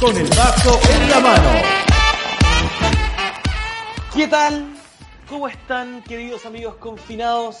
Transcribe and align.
Con 0.00 0.16
el 0.16 0.28
vaso 0.28 0.80
en 0.90 1.10
la 1.10 1.20
mano. 1.20 1.50
¿Qué 4.14 4.28
tal? 4.28 4.76
¿Cómo 5.28 5.48
están, 5.48 6.02
queridos 6.04 6.46
amigos 6.46 6.76
confinados? 6.76 7.58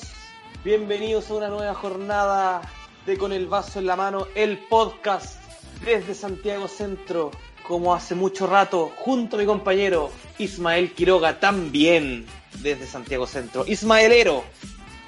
Bienvenidos 0.64 1.28
a 1.30 1.34
una 1.34 1.48
nueva 1.48 1.74
jornada 1.74 2.62
de 3.04 3.18
Con 3.18 3.32
el 3.32 3.46
vaso 3.46 3.80
en 3.80 3.86
la 3.86 3.96
mano, 3.96 4.28
el 4.36 4.58
podcast 4.58 5.40
desde 5.84 6.14
Santiago 6.14 6.68
Centro, 6.68 7.32
como 7.66 7.94
hace 7.94 8.14
mucho 8.14 8.46
rato, 8.46 8.92
junto 8.96 9.36
a 9.36 9.40
mi 9.40 9.46
compañero 9.46 10.10
Ismael 10.38 10.92
Quiroga, 10.92 11.40
también 11.40 12.26
desde 12.62 12.86
Santiago 12.86 13.26
Centro. 13.26 13.64
Ismaelero. 13.66 14.44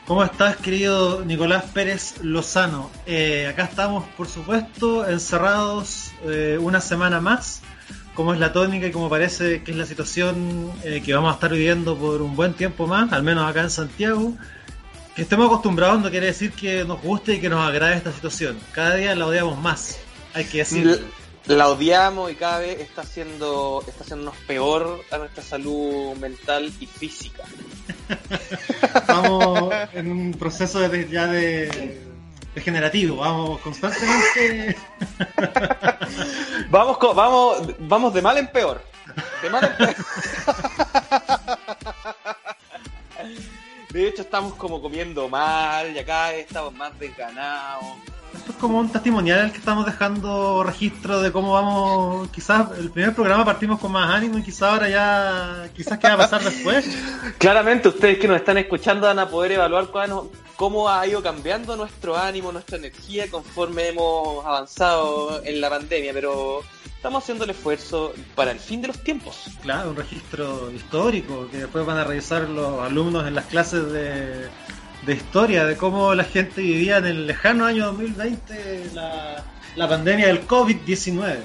¿Cómo 0.09 0.25
estás, 0.25 0.57
querido 0.57 1.23
Nicolás 1.23 1.65
Pérez 1.75 2.15
Lozano? 2.23 2.91
Eh, 3.05 3.47
acá 3.47 3.65
estamos, 3.65 4.07
por 4.17 4.27
supuesto, 4.27 5.07
encerrados 5.07 6.13
eh, 6.25 6.57
una 6.59 6.81
semana 6.81 7.21
más, 7.21 7.61
como 8.15 8.33
es 8.33 8.41
la 8.41 8.55
tónica 8.55 8.87
y 8.87 8.91
como 8.91 9.11
parece 9.11 9.63
que 9.63 9.73
es 9.73 9.77
la 9.77 9.85
situación 9.85 10.73
eh, 10.83 11.03
que 11.05 11.13
vamos 11.13 11.31
a 11.31 11.35
estar 11.35 11.53
viviendo 11.53 11.95
por 11.95 12.23
un 12.23 12.35
buen 12.35 12.55
tiempo 12.55 12.87
más, 12.87 13.13
al 13.13 13.23
menos 13.23 13.47
acá 13.47 13.61
en 13.61 13.69
Santiago. 13.69 14.33
Que 15.15 15.21
estemos 15.21 15.45
acostumbrados 15.45 16.01
no 16.01 16.09
quiere 16.11 16.29
decir 16.29 16.53
que 16.53 16.87
nos 16.87 17.03
guste 17.03 17.35
y 17.35 17.41
que 17.41 17.51
nos 17.51 17.61
agrade 17.69 17.97
esta 17.97 18.11
situación. 18.11 18.57
Cada 18.73 18.95
día 18.95 19.15
la 19.15 19.27
odiamos 19.27 19.61
más, 19.61 19.99
hay 20.33 20.47
que 20.47 20.59
decirlo. 20.59 20.97
La 21.49 21.69
odiamos 21.69 22.31
y 22.31 22.35
cada 22.35 22.59
vez 22.59 22.79
está 22.79 23.01
haciendo 23.01 23.83
está 23.87 24.05
haciéndonos 24.05 24.37
peor 24.47 25.03
a 25.11 25.17
nuestra 25.17 25.43
salud 25.43 26.15
mental 26.19 26.71
y 26.79 26.87
física. 26.87 27.43
Vamos 29.09 29.73
en 29.95 30.13
un 30.13 30.33
proceso 30.35 30.87
de, 30.87 31.09
ya 31.09 31.27
de 31.27 32.03
degenerativo, 32.55 33.17
vamos 33.17 33.61
constantemente. 33.61 34.77
vamos, 36.71 36.99
vamos, 37.15 37.75
vamos 37.79 38.13
de 38.13 38.23
mal 38.23 38.37
en 38.37 38.49
peor. 38.49 38.83
De 39.43 39.49
mal 39.49 39.65
en 39.65 39.77
peor. 39.77 39.95
De 43.91 44.07
hecho, 44.07 44.21
estamos 44.21 44.55
como 44.55 44.83
comiendo 44.83 45.31
mal 45.31 45.97
y 45.97 45.99
acá 45.99 46.35
estamos 46.35 46.75
más 46.75 46.99
desganados 46.99 47.97
esto 48.35 48.53
es 48.53 48.59
como 48.59 48.79
un 48.79 48.91
testimonial 48.91 49.47
el 49.47 49.53
que 49.53 49.59
estamos 49.59 49.87
dejando 49.87 50.63
registro 50.63 51.21
de 51.21 51.33
cómo 51.33 51.53
vamos. 51.53 52.29
Quizás 52.31 52.79
el 52.79 52.91
primer 52.91 53.15
programa 53.15 53.45
partimos 53.45 53.79
con 53.81 53.93
más 53.93 54.11
ánimo 54.11 54.39
y 54.39 54.43
quizás 54.43 54.63
ahora 54.63 54.89
ya. 54.89 55.69
Quizás 55.75 55.99
qué 55.99 56.09
va 56.09 56.15
a 56.15 56.19
pasar 56.19 56.43
después. 56.43 56.87
Claramente, 57.39 57.89
ustedes 57.89 58.19
que 58.19 58.29
nos 58.29 58.37
están 58.37 58.59
escuchando 58.59 59.07
van 59.07 59.19
a 59.19 59.29
poder 59.29 59.53
evaluar 59.53 59.89
cómo 60.57 60.89
ha 60.89 61.07
ido 61.07 61.23
cambiando 61.23 61.77
nuestro 61.77 62.17
ánimo, 62.17 62.53
nuestra 62.53 62.77
energía 62.77 63.31
conforme 63.31 63.89
hemos 63.89 64.45
avanzado 64.45 65.43
en 65.45 65.61
la 65.61 65.71
pandemia, 65.71 66.13
pero 66.13 66.63
estamos 66.95 67.23
haciendo 67.23 67.45
el 67.45 67.51
esfuerzo 67.51 68.13
para 68.35 68.51
el 68.51 68.59
fin 68.59 68.83
de 68.83 68.89
los 68.89 68.99
tiempos. 69.03 69.45
Claro, 69.63 69.91
un 69.91 69.97
registro 69.97 70.71
histórico 70.71 71.49
que 71.51 71.59
después 71.59 71.87
van 71.87 71.97
a 71.97 72.05
revisar 72.05 72.49
los 72.49 72.81
alumnos 72.81 73.27
en 73.27 73.35
las 73.37 73.47
clases 73.47 73.91
de 73.93 74.49
de 75.07 75.15
historia 75.15 75.65
de 75.65 75.77
cómo 75.77 76.15
la 76.15 76.25
gente 76.25 76.61
vivía 76.61 76.99
en 76.99 77.07
el 77.07 77.27
lejano 77.27 77.65
año 77.65 77.87
2020 77.87 78.91
la, 78.95 79.45
la 79.77 79.89
pandemia 79.89 80.27
del 80.27 80.47
COVID-19. 80.47 81.37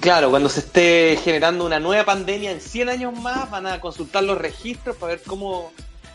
Claro, 0.00 0.30
cuando 0.30 0.48
se 0.48 0.60
esté 0.60 1.18
generando 1.22 1.66
una 1.66 1.78
nueva 1.78 2.04
pandemia 2.04 2.50
en 2.50 2.60
100 2.60 2.88
años 2.88 3.18
más, 3.20 3.50
van 3.50 3.66
a 3.66 3.80
consultar 3.80 4.24
los 4.24 4.38
registros 4.38 4.96
para 4.96 5.12
ver 5.12 5.22
cómo, 5.26 5.72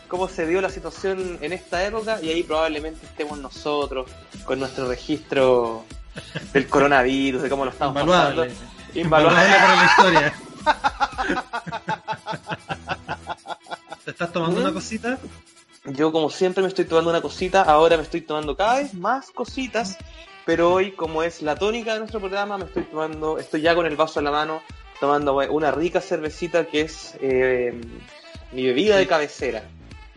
cómo 0.08 0.28
se 0.28 0.46
dio 0.46 0.60
la 0.60 0.70
situación 0.70 1.38
en 1.40 1.52
esta 1.52 1.84
época 1.86 2.18
y 2.20 2.30
ahí 2.30 2.42
probablemente 2.42 3.06
estemos 3.06 3.38
nosotros 3.38 4.10
con 4.44 4.58
nuestro 4.58 4.88
registro 4.88 5.84
del 6.52 6.66
coronavirus, 6.66 7.42
de 7.42 7.48
cómo 7.48 7.64
lo 7.64 7.70
estamos 7.70 7.94
Invaluable. 7.94 8.50
pasando. 8.50 8.70
Invaluable 8.94 9.50
para 9.50 9.76
la 9.76 9.84
historia. 9.84 10.34
¿Te 14.04 14.10
estás 14.10 14.32
tomando 14.32 14.60
una 14.60 14.72
cosita? 14.72 15.16
Yo 15.84 16.12
como 16.12 16.28
siempre 16.28 16.62
me 16.62 16.68
estoy 16.68 16.84
tomando 16.84 17.10
una 17.10 17.22
cosita, 17.22 17.62
ahora 17.62 17.96
me 17.96 18.02
estoy 18.02 18.20
tomando 18.20 18.54
cada 18.54 18.80
vez 18.80 18.92
más 18.92 19.30
cositas, 19.30 19.96
pero 20.44 20.74
hoy 20.74 20.92
como 20.92 21.22
es 21.22 21.40
la 21.40 21.56
tónica 21.56 21.94
de 21.94 22.00
nuestro 22.00 22.20
programa, 22.20 22.58
me 22.58 22.66
estoy 22.66 22.82
tomando, 22.82 23.38
estoy 23.38 23.62
ya 23.62 23.74
con 23.74 23.86
el 23.86 23.96
vaso 23.96 24.20
en 24.20 24.26
la 24.26 24.30
mano, 24.30 24.60
tomando 25.00 25.34
una 25.50 25.70
rica 25.70 26.02
cervecita 26.02 26.66
que 26.66 26.82
es 26.82 27.14
eh, 27.22 27.80
mi 28.52 28.66
bebida 28.66 28.96
de 28.96 29.06
cabecera. 29.06 29.62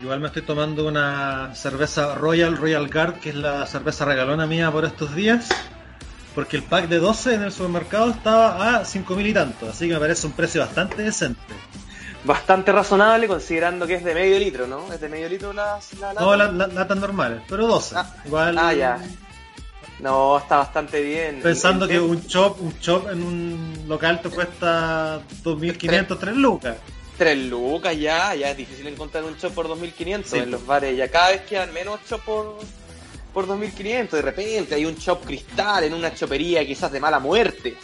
Igual 0.00 0.20
me 0.20 0.26
estoy 0.26 0.42
tomando 0.42 0.86
una 0.86 1.54
cerveza 1.54 2.14
Royal 2.14 2.58
Royal 2.58 2.90
Guard, 2.90 3.20
que 3.20 3.30
es 3.30 3.34
la 3.34 3.66
cerveza 3.66 4.04
regalona 4.04 4.46
mía 4.46 4.70
por 4.70 4.84
estos 4.84 5.14
días, 5.14 5.48
porque 6.34 6.58
el 6.58 6.62
pack 6.62 6.88
de 6.88 6.98
12 6.98 7.36
en 7.36 7.42
el 7.42 7.52
supermercado 7.52 8.10
estaba 8.10 8.80
a 8.80 8.84
5 8.84 9.16
mil 9.16 9.28
y 9.28 9.32
tanto, 9.32 9.70
así 9.70 9.88
que 9.88 9.94
me 9.94 10.00
parece 10.00 10.26
un 10.26 10.34
precio 10.34 10.60
bastante 10.60 11.00
decente 11.00 11.40
bastante 12.24 12.72
razonable 12.72 13.28
considerando 13.28 13.86
que 13.86 13.94
es 13.94 14.04
de 14.04 14.14
medio 14.14 14.38
litro, 14.38 14.66
¿no? 14.66 14.92
Es 14.92 15.00
de 15.00 15.08
medio 15.08 15.28
litro 15.28 15.52
la, 15.52 15.78
la 16.00 16.14
No, 16.14 16.36
la, 16.36 16.50
latas 16.50 16.96
normales, 16.98 17.42
pero 17.48 17.66
12. 17.66 17.94
Ah, 17.96 18.14
Igual. 18.24 18.58
Ah, 18.58 18.72
ya. 18.72 19.00
No, 20.00 20.38
está 20.38 20.56
bastante 20.56 21.00
bien. 21.02 21.40
Pensando 21.42 21.86
que 21.86 22.00
un 22.00 22.26
chop, 22.26 22.60
un 22.60 22.78
chop 22.80 23.10
en 23.10 23.22
un 23.22 23.84
local 23.86 24.20
te 24.20 24.28
cuesta 24.28 25.20
2.500, 25.42 26.18
3 26.18 26.36
lucas. 26.36 26.76
3 27.16 27.38
lucas 27.46 27.96
ya, 27.96 28.34
ya 28.34 28.50
es 28.50 28.56
difícil 28.56 28.86
encontrar 28.88 29.22
un 29.24 29.36
chop 29.36 29.52
por 29.52 29.68
2.500 29.68 30.42
en 30.42 30.50
los 30.50 30.66
bares. 30.66 30.96
Ya 30.96 31.08
cada 31.08 31.30
vez 31.30 31.42
quedan 31.42 31.72
menos 31.72 32.00
chop 32.08 32.22
por, 32.22 32.56
por 33.32 33.46
2.500. 33.46 34.10
De 34.10 34.22
repente 34.22 34.74
hay 34.74 34.84
un 34.84 34.96
chop 34.96 35.24
cristal 35.24 35.84
en 35.84 35.94
una 35.94 36.12
chopería 36.12 36.66
quizás 36.66 36.90
de 36.90 37.00
mala 37.00 37.20
muerte 37.20 37.76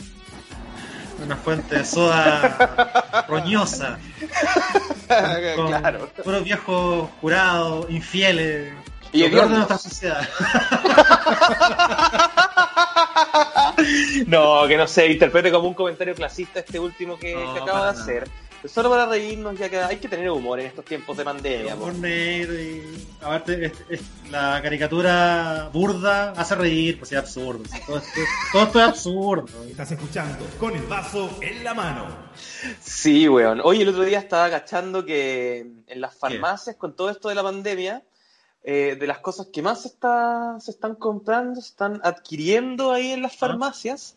una 1.22 1.36
fuente 1.36 1.78
de 1.78 1.84
soda 1.84 3.24
roñosa. 3.28 3.98
Con 5.56 5.68
claro. 5.68 6.08
Puros 6.22 6.44
viejos 6.44 7.08
jurados, 7.20 7.86
infieles. 7.90 8.72
Y 9.12 9.24
el 9.24 9.32
de 9.32 9.46
nuestra 9.46 9.78
sociedad. 9.78 10.20
no, 14.26 14.68
que 14.68 14.76
no 14.76 14.86
se 14.86 15.08
interprete 15.08 15.50
como 15.50 15.66
un 15.68 15.74
comentario 15.74 16.14
clasista 16.14 16.60
este 16.60 16.78
último 16.78 17.18
que, 17.18 17.32
que 17.32 17.60
acabo 17.60 17.84
de 17.84 17.90
hacer. 17.90 18.28
Solo 18.66 18.90
para 18.90 19.06
reírnos, 19.06 19.58
ya 19.58 19.70
que 19.70 19.78
hay 19.78 19.96
que 19.96 20.08
tener 20.08 20.30
humor 20.30 20.60
en 20.60 20.66
estos 20.66 20.84
tiempos 20.84 21.16
de 21.16 21.24
pandemia. 21.24 21.74
Humor 21.74 21.94
negro 21.94 22.52
y. 22.60 23.06
Aparte, 23.22 23.72
la 24.30 24.60
caricatura 24.62 25.70
burda 25.72 26.32
hace 26.32 26.54
reír, 26.54 26.98
pues 26.98 27.12
es 27.12 27.18
absurdo. 27.18 27.64
Todo 27.86 27.98
esto, 27.98 28.20
todo 28.52 28.62
esto 28.64 28.78
es 28.80 28.84
absurdo. 28.84 29.64
Estás 29.64 29.92
escuchando 29.92 30.44
con 30.58 30.74
el 30.76 30.82
vaso 30.82 31.30
en 31.40 31.64
la 31.64 31.72
mano. 31.72 32.06
Sí, 32.80 33.28
weón. 33.28 33.62
Oye, 33.64 33.82
el 33.82 33.88
otro 33.88 34.04
día 34.04 34.18
estaba 34.18 34.44
agachando 34.44 35.06
que 35.06 35.60
en 35.86 36.00
las 36.00 36.14
farmacias, 36.14 36.76
con 36.76 36.94
todo 36.94 37.08
esto 37.08 37.30
de 37.30 37.34
la 37.36 37.42
pandemia, 37.42 38.02
eh, 38.62 38.96
de 39.00 39.06
las 39.06 39.20
cosas 39.20 39.46
que 39.46 39.62
más 39.62 39.82
se, 39.82 39.88
está, 39.88 40.60
se 40.60 40.70
están 40.70 40.96
comprando, 40.96 41.62
se 41.62 41.68
están 41.68 42.00
adquiriendo 42.04 42.92
ahí 42.92 43.12
en 43.12 43.22
las 43.22 43.32
ah. 43.34 43.38
farmacias. 43.38 44.16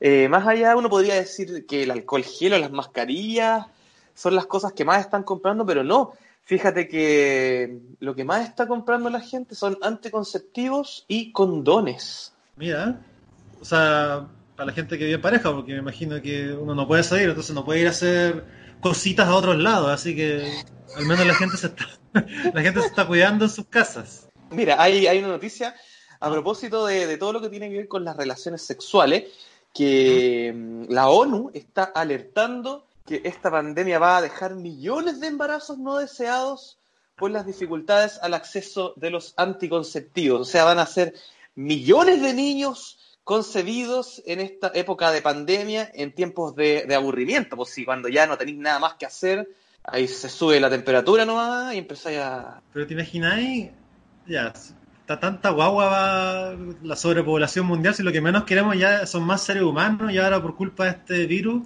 Eh, 0.00 0.28
más 0.28 0.46
allá, 0.46 0.76
uno 0.76 0.88
podría 0.88 1.14
decir 1.14 1.66
que 1.66 1.82
el 1.82 1.90
alcohol 1.90 2.24
gel 2.24 2.54
o 2.54 2.58
las 2.58 2.72
mascarillas 2.72 3.66
son 4.14 4.34
las 4.34 4.46
cosas 4.46 4.72
que 4.72 4.84
más 4.84 5.00
están 5.00 5.22
comprando, 5.22 5.64
pero 5.64 5.84
no. 5.84 6.12
Fíjate 6.44 6.88
que 6.88 7.78
lo 8.00 8.14
que 8.14 8.24
más 8.24 8.48
está 8.48 8.66
comprando 8.66 9.08
la 9.10 9.20
gente 9.20 9.54
son 9.54 9.78
anticonceptivos 9.80 11.04
y 11.08 11.32
condones. 11.32 12.34
Mira, 12.56 13.00
o 13.60 13.64
sea, 13.64 14.26
para 14.56 14.66
la 14.66 14.72
gente 14.72 14.98
que 14.98 15.04
vive 15.04 15.16
en 15.16 15.22
pareja, 15.22 15.52
porque 15.52 15.72
me 15.72 15.78
imagino 15.78 16.20
que 16.20 16.52
uno 16.52 16.74
no 16.74 16.86
puede 16.86 17.04
salir, 17.04 17.28
entonces 17.28 17.54
no 17.54 17.64
puede 17.64 17.80
ir 17.80 17.86
a 17.86 17.90
hacer 17.90 18.44
cositas 18.80 19.28
a 19.28 19.34
otros 19.36 19.56
lados, 19.56 19.88
así 19.88 20.16
que 20.16 20.52
al 20.96 21.06
menos 21.06 21.26
la 21.26 21.34
gente 21.34 21.56
se 21.56 21.68
está, 21.68 21.86
la 22.52 22.60
gente 22.60 22.80
se 22.80 22.88
está 22.88 23.06
cuidando 23.06 23.44
en 23.44 23.50
sus 23.50 23.66
casas. 23.66 24.28
Mira, 24.50 24.82
hay, 24.82 25.06
hay 25.06 25.18
una 25.18 25.28
noticia 25.28 25.74
a 26.18 26.30
propósito 26.30 26.86
de, 26.86 27.06
de 27.06 27.16
todo 27.16 27.32
lo 27.32 27.40
que 27.40 27.48
tiene 27.48 27.70
que 27.70 27.76
ver 27.76 27.88
con 27.88 28.04
las 28.04 28.16
relaciones 28.16 28.62
sexuales, 28.62 29.24
que 29.72 30.52
mm, 30.54 30.92
la 30.92 31.08
ONU 31.08 31.50
está 31.54 31.84
alertando 31.84 32.86
que 33.12 33.28
esta 33.28 33.50
pandemia 33.50 33.98
va 33.98 34.16
a 34.16 34.22
dejar 34.22 34.54
millones 34.54 35.20
de 35.20 35.26
embarazos 35.26 35.76
no 35.76 35.98
deseados 35.98 36.78
por 37.14 37.30
las 37.30 37.44
dificultades 37.44 38.18
al 38.22 38.32
acceso 38.32 38.94
de 38.96 39.10
los 39.10 39.34
anticonceptivos. 39.36 40.40
O 40.40 40.44
sea, 40.46 40.64
van 40.64 40.78
a 40.78 40.86
ser 40.86 41.12
millones 41.54 42.22
de 42.22 42.32
niños 42.32 43.18
concebidos 43.22 44.22
en 44.24 44.40
esta 44.40 44.72
época 44.74 45.10
de 45.10 45.20
pandemia, 45.20 45.90
en 45.92 46.14
tiempos 46.14 46.56
de, 46.56 46.90
aburrimiento. 46.94 47.54
Pues 47.54 47.68
si 47.68 47.84
cuando 47.84 48.08
ya 48.08 48.26
no 48.26 48.38
tenéis 48.38 48.56
nada 48.56 48.78
más 48.78 48.94
que 48.94 49.04
hacer, 49.04 49.46
ahí 49.84 50.08
se 50.08 50.30
sube 50.30 50.58
la 50.58 50.70
temperatura 50.70 51.26
nomás 51.26 51.74
y 51.74 51.78
empezáis 51.78 52.18
a... 52.18 52.62
Pero 52.72 52.86
te 52.86 52.94
imagináis, 52.94 53.72
ya, 54.26 54.54
está 55.00 55.20
tanta 55.20 55.50
guagua 55.50 56.56
la 56.82 56.96
sobrepoblación 56.96 57.66
mundial, 57.66 57.94
si 57.94 58.02
lo 58.02 58.10
que 58.10 58.22
menos 58.22 58.44
queremos 58.44 58.78
ya 58.78 59.04
son 59.04 59.24
más 59.24 59.42
seres 59.42 59.64
humanos 59.64 60.10
y 60.10 60.16
ahora 60.16 60.40
por 60.40 60.56
culpa 60.56 60.84
de 60.84 60.90
este 60.92 61.26
virus 61.26 61.62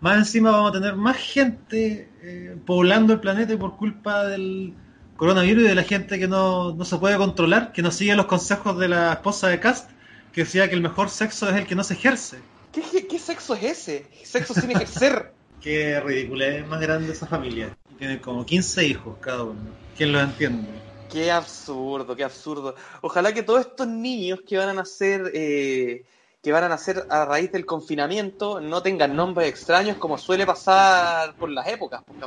más 0.00 0.18
encima 0.18 0.50
vamos 0.50 0.70
a 0.70 0.72
tener 0.72 0.96
más 0.96 1.16
gente 1.16 2.08
eh, 2.22 2.56
poblando 2.66 3.12
el 3.12 3.20
planeta 3.20 3.56
por 3.58 3.76
culpa 3.76 4.24
del 4.26 4.74
coronavirus 5.16 5.64
y 5.64 5.68
de 5.68 5.74
la 5.74 5.82
gente 5.82 6.18
que 6.18 6.28
no, 6.28 6.76
se 6.84 6.96
puede 6.96 7.16
controlar, 7.16 7.72
que 7.72 7.82
no 7.82 7.90
sigue 7.90 8.14
los 8.16 8.26
consejos 8.26 8.78
de 8.78 8.88
la 8.88 9.12
esposa 9.12 9.48
de 9.48 9.60
Cast, 9.60 9.90
que 10.32 10.42
decía 10.42 10.68
que 10.68 10.74
el 10.74 10.80
mejor 10.80 11.10
sexo 11.10 11.48
es 11.50 11.56
el 11.56 11.66
que 11.66 11.74
no 11.74 11.84
se 11.84 11.94
ejerce. 11.94 12.38
¿Qué, 12.72 12.82
qué, 12.82 13.06
qué 13.06 13.18
sexo 13.18 13.54
es 13.54 13.64
ese? 13.64 14.06
Sexo 14.24 14.54
sin 14.54 14.70
ejercer. 14.70 15.32
Qué 15.60 16.00
ridícula, 16.00 16.46
es 16.46 16.66
más 16.66 16.80
grande 16.80 17.12
esa 17.12 17.26
familia. 17.26 17.76
Tiene 17.98 18.18
como 18.18 18.46
15 18.46 18.86
hijos 18.86 19.18
cada 19.20 19.42
uno. 19.42 19.60
¿Quién 19.94 20.10
lo 20.10 20.20
entiende? 20.20 20.66
Qué 21.12 21.30
absurdo, 21.30 22.16
qué 22.16 22.24
absurdo. 22.24 22.74
Ojalá 23.02 23.34
que 23.34 23.42
todos 23.42 23.60
estos 23.60 23.86
niños 23.86 24.40
que 24.46 24.56
van 24.56 24.70
a 24.70 24.72
nacer, 24.72 25.30
eh, 25.34 26.04
que 26.42 26.52
van 26.52 26.64
a 26.64 26.68
nacer 26.68 27.06
a 27.10 27.24
raíz 27.26 27.52
del 27.52 27.66
confinamiento, 27.66 28.60
no 28.60 28.82
tengan 28.82 29.14
nombres 29.14 29.48
extraños 29.48 29.96
como 29.98 30.16
suele 30.18 30.46
pasar 30.46 31.34
por 31.34 31.50
las 31.50 31.66
épocas. 31.68 32.02
Porque, 32.06 32.20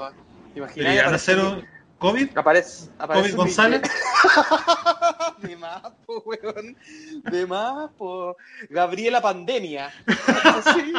¿te 0.53 0.59
imaginas? 0.59 0.75
¿Deberían 0.75 1.05
Aparece- 1.07 1.15
hacer 1.15 1.39
un 1.39 1.67
COVID? 1.97 2.37
Aparece, 2.37 2.89
aparece 2.99 3.29
¿COVID 3.31 3.37
González? 3.37 3.81
De 5.39 5.55
más, 5.57 5.81
po, 6.05 6.21
weón. 6.25 6.77
De 7.23 7.45
más, 7.47 7.89
po. 7.97 8.35
Gabriela 8.69 9.21
Pandemia. 9.21 9.91
Sí. 10.73 10.93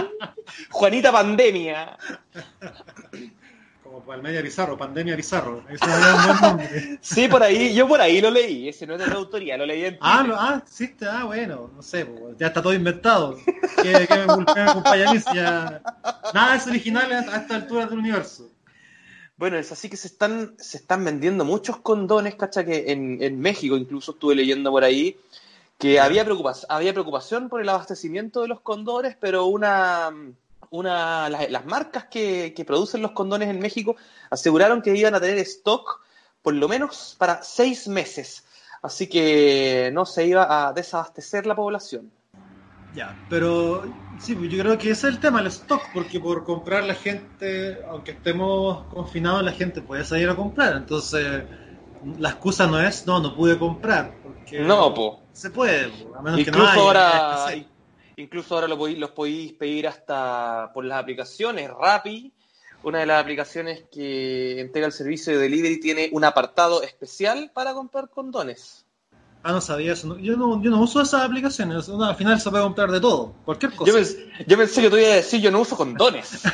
Juanita 0.71 1.11
Pandemia. 1.13 1.97
Como 3.85 4.01
Palmedia 4.01 4.43
Pizarro, 4.43 4.77
Pandemia 4.79 5.15
Pizarro. 5.15 5.63
Eso 5.71 5.85
era 5.85 6.15
un 6.17 6.25
buen 6.25 6.41
nombre. 6.41 6.99
Sí, 7.03 7.29
por 7.29 7.43
ahí, 7.43 7.75
yo 7.75 7.87
por 7.87 8.01
ahí 8.01 8.21
lo 8.21 8.31
leí. 8.31 8.69
Ese 8.69 8.87
no 8.87 8.95
es 8.95 9.01
de 9.01 9.07
la 9.07 9.15
autoría, 9.15 9.57
lo 9.59 9.67
leí 9.67 9.85
en 9.85 9.99
Ah, 10.01 10.19
Twitter. 10.21 10.29
lo- 10.29 10.41
ah, 10.41 10.63
existe, 10.67 11.07
ah, 11.07 11.25
bueno, 11.25 11.71
no 11.77 11.83
sé, 11.83 12.07
pues, 12.07 12.37
ya 12.39 12.47
está 12.49 12.63
todo 12.63 12.73
inventado. 12.73 13.37
¿Qué, 13.83 14.07
qué 14.09 14.15
me 14.17 14.63
acompaña 14.63 15.15
ya- 15.35 15.83
Nada 16.33 16.57
es 16.57 16.67
original 16.67 17.13
a 17.13 17.19
a 17.35 17.37
esta 17.37 17.55
altura 17.57 17.87
del 17.87 17.99
universo. 17.99 18.51
Bueno, 19.37 19.59
es 19.59 19.71
así 19.73 19.91
que 19.91 19.97
se 19.97 20.07
están, 20.07 20.55
se 20.59 20.79
están 20.79 21.05
vendiendo 21.05 21.45
muchos 21.45 21.77
condones, 21.79 22.37
¿cacha? 22.37 22.65
Que 22.65 22.91
en, 22.93 23.21
en 23.23 23.39
México 23.41 23.77
incluso 23.77 24.13
estuve 24.13 24.35
leyendo 24.37 24.71
por 24.71 24.85
ahí 24.85 25.17
que 25.77 25.99
había, 26.01 26.25
preocupación, 26.25 26.67
había 26.71 26.93
preocupación 26.93 27.49
por 27.49 27.61
el 27.61 27.69
abastecimiento 27.69 28.43
de 28.43 28.49
los 28.49 28.61
condones, 28.61 29.17
pero 29.21 29.47
una, 29.47 30.11
una 30.75 31.29
las, 31.29 31.51
las 31.51 31.67
marcas 31.67 32.05
que, 32.05 32.53
que 32.55 32.65
producen 32.65 33.01
los 33.01 33.13
condones 33.13 33.49
en 33.49 33.61
México 33.61 33.97
aseguraron 34.31 34.83
que 34.83 34.97
iban 34.97 35.15
a 35.15 35.21
tener 35.21 35.39
stock 35.39 36.01
por 36.43 36.55
lo 36.55 36.69
menos 36.69 37.15
para 37.19 37.43
seis 37.43 37.89
meses. 37.89 38.45
Así 38.83 39.07
que 39.07 39.91
no 39.95 40.05
se 40.05 40.27
iba 40.27 40.69
a 40.69 40.73
desabastecer 40.73 41.47
la 41.47 41.55
población. 41.55 42.11
Ya, 42.95 43.17
pero 43.31 43.83
sí, 44.19 44.35
pues 44.35 44.51
yo 44.51 44.59
creo 44.59 44.77
que 44.77 44.91
ese 44.91 45.09
es 45.09 45.15
el 45.15 45.21
tema, 45.21 45.41
el 45.41 45.47
stock, 45.47 45.81
porque 45.95 46.21
por 46.21 46.45
comprar 46.45 46.85
la 46.85 46.95
gente, 46.95 47.79
aunque 47.89 48.13
estemos 48.13 48.85
confinados, 48.93 49.43
la 49.43 49.53
gente 49.53 49.81
puede 49.81 50.05
salir 50.05 50.29
a 50.29 50.37
comprar. 50.37 50.77
Entonces, 50.77 51.45
la 52.19 52.29
excusa 52.29 52.67
no 52.67 52.79
es, 52.79 53.07
no, 53.07 53.21
no 53.21 53.35
pude 53.35 53.59
comprar. 53.59 54.13
Porque 54.23 54.61
No, 54.61 54.93
po. 54.93 55.23
Se 55.33 55.51
puede, 55.51 55.89
po, 55.89 56.15
a 56.15 56.23
menos 56.23 56.45
que 56.45 56.51
no 56.51 56.59
Incluso 56.59 56.73
haya 56.73 56.83
ahora. 56.83 57.55
Incluso 58.17 58.55
ahora 58.55 58.69
lo 58.69 58.77
podéis- 58.79 58.99
los 58.99 59.11
podéis 59.11 59.53
pedir 59.55 59.87
hasta 59.89 60.71
por 60.73 60.85
las 60.85 61.01
aplicaciones. 61.01 61.71
Rappi, 61.71 62.33
una 62.83 62.99
de 63.01 63.07
las 63.07 63.21
aplicaciones 63.23 63.85
que 63.93 64.61
entrega 64.61 64.87
el 64.87 64.93
servicio 64.93 65.33
de 65.33 65.39
delivery, 65.39 65.81
tiene 65.81 66.09
un 66.13 66.25
apartado 66.25 66.83
especial 66.83 67.51
para 67.55 67.73
comprar 67.75 68.09
condones. 68.11 68.85
Ah, 69.43 69.53
no 69.53 69.61
sabía 69.61 69.93
eso. 69.93 70.17
Yo 70.19 70.37
no, 70.39 70.63
yo 70.63 70.71
no 70.71 70.81
uso 70.81 71.03
esas 71.03 71.23
aplicaciones. 71.23 71.87
no, 71.89 72.03
al 72.05 72.17
final 72.17 72.41
se 72.41 72.49
puede 72.51 72.63
comprar 72.65 72.91
de 72.91 73.01
todo, 73.01 73.35
cualquier 73.45 73.75
cosa. 73.75 73.91
Yo, 73.93 73.99
pens- 73.99 74.17
yo 74.47 74.57
pensé 74.57 74.81
que 74.83 74.91
tú 74.91 74.97
ibas 74.97 75.11
a 75.13 75.15
decir 75.17 75.41
yo 75.41 75.51
no 75.51 75.61
uso 75.61 75.77
condones. 75.77 76.43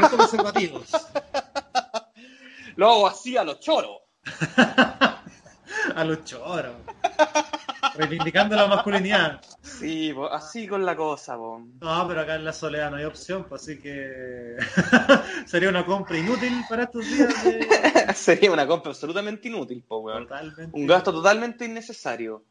No 0.00 0.06
uso 0.06 0.16
preservativos. 0.16 0.82
Lo 2.76 2.88
hago 2.90 3.06
así 3.08 3.36
a 3.36 3.44
los 3.44 3.58
choros. 3.60 3.98
A 5.96 6.04
los 6.04 6.24
choros. 6.24 6.72
Reivindicando 7.94 8.56
la 8.56 8.66
masculinidad. 8.68 9.40
Sí, 9.60 10.12
po, 10.14 10.26
así 10.32 10.66
con 10.66 10.84
la 10.86 10.96
cosa, 10.96 11.36
po. 11.36 11.60
No, 11.80 12.08
pero 12.08 12.20
acá 12.22 12.36
en 12.36 12.44
la 12.44 12.52
soledad 12.52 12.90
no 12.90 12.96
hay 12.96 13.04
opción, 13.04 13.46
así 13.52 13.78
que 13.78 14.56
sería 15.46 15.68
una 15.68 15.84
compra 15.84 16.16
inútil 16.16 16.64
para 16.68 16.84
estos 16.84 17.06
días. 17.06 17.44
de- 17.44 18.14
Sería 18.14 18.50
una 18.52 18.66
compra 18.66 18.90
absolutamente 18.92 19.48
inútil, 19.48 19.82
po, 19.86 19.98
weón. 19.98 20.24
Totalmente. 20.26 20.78
Un 20.78 20.86
gasto 20.86 21.12
totalmente 21.12 21.64
innecesario. 21.66 22.42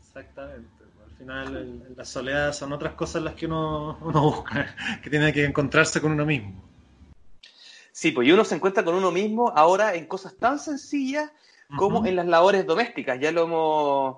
Exactamente. 0.00 0.68
Al 1.04 1.16
final, 1.16 1.56
el- 1.56 1.94
la 1.96 2.04
soledad 2.04 2.52
son 2.52 2.72
otras 2.72 2.94
cosas 2.94 3.22
las 3.22 3.34
que 3.34 3.46
uno, 3.46 3.98
uno 4.00 4.22
busca, 4.22 4.74
que 5.02 5.10
tiene 5.10 5.32
que 5.32 5.44
encontrarse 5.44 6.00
con 6.00 6.12
uno 6.12 6.24
mismo. 6.26 6.60
Sí, 7.92 8.10
pues 8.10 8.26
y 8.26 8.32
uno 8.32 8.44
se 8.44 8.54
encuentra 8.56 8.82
con 8.82 8.94
uno 8.94 9.12
mismo 9.12 9.52
ahora 9.54 9.94
en 9.94 10.06
cosas 10.06 10.34
tan 10.36 10.58
sencillas 10.58 11.30
como 11.76 12.06
en 12.06 12.16
las 12.16 12.26
labores 12.26 12.66
domésticas. 12.66 13.18
Ya 13.20 13.32
lo 13.32 13.42
hemos, 13.44 14.16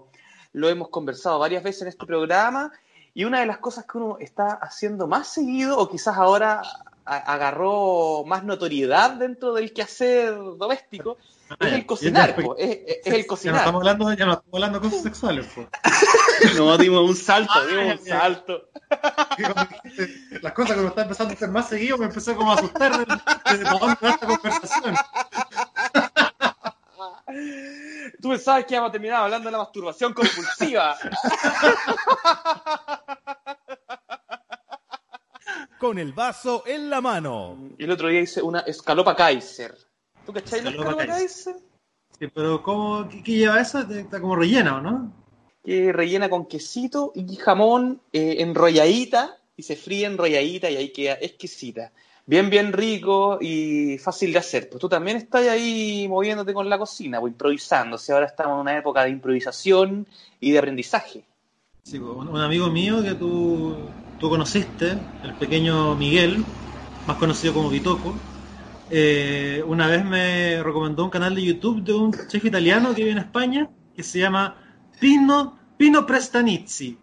lo 0.52 0.68
hemos 0.68 0.88
conversado 0.88 1.38
varias 1.38 1.62
veces 1.62 1.82
en 1.82 1.88
este 1.88 2.06
programa 2.06 2.72
y 3.14 3.24
una 3.24 3.40
de 3.40 3.46
las 3.46 3.58
cosas 3.58 3.84
que 3.86 3.98
uno 3.98 4.16
está 4.20 4.54
haciendo 4.54 5.06
más 5.06 5.28
seguido 5.28 5.78
o 5.78 5.88
quizás 5.88 6.16
ahora 6.16 6.62
agarró 7.04 8.24
más 8.26 8.44
notoriedad 8.44 9.12
dentro 9.12 9.52
del 9.52 9.72
quehacer 9.72 10.34
doméstico 10.58 11.16
Ah, 11.50 11.56
es 11.68 11.72
el 11.74 11.84
cocinar, 11.84 12.30
Ya, 12.30 12.36
ya, 12.38 12.42
po, 12.42 12.56
es, 12.56 12.70
es- 12.70 12.96
es 13.04 13.06
el 13.06 13.12
Ya 13.12 13.18
no 13.20 13.26
cocinar. 13.26 13.56
estamos 13.58 13.80
hablando, 13.80 14.12
ya 14.14 14.24
no 14.24 14.32
estamos 14.32 14.54
hablando 14.54 14.80
de 14.80 14.84
cosas 14.88 15.02
sexuales, 15.02 15.46
pues. 15.54 15.68
No, 16.56 16.78
dimos 16.78 17.02
un 17.10 17.14
salto, 17.14 17.52
Ah, 17.54 17.66
dimos 17.68 18.00
un 18.00 18.06
ya, 18.06 18.18
salto. 18.20 18.62
Las 20.40 20.52
cosas 20.54 20.72
que 20.74 20.80
uno 20.80 20.88
está 20.88 21.02
empezando 21.02 21.32
a 21.32 21.36
hacer 21.36 21.48
más 21.50 21.68
seguido 21.68 21.98
me 21.98 22.06
empecé 22.06 22.34
como 22.34 22.50
a 22.50 22.54
asustar 22.54 22.92
de, 22.98 23.04
de, 23.04 23.58
de 23.58 23.64
va 23.64 23.92
esta 23.92 24.26
conversación. 24.26 24.94
Tú 28.20 28.28
pensabas 28.30 28.64
que 28.64 28.74
íbamos 28.74 28.90
a 28.90 28.92
terminar 28.92 29.22
hablando 29.22 29.48
de 29.48 29.52
la 29.52 29.58
masturbación 29.58 30.12
compulsiva. 30.12 30.96
Con 35.78 35.98
el 35.98 36.12
vaso 36.12 36.64
en 36.66 36.90
la 36.90 37.00
mano. 37.00 37.70
Y 37.78 37.84
el 37.84 37.90
otro 37.90 38.08
día 38.08 38.20
hice 38.20 38.40
una 38.42 38.60
escalopa 38.60 39.14
Kaiser. 39.16 39.76
¿Tú 40.24 40.32
cachai 40.32 40.62
la 40.62 40.70
Escalopa 40.70 41.02
escalopa 41.02 41.18
Kaiser. 41.18 41.54
Kaiser? 41.54 41.74
Sí, 42.18 42.28
pero 42.28 42.62
¿cómo, 42.62 43.08
qué, 43.08 43.22
qué 43.22 43.32
lleva 43.32 43.60
eso? 43.60 43.80
Está 43.80 44.20
como 44.20 44.36
rellena, 44.36 44.76
¿o 44.76 44.80
no? 44.80 45.12
Que 45.64 45.92
rellena 45.92 46.30
con 46.30 46.46
quesito 46.46 47.12
y 47.14 47.36
jamón 47.36 48.00
eh, 48.12 48.36
enrolladita 48.38 49.38
y 49.56 49.62
se 49.62 49.76
fríe 49.76 50.06
enrolladita 50.06 50.70
y 50.70 50.76
ahí 50.76 50.92
queda 50.92 51.14
exquisita. 51.14 51.92
Bien, 52.26 52.48
bien 52.50 52.72
rico 52.72 53.38
y 53.40 53.98
fácil 53.98 54.32
de 54.32 54.38
hacer. 54.38 54.68
Pues 54.68 54.80
tú 54.80 54.88
también 54.88 55.16
estás 55.18 55.46
ahí 55.48 56.06
moviéndote 56.08 56.54
con 56.54 56.68
la 56.68 56.78
cocina, 56.78 57.20
pues 57.20 57.32
improvisando. 57.32 57.98
Si 57.98 58.12
ahora 58.12 58.26
estamos 58.26 58.54
en 58.56 58.60
una 58.60 58.76
época 58.78 59.04
de 59.04 59.10
improvisación 59.10 60.06
y 60.40 60.52
de 60.52 60.58
aprendizaje. 60.58 61.24
Sí, 61.82 61.98
pues, 62.00 62.16
un, 62.16 62.38
amigo 62.40 62.70
mío 62.70 63.02
que 63.02 63.14
tú, 63.14 63.94
tú 64.18 64.30
conociste, 64.30 65.06
el 65.22 65.34
pequeño 65.36 65.96
Miguel, 65.96 66.46
más 67.04 67.16
conocido 67.16 67.52
como 67.52 67.68
Vitoco, 67.70 68.22
eh, 68.88 69.62
una 69.66 69.86
vez 69.88 70.04
me 70.04 70.62
recomendó 70.62 71.04
un 71.04 71.10
canal 71.10 71.34
de 71.34 71.42
YouTube 71.44 71.82
de 71.84 71.92
un 71.94 72.12
chef 72.28 72.44
italiano 72.44 72.90
que 72.94 73.02
vive 73.02 73.12
en 73.12 73.18
España 73.18 73.70
que 73.94 74.02
se 74.02 74.18
llama 74.20 74.56
Pino, 75.00 75.58
Pino 75.76 76.06
Prestanizzi. 76.06 76.98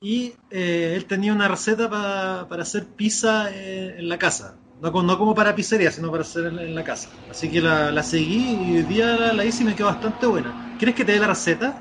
Y 0.00 0.34
eh, 0.50 0.94
él 0.96 1.06
tenía 1.06 1.32
una 1.32 1.48
receta 1.48 1.88
pa- 1.88 2.46
para 2.48 2.62
hacer 2.62 2.86
pizza 2.86 3.50
eh, 3.52 3.96
en 3.98 4.08
la 4.08 4.18
casa. 4.18 4.58
No, 4.84 4.92
como- 4.92 5.04
no 5.04 5.18
como 5.18 5.34
para 5.34 5.54
pizzería, 5.54 5.90
sino 5.90 6.10
para 6.10 6.22
hacer 6.22 6.44
en, 6.44 6.58
en 6.58 6.74
la 6.74 6.84
casa. 6.84 7.08
Así 7.30 7.50
que 7.50 7.58
la, 7.62 7.90
la 7.90 8.02
seguí 8.02 8.72
y 8.72 8.76
hoy 8.76 8.82
día 8.82 9.06
la, 9.16 9.32
la 9.32 9.44
hice 9.44 9.62
y 9.62 9.66
me 9.66 9.74
quedó 9.74 9.86
bastante 9.86 10.26
buena. 10.26 10.54
¿Quieres 10.78 10.94
que 10.94 11.06
te 11.06 11.12
dé 11.12 11.18
la 11.18 11.28
receta? 11.28 11.74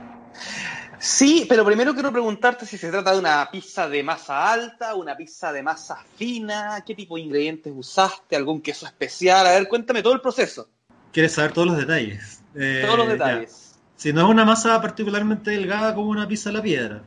Sí, 1.01 1.45
pero 1.49 1.65
primero 1.65 1.93
quiero 1.93 2.13
preguntarte 2.13 2.65
si 2.65 2.77
se 2.77 2.89
trata 2.89 3.11
de 3.11 3.19
una 3.19 3.49
pizza 3.51 3.89
de 3.89 4.03
masa 4.03 4.53
alta, 4.53 4.95
una 4.95 5.17
pizza 5.17 5.51
de 5.51 5.61
masa 5.61 5.97
fina, 6.15 6.81
qué 6.85 6.95
tipo 6.95 7.15
de 7.15 7.21
ingredientes 7.23 7.73
usaste, 7.75 8.37
algún 8.37 8.61
queso 8.61 8.85
especial. 8.85 9.45
A 9.47 9.51
ver, 9.51 9.67
cuéntame 9.67 10.01
todo 10.01 10.13
el 10.13 10.21
proceso, 10.21 10.69
¿Quieres 11.11 11.33
saber 11.33 11.51
todos 11.51 11.67
los 11.67 11.77
detalles? 11.77 12.41
Eh, 12.55 12.83
todos 12.85 12.99
los 12.99 13.09
detalles. 13.09 13.75
Si 13.97 14.13
no 14.13 14.21
es 14.21 14.29
una 14.29 14.45
masa 14.45 14.81
particularmente 14.81 15.51
delgada 15.51 15.93
como 15.93 16.09
una 16.09 16.25
pizza 16.25 16.51
a 16.51 16.53
la 16.53 16.61
piedra. 16.61 17.03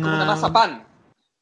Como 0.00 0.14
una 0.14 0.24
masa 0.24 0.50
pan. 0.50 0.82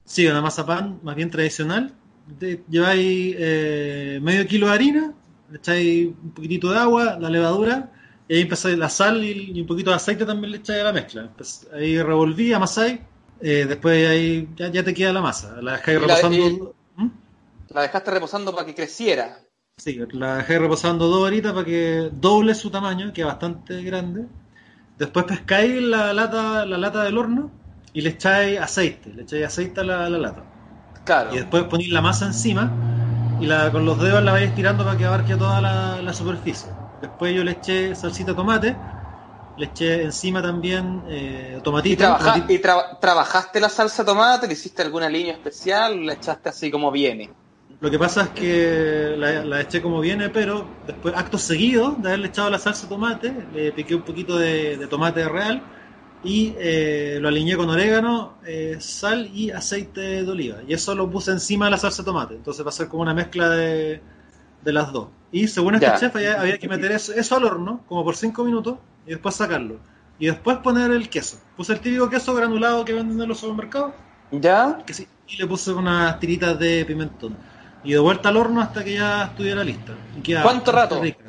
Sí, 0.05 0.27
una 0.27 0.43
masa 0.43 0.67
pan 0.67 0.99
más 1.05 1.15
bien 1.15 1.31
tradicional. 1.31 1.95
Te- 2.39 2.65
lleváis 2.69 3.35
eh, 3.39 4.19
medio 4.23 4.47
kilo 4.47 4.67
de 4.69 4.73
harina, 4.73 5.15
le 5.51 5.59
echáis 5.59 6.07
un 6.23 6.31
poquitito 6.33 6.71
de 6.73 6.79
agua, 6.79 7.19
la 7.21 7.29
levadura, 7.31 7.93
y 8.29 8.35
ahí 8.37 8.41
empezáis 8.43 8.79
la 8.79 8.89
sal 8.89 9.23
y, 9.23 9.53
y 9.55 9.61
un 9.61 9.67
poquito 9.67 9.91
de 9.91 9.97
aceite 9.97 10.25
también 10.25 10.53
le 10.53 10.59
echáis 10.59 10.81
a 10.81 10.85
la 10.85 10.93
mezcla. 10.93 11.31
Ahí 11.75 12.01
revolví, 12.03 12.53
amasáis, 12.53 13.01
eh, 13.41 13.67
después 13.69 14.09
ahí 14.09 14.49
ya, 14.57 14.69
ya 14.71 14.83
te 14.85 14.95
queda 14.95 15.13
la 15.13 15.21
masa. 15.23 15.61
La 15.63 15.73
dejáis 15.73 16.01
la- 16.01 16.07
reposando. 16.07 16.75
¿Mm? 16.97 17.09
La 17.69 17.83
dejaste 17.83 18.11
reposando 18.11 18.55
para 18.55 18.67
que 18.67 18.75
creciera. 18.75 19.39
Sí, 19.77 19.99
la 20.13 20.37
dejé 20.39 20.59
reposando 20.59 21.07
dos 21.09 21.23
horitas 21.27 21.53
para 21.53 21.65
que 21.65 22.11
doble 22.13 22.55
su 22.55 22.71
tamaño, 22.71 23.13
que 23.13 23.21
es 23.23 23.27
bastante 23.27 23.83
grande. 23.83 24.27
Después 24.99 25.27
pescáis 25.27 25.81
la 25.83 26.13
lata, 26.15 26.67
la 26.67 26.79
lata 26.79 27.05
del 27.05 27.19
horno 27.19 27.53
y 27.93 28.01
le 28.03 28.11
echáis 28.11 28.61
aceite, 28.61 29.13
le 29.15 29.23
echáis 29.23 29.47
aceite 29.47 29.81
a 29.81 29.85
la, 29.85 30.07
a 30.07 30.11
la 30.11 30.19
lata. 30.19 30.54
Claro. 31.05 31.35
Y 31.35 31.39
después 31.39 31.65
ponéis 31.65 31.91
la 31.91 32.01
masa 32.03 32.27
encima 32.27 32.81
y 33.39 33.47
la, 33.47 33.71
con 33.73 33.85
los 33.85 34.01
dedos 34.01 34.23
la 34.23 34.33
vais 34.33 34.49
estirando 34.49 34.85
para 34.85 34.97
que 34.97 35.05
abarque 35.07 35.37
toda 35.37 35.61
la, 35.61 36.03
la 36.03 36.13
superficie. 36.15 36.73
Después 37.01 37.35
yo 37.35 37.45
le 37.45 37.53
eché 37.53 37.95
salsita 37.95 38.33
de 38.33 38.37
tomate 38.37 38.81
le 39.57 39.67
eché 39.67 40.03
encima 40.03 40.43
también 40.43 41.05
eh, 41.07 41.61
¿Y, 41.85 41.97
trabaja- 41.97 42.37
tomatito- 42.39 42.53
y 42.53 42.59
tra- 42.59 42.99
trabajaste 43.01 43.61
la 43.61 43.69
salsa 43.69 44.03
de 44.03 44.07
tomate? 44.07 44.47
¿Le 44.47 44.55
hiciste 44.55 44.83
alguna 44.83 45.09
línea 45.09 45.35
especial 45.35 46.05
la 46.07 46.15
echaste 46.15 46.49
así 46.49 46.71
como 46.71 46.91
viene? 46.91 47.31
Lo 47.81 47.91
que 47.91 47.99
pasa 47.99 48.23
es 48.25 48.31
que 48.31 49.15
la, 49.17 49.45
la 49.45 49.61
eché 49.63 49.83
como 49.83 50.01
viene, 50.01 50.29
pero 50.31 50.81
después, 50.87 51.15
acto 51.17 51.39
seguido 51.39 51.97
de 51.99 52.09
haberle 52.09 52.29
echado 52.29 52.51
la 52.51 52.59
salsa 52.59 52.83
de 52.83 52.89
tomate, 52.89 53.47
le 53.51 53.73
piqué 53.73 53.95
un 53.95 54.03
poquito 54.03 54.37
de, 54.39 54.77
de 54.77 54.87
tomate 54.87 55.27
real 55.29 55.67
y 56.25 56.55
eh, 56.59 57.19
lo 57.21 57.29
aliñé 57.29 57.57
con 57.57 57.69
orégano, 57.69 58.35
eh, 58.47 58.77
sal 58.81 59.31
y 59.33 59.51
aceite 59.51 60.01
de 60.25 60.31
oliva. 60.31 60.57
Y 60.67 60.73
eso 60.73 60.95
lo 60.95 61.11
puse 61.11 61.31
encima 61.31 61.67
de 61.67 61.73
la 61.73 61.79
salsa 61.79 62.03
de 62.03 62.07
tomate. 62.07 62.35
Entonces 62.35 62.65
va 62.65 62.71
a 62.71 62.73
ser 62.73 62.89
como 62.89 63.03
una 63.03 63.15
mezcla 63.15 63.51
de, 63.51 64.01
de 64.63 64.73
las 64.73 64.93
dos. 64.93 65.09
Y 65.31 65.49
según 65.49 65.75
este 65.75 65.91
chef 65.99 66.17
había, 66.17 66.41
había 66.41 66.59
que 66.59 66.69
meter 66.69 66.93
eso, 66.93 67.13
eso 67.13 67.37
al 67.37 67.45
horno, 67.45 67.83
como 67.89 68.05
por 68.05 68.17
5 68.17 68.45
minutos, 68.45 68.79
y 69.07 69.11
después 69.11 69.35
sacarlo. 69.35 69.79
Y 70.19 70.27
después 70.27 70.59
poner 70.59 70.91
el 70.93 71.09
queso. 71.09 71.39
Puse 71.57 71.73
el 71.73 71.81
típico 71.81 72.09
queso 72.09 72.35
granulado 72.35 72.85
que 72.85 72.93
venden 72.93 73.21
en 73.21 73.29
los 73.29 73.39
supermercados 73.41 73.93
¿Ya? 74.31 74.79
que 74.87 74.95
sí, 74.95 75.07
y 75.29 75.37
le 75.37 75.47
puse 75.47 75.73
unas 75.73 76.19
tiritas 76.21 76.59
de 76.59 76.85
pimentón. 76.85 77.37
Y 77.83 77.93
de 77.93 77.99
vuelta 77.99 78.31
al 78.31 78.37
horno 78.37 78.61
hasta 78.63 78.83
que 78.83 78.95
ya 78.95 79.25
estuviera 79.25 79.63
lista. 79.63 79.93
Y 80.17 80.23
queda 80.23 80.43
¿Cuánto 80.43 80.73
rato? 80.73 81.03
rica. 81.03 81.24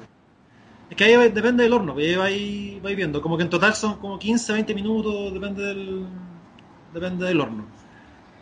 Es 0.95 0.97
que 0.97 1.03
ahí 1.05 1.29
depende 1.31 1.63
del 1.63 1.73
horno, 1.73 1.95
ahí 1.97 2.15
vais, 2.15 2.81
vais 2.81 2.95
viendo. 2.95 3.21
Como 3.21 3.37
que 3.37 3.43
en 3.43 3.49
total 3.49 3.73
son 3.75 3.97
como 3.99 4.17
15, 4.19 4.53
20 4.53 4.73
minutos, 4.73 5.33
depende 5.33 5.61
del, 5.63 6.07
depende 6.89 7.25
del 7.25 7.41
horno. 7.41 7.73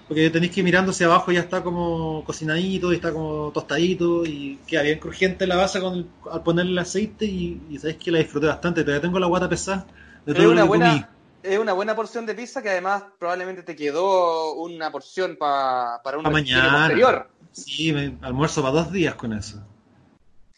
Porque 0.08 0.30
tenéis 0.32 0.54
que 0.54 0.62
ir 0.62 0.66
mirando 0.66 0.92
hacia 0.92 1.08
abajo 1.08 1.32
ya 1.32 1.42
está 1.42 1.64
como 1.64 2.24
cocinadito 2.26 2.92
y 2.94 2.98
está 2.98 3.14
como 3.14 3.52
tostadito 3.54 4.26
y 4.26 4.64
queda 4.68 4.84
bien 4.84 5.00
crujiente 5.00 5.48
la 5.48 5.58
base 5.58 5.80
con 5.82 5.94
el- 5.96 6.12
al 6.32 6.44
ponerle 6.44 6.74
el 6.74 6.80
aceite 6.80 7.26
y, 7.26 7.68
y 7.70 7.80
sabéis 7.80 8.00
que 8.00 8.12
la 8.12 8.20
disfruté 8.20 8.48
bastante. 8.48 8.84
Todavía 8.84 9.02
tengo 9.02 9.20
la 9.20 9.28
guata 9.28 9.50
pesada 9.50 9.88
de 10.26 10.34
Es 10.34 10.46
lo 10.48 10.48
una 10.48 10.64
comí. 10.72 10.96
buena, 10.96 11.18
es 11.42 11.58
una 11.60 11.74
buena 11.74 11.96
porción 11.96 12.26
de 12.26 12.36
pizza 12.36 12.62
que 12.62 12.70
además 12.70 13.04
probablemente 13.20 13.64
te 13.64 13.76
quedó 13.76 14.56
una 14.56 14.92
porción 14.92 15.38
pa- 15.38 16.02
para 16.04 16.18
un 16.18 16.26
Pa' 16.26 16.30
refrigerio 16.30 16.72
mañana. 16.72 16.72
posterior. 16.72 17.30
Sí, 17.52 17.94
me 17.94 18.18
almuerzo 18.22 18.62
para 18.64 18.74
dos 18.74 18.92
días 18.92 19.16
con 19.16 19.34
eso. 19.34 19.64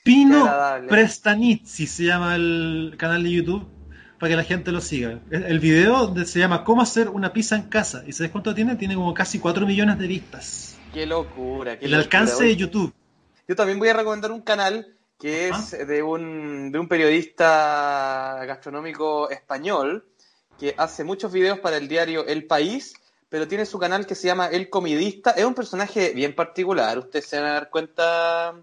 Pino. 0.06 0.48
Prestanizzi 0.88 1.88
se 1.88 2.04
llama 2.04 2.36
el 2.36 2.94
canal 2.96 3.24
de 3.24 3.32
YouTube 3.32 3.68
para 4.20 4.30
que 4.30 4.36
la 4.36 4.44
gente 4.44 4.72
lo 4.72 4.80
siga. 4.80 5.20
El 5.32 5.60
video 5.60 6.06
de- 6.08 6.26
se 6.26 6.38
llama 6.38 6.64
Cómo 6.64 6.84
hacer 6.84 7.10
una 7.10 7.34
pizza 7.34 7.56
en 7.56 7.64
casa. 7.64 8.04
¿Y 8.06 8.14
sabes 8.14 8.32
cuánto 8.32 8.54
tiene? 8.54 8.76
Tiene 8.76 8.94
como 8.94 9.14
casi 9.16 9.40
4 9.40 9.66
millones 9.66 9.98
de 9.98 10.06
vistas. 10.08 10.78
Qué 10.94 11.08
locura. 11.08 11.80
Qué 11.80 11.86
El 11.86 11.92
locura. 11.92 12.04
alcance 12.04 12.44
de 12.44 12.56
YouTube. 12.56 12.94
Yo 13.48 13.56
también 13.56 13.80
voy 13.80 13.90
a 13.90 13.94
recomendar 13.94 14.32
un 14.32 14.42
canal 14.42 14.88
que 15.20 15.50
es 15.50 15.72
de 15.88 16.04
un, 16.04 16.72
de 16.72 16.78
un 16.78 16.88
periodista 16.88 18.44
gastronómico 18.46 19.30
español 19.32 20.06
que 20.60 20.76
hace 20.78 21.04
muchos 21.04 21.32
videos 21.34 21.58
para 21.60 21.78
el 21.78 21.88
diario 21.88 22.28
El 22.28 22.46
País, 22.46 22.94
pero 23.28 23.48
tiene 23.48 23.66
su 23.66 23.80
canal 23.80 24.06
que 24.06 24.14
se 24.14 24.28
llama 24.28 24.48
El 24.48 24.70
Comidista. 24.70 25.32
Es 25.32 25.46
un 25.46 25.56
personaje 25.56 26.12
bien 26.14 26.36
particular, 26.36 27.00
ustedes 27.00 27.26
se 27.26 27.40
van 27.40 27.50
a 27.50 27.54
dar 27.54 27.70
cuenta 27.70 28.54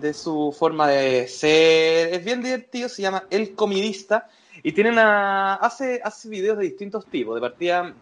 de 0.00 0.14
su 0.14 0.54
forma 0.56 0.88
de 0.88 1.28
ser. 1.28 2.14
Es 2.14 2.24
bien 2.24 2.42
divertido, 2.42 2.88
se 2.88 3.02
llama 3.02 3.24
El 3.30 3.54
Comidista 3.54 4.28
y 4.62 4.72
tiene 4.72 4.92
hace, 4.98 6.00
hace 6.02 6.28
videos 6.28 6.58
de 6.58 6.64
distintos 6.64 7.06
tipos. 7.06 7.34
De 7.34 7.40
partida 7.40 7.94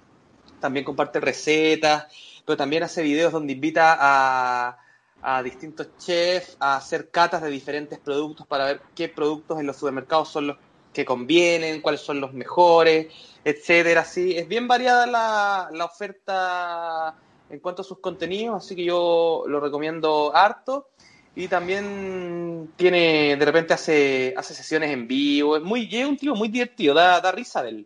también 0.60 0.84
comparte 0.84 1.20
recetas, 1.20 2.06
pero 2.44 2.56
también 2.56 2.82
hace 2.82 3.02
videos 3.02 3.32
donde 3.32 3.52
invita 3.52 3.96
a, 3.98 4.78
a 5.22 5.42
distintos 5.42 5.96
chefs 5.98 6.56
a 6.60 6.76
hacer 6.76 7.10
catas 7.10 7.42
de 7.42 7.50
diferentes 7.50 7.98
productos 7.98 8.46
para 8.46 8.66
ver 8.66 8.80
qué 8.94 9.08
productos 9.08 9.60
en 9.60 9.66
los 9.66 9.76
supermercados 9.76 10.28
son 10.28 10.48
los 10.48 10.56
que 10.92 11.04
convienen, 11.04 11.80
cuáles 11.80 12.00
son 12.00 12.20
los 12.20 12.32
mejores, 12.32 13.08
etcétera. 13.44 14.00
Así 14.00 14.36
es 14.36 14.48
bien 14.48 14.66
variada 14.66 15.06
la, 15.06 15.68
la 15.72 15.84
oferta 15.84 17.14
en 17.50 17.60
cuanto 17.60 17.82
a 17.82 17.84
sus 17.84 17.98
contenidos, 17.98 18.64
así 18.64 18.74
que 18.76 18.84
yo 18.84 19.44
lo 19.46 19.60
recomiendo 19.60 20.34
harto. 20.34 20.88
Y 21.38 21.46
también 21.46 22.68
tiene, 22.74 23.36
de 23.36 23.44
repente 23.44 23.72
hace, 23.72 24.34
hace 24.36 24.54
sesiones 24.54 24.90
en 24.90 25.06
vivo, 25.06 25.56
es 25.56 25.62
muy, 25.62 25.88
es 25.90 26.04
un 26.04 26.16
tío 26.16 26.34
muy 26.34 26.48
divertido, 26.48 26.94
da, 26.94 27.20
da 27.20 27.30
risa 27.30 27.62
verlo. 27.62 27.84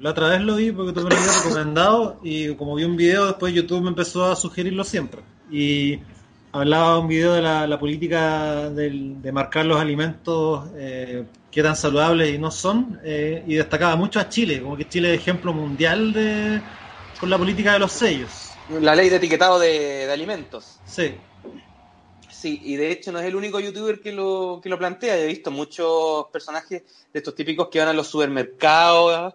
La 0.00 0.10
otra 0.10 0.30
vez 0.30 0.40
lo 0.40 0.56
vi 0.56 0.72
porque 0.72 0.94
tú 0.94 1.02
me 1.02 1.10
lo 1.10 1.16
habías 1.16 1.44
recomendado 1.44 2.18
y 2.24 2.54
como 2.54 2.74
vi 2.74 2.84
un 2.84 2.96
video 2.96 3.26
después 3.26 3.52
YouTube 3.52 3.82
me 3.82 3.90
empezó 3.90 4.24
a 4.24 4.34
sugerirlo 4.34 4.82
siempre. 4.82 5.20
Y 5.50 5.98
hablaba 6.52 6.98
un 6.98 7.06
video 7.06 7.34
de 7.34 7.42
la, 7.42 7.66
la 7.66 7.78
política 7.78 8.70
del- 8.70 9.20
de 9.20 9.30
marcar 9.30 9.66
los 9.66 9.78
alimentos 9.78 10.66
eh, 10.78 11.24
qué 11.50 11.62
tan 11.62 11.76
saludables 11.76 12.34
y 12.34 12.38
no 12.38 12.50
son 12.50 12.98
eh, 13.04 13.44
y 13.46 13.56
destacaba 13.56 13.94
mucho 13.96 14.20
a 14.20 14.30
Chile, 14.30 14.62
como 14.62 14.74
que 14.74 14.88
Chile 14.88 15.12
es 15.14 15.20
ejemplo 15.20 15.52
mundial 15.52 16.14
de 16.14 16.62
con 17.20 17.28
la 17.28 17.36
política 17.36 17.74
de 17.74 17.78
los 17.80 17.92
sellos. 17.92 18.56
La 18.70 18.94
ley 18.94 19.10
de 19.10 19.16
etiquetado 19.16 19.58
de, 19.58 20.06
de 20.06 20.12
alimentos. 20.12 20.78
Sí, 20.86 21.14
Sí, 22.44 22.60
y 22.62 22.76
de 22.76 22.90
hecho 22.90 23.10
no 23.10 23.20
es 23.20 23.24
el 23.24 23.36
único 23.36 23.58
youtuber 23.58 24.02
que 24.02 24.12
lo, 24.12 24.60
que 24.62 24.68
lo 24.68 24.76
plantea. 24.76 25.16
He 25.18 25.26
visto 25.26 25.50
muchos 25.50 26.26
personajes 26.26 26.82
de 27.10 27.18
estos 27.18 27.34
típicos 27.34 27.68
que 27.70 27.78
van 27.78 27.88
a 27.88 27.94
los 27.94 28.06
supermercados, 28.06 29.32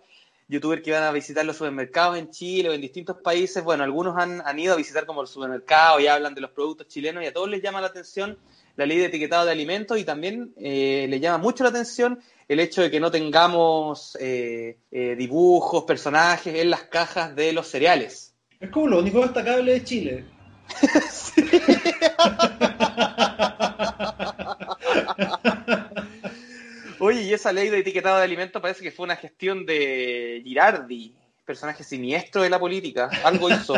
youtubers 0.48 0.84
que 0.84 0.92
van 0.92 1.01
a 1.01 1.12
visitar 1.12 1.44
los 1.44 1.58
supermercados 1.58 2.20
en 2.20 2.30
Chile 2.30 2.70
o 2.70 2.74
en 2.74 2.82
distintos 2.82 3.18
países. 3.18 3.63
Bueno, 3.63 3.84
algunos 3.84 4.16
han, 4.16 4.44
han 4.46 4.60
ido 4.60 4.75
a 4.75 4.78
visitar 4.78 5.08
como 5.08 5.24
el 5.24 5.28
supermercado 5.28 6.00
y 6.00 6.06
hablan 6.06 6.36
de 6.36 6.42
los 6.42 6.51
productos 6.51 6.88
chilenos 6.88 7.24
y 7.24 7.25
a 7.25 7.34
todos 7.34 7.50
les 7.50 7.63
llama 7.63 7.82
la 7.82 7.88
atención 7.88 8.38
la 8.75 8.86
ley 8.86 9.00
de 9.00 9.06
etiquetado 9.06 9.44
de 9.48 9.54
alimentos 9.54 9.98
y 9.98 10.04
también 10.04 10.54
eh, 10.58 11.08
les 11.10 11.20
llama 11.20 11.39
mucho 11.39 11.63
la 11.63 11.72
atención 11.72 12.20
el 12.48 12.60
hecho 12.60 12.84
de 12.84 12.92
que 12.92 13.00
no 13.00 13.10
tengamos 13.10 14.20
eh, 14.22 14.78
eh, 14.92 15.16
dibujos, 15.16 15.84
personajes 15.86 16.54
en 16.54 16.70
las 16.70 16.84
cajas 16.84 17.36
de 17.36 17.54
los 17.54 17.68
cereales. 17.68 18.36
es 18.60 18.70
como 18.70 18.86
lo 18.86 19.00
único 19.00 19.22
destacable 19.22 19.72
de 19.74 19.84
Chile. 19.84 20.38
Oye, 27.00 27.22
y 27.22 27.34
esa 27.34 27.52
ley 27.54 27.70
de 27.70 27.80
etiquetado 27.80 28.18
de 28.18 28.24
alimentos 28.24 28.62
parece 28.62 28.84
que 28.84 28.92
fue 28.92 29.06
una 29.06 29.16
gestión 29.16 29.66
de 29.66 30.42
Girardi, 30.44 31.14
personaje 31.46 31.84
siniestro 31.84 32.42
de 32.42 32.50
la 32.50 32.60
política. 32.60 33.10
Algo 33.24 33.50
hizo. 33.50 33.76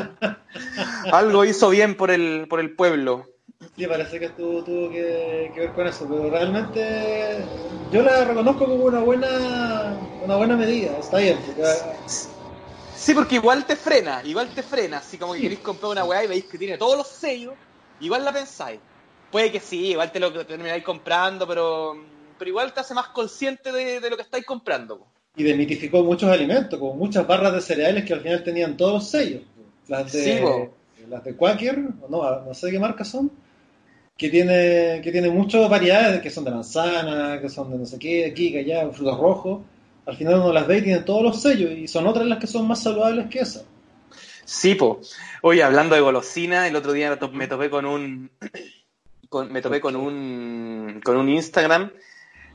Algo 1.11 1.45
hizo 1.45 1.69
bien 1.69 1.95
por 1.95 2.09
el, 2.11 2.47
por 2.49 2.59
el 2.59 2.75
pueblo. 2.75 3.27
Sí, 3.77 3.85
parece 3.85 4.19
que 4.19 4.25
estuvo, 4.25 4.63
tuvo 4.63 4.89
que, 4.89 5.51
que 5.53 5.59
ver 5.59 5.71
con 5.73 5.85
eso, 5.87 6.07
pero 6.09 6.29
realmente 6.31 7.45
yo 7.91 8.01
la 8.01 8.25
reconozco 8.25 8.65
como 8.65 8.85
una 8.85 8.99
buena 9.01 9.99
una 10.23 10.35
buena 10.35 10.57
medida, 10.57 10.97
está 10.97 11.19
bien. 11.19 11.37
porque- 11.45 11.61
Sí, 13.03 13.13
porque 13.15 13.35
igual 13.35 13.65
te 13.65 13.75
frena, 13.75 14.21
igual 14.23 14.53
te 14.53 14.63
frena. 14.63 14.97
Así 14.99 15.17
como 15.17 15.33
que 15.33 15.41
queréis 15.41 15.61
comprar 15.61 15.91
una 15.91 16.03
weá 16.05 16.23
y 16.23 16.27
veis 16.27 16.45
que 16.45 16.57
tiene 16.57 16.77
todos 16.77 16.97
los 16.97 17.07
sellos, 17.07 17.55
igual 17.99 18.23
la 18.23 18.31
pensáis. 18.31 18.79
Puede 19.31 19.51
que 19.51 19.59
sí, 19.59 19.87
igual 19.87 20.11
te 20.11 20.19
lo 20.19 20.45
termináis 20.45 20.83
comprando, 20.83 21.47
pero, 21.47 21.95
pero 22.37 22.49
igual 22.49 22.73
te 22.73 22.81
hace 22.81 22.93
más 22.93 23.07
consciente 23.09 23.71
de, 23.71 23.99
de 23.99 24.09
lo 24.09 24.17
que 24.17 24.23
estáis 24.23 24.45
comprando. 24.45 24.99
po. 24.99 25.07
y 25.35 25.43
demitificó 25.43 26.03
muchos 26.03 26.29
alimentos, 26.29 26.77
como 26.79 26.93
muchas 26.95 27.25
barras 27.25 27.53
de 27.53 27.61
cereales 27.61 28.05
que 28.05 28.13
al 28.13 28.21
final 28.21 28.43
tenían 28.43 28.77
todos 28.77 28.93
los 28.93 29.09
sellos. 29.09 29.41
Las 29.87 30.11
de, 30.11 30.69
Sí, 30.95 31.05
las 31.09 31.23
de 31.23 31.35
Quaker, 31.35 31.77
no, 32.09 32.41
no 32.41 32.53
sé 32.53 32.71
qué 32.71 32.79
marcas 32.79 33.07
son, 33.09 33.31
que 34.17 34.29
tiene, 34.29 35.01
que 35.03 35.11
tiene 35.11 35.29
muchas 35.29 35.69
variedades, 35.69 36.21
que 36.21 36.29
son 36.29 36.45
de 36.45 36.51
manzana, 36.51 37.39
que 37.41 37.49
son 37.49 37.71
de 37.71 37.77
no 37.79 37.85
sé 37.85 37.99
qué, 37.99 38.25
aquí, 38.27 38.51
que 38.51 38.59
allá, 38.59 38.89
frutos 38.91 39.19
rojos. 39.19 39.61
Al 40.05 40.17
final 40.17 40.35
uno 40.35 40.51
las 40.53 40.67
ve 40.67 40.79
y 40.79 40.81
tiene 40.83 41.01
todos 41.01 41.21
los 41.23 41.41
sellos, 41.41 41.71
y 41.71 41.87
son 41.87 42.07
otras 42.07 42.25
las 42.25 42.39
que 42.39 42.47
son 42.47 42.67
más 42.67 42.81
saludables 42.83 43.27
que 43.29 43.39
esas. 43.39 43.63
Sí, 44.45 44.75
po. 44.75 44.99
Oye, 45.43 45.63
hablando 45.63 45.95
de 45.95 46.01
golosina, 46.01 46.67
el 46.67 46.75
otro 46.75 46.91
día 46.91 47.09
me 47.11 47.17
to- 47.17 47.29
me 47.31 47.47
topé 47.47 47.69
con 47.69 47.85
un 47.85 48.31
con- 49.29 49.51
me 49.51 49.61
topé 49.61 49.79
con 49.79 49.95
un 49.95 50.99
con 51.03 51.17
un 51.17 51.29
Instagram 51.29 51.91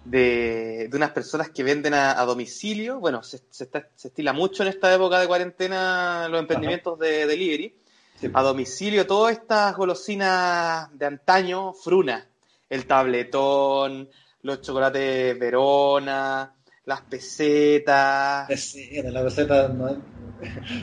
de, 0.04 0.88
de 0.90 0.96
unas 0.96 1.10
personas 1.10 1.50
que 1.50 1.62
venden 1.62 1.94
a, 1.94 2.20
a 2.20 2.24
domicilio. 2.24 2.98
Bueno, 3.00 3.22
se, 3.22 3.40
se, 3.50 3.64
está- 3.64 3.88
se 3.94 4.08
estila 4.08 4.32
mucho 4.32 4.62
en 4.62 4.68
esta 4.68 4.92
época 4.94 5.18
de 5.20 5.26
cuarentena 5.26 6.28
los 6.28 6.40
emprendimientos 6.40 6.98
de 6.98 7.26
delivery. 7.26 7.74
Sí. 8.20 8.30
A 8.32 8.42
domicilio, 8.42 9.06
todas 9.06 9.32
estas 9.32 9.76
golosinas 9.76 10.88
de 10.98 11.06
antaño, 11.06 11.72
fruna. 11.74 12.26
El 12.68 12.86
tabletón, 12.86 14.08
los 14.42 14.60
chocolates 14.62 15.38
Verona, 15.38 16.52
las 16.86 17.00
pesetas. 17.02 18.48
Receta, 18.48 19.10
la 19.10 19.22
receta 19.22 19.68
no 19.68 19.88
es- 19.88 19.96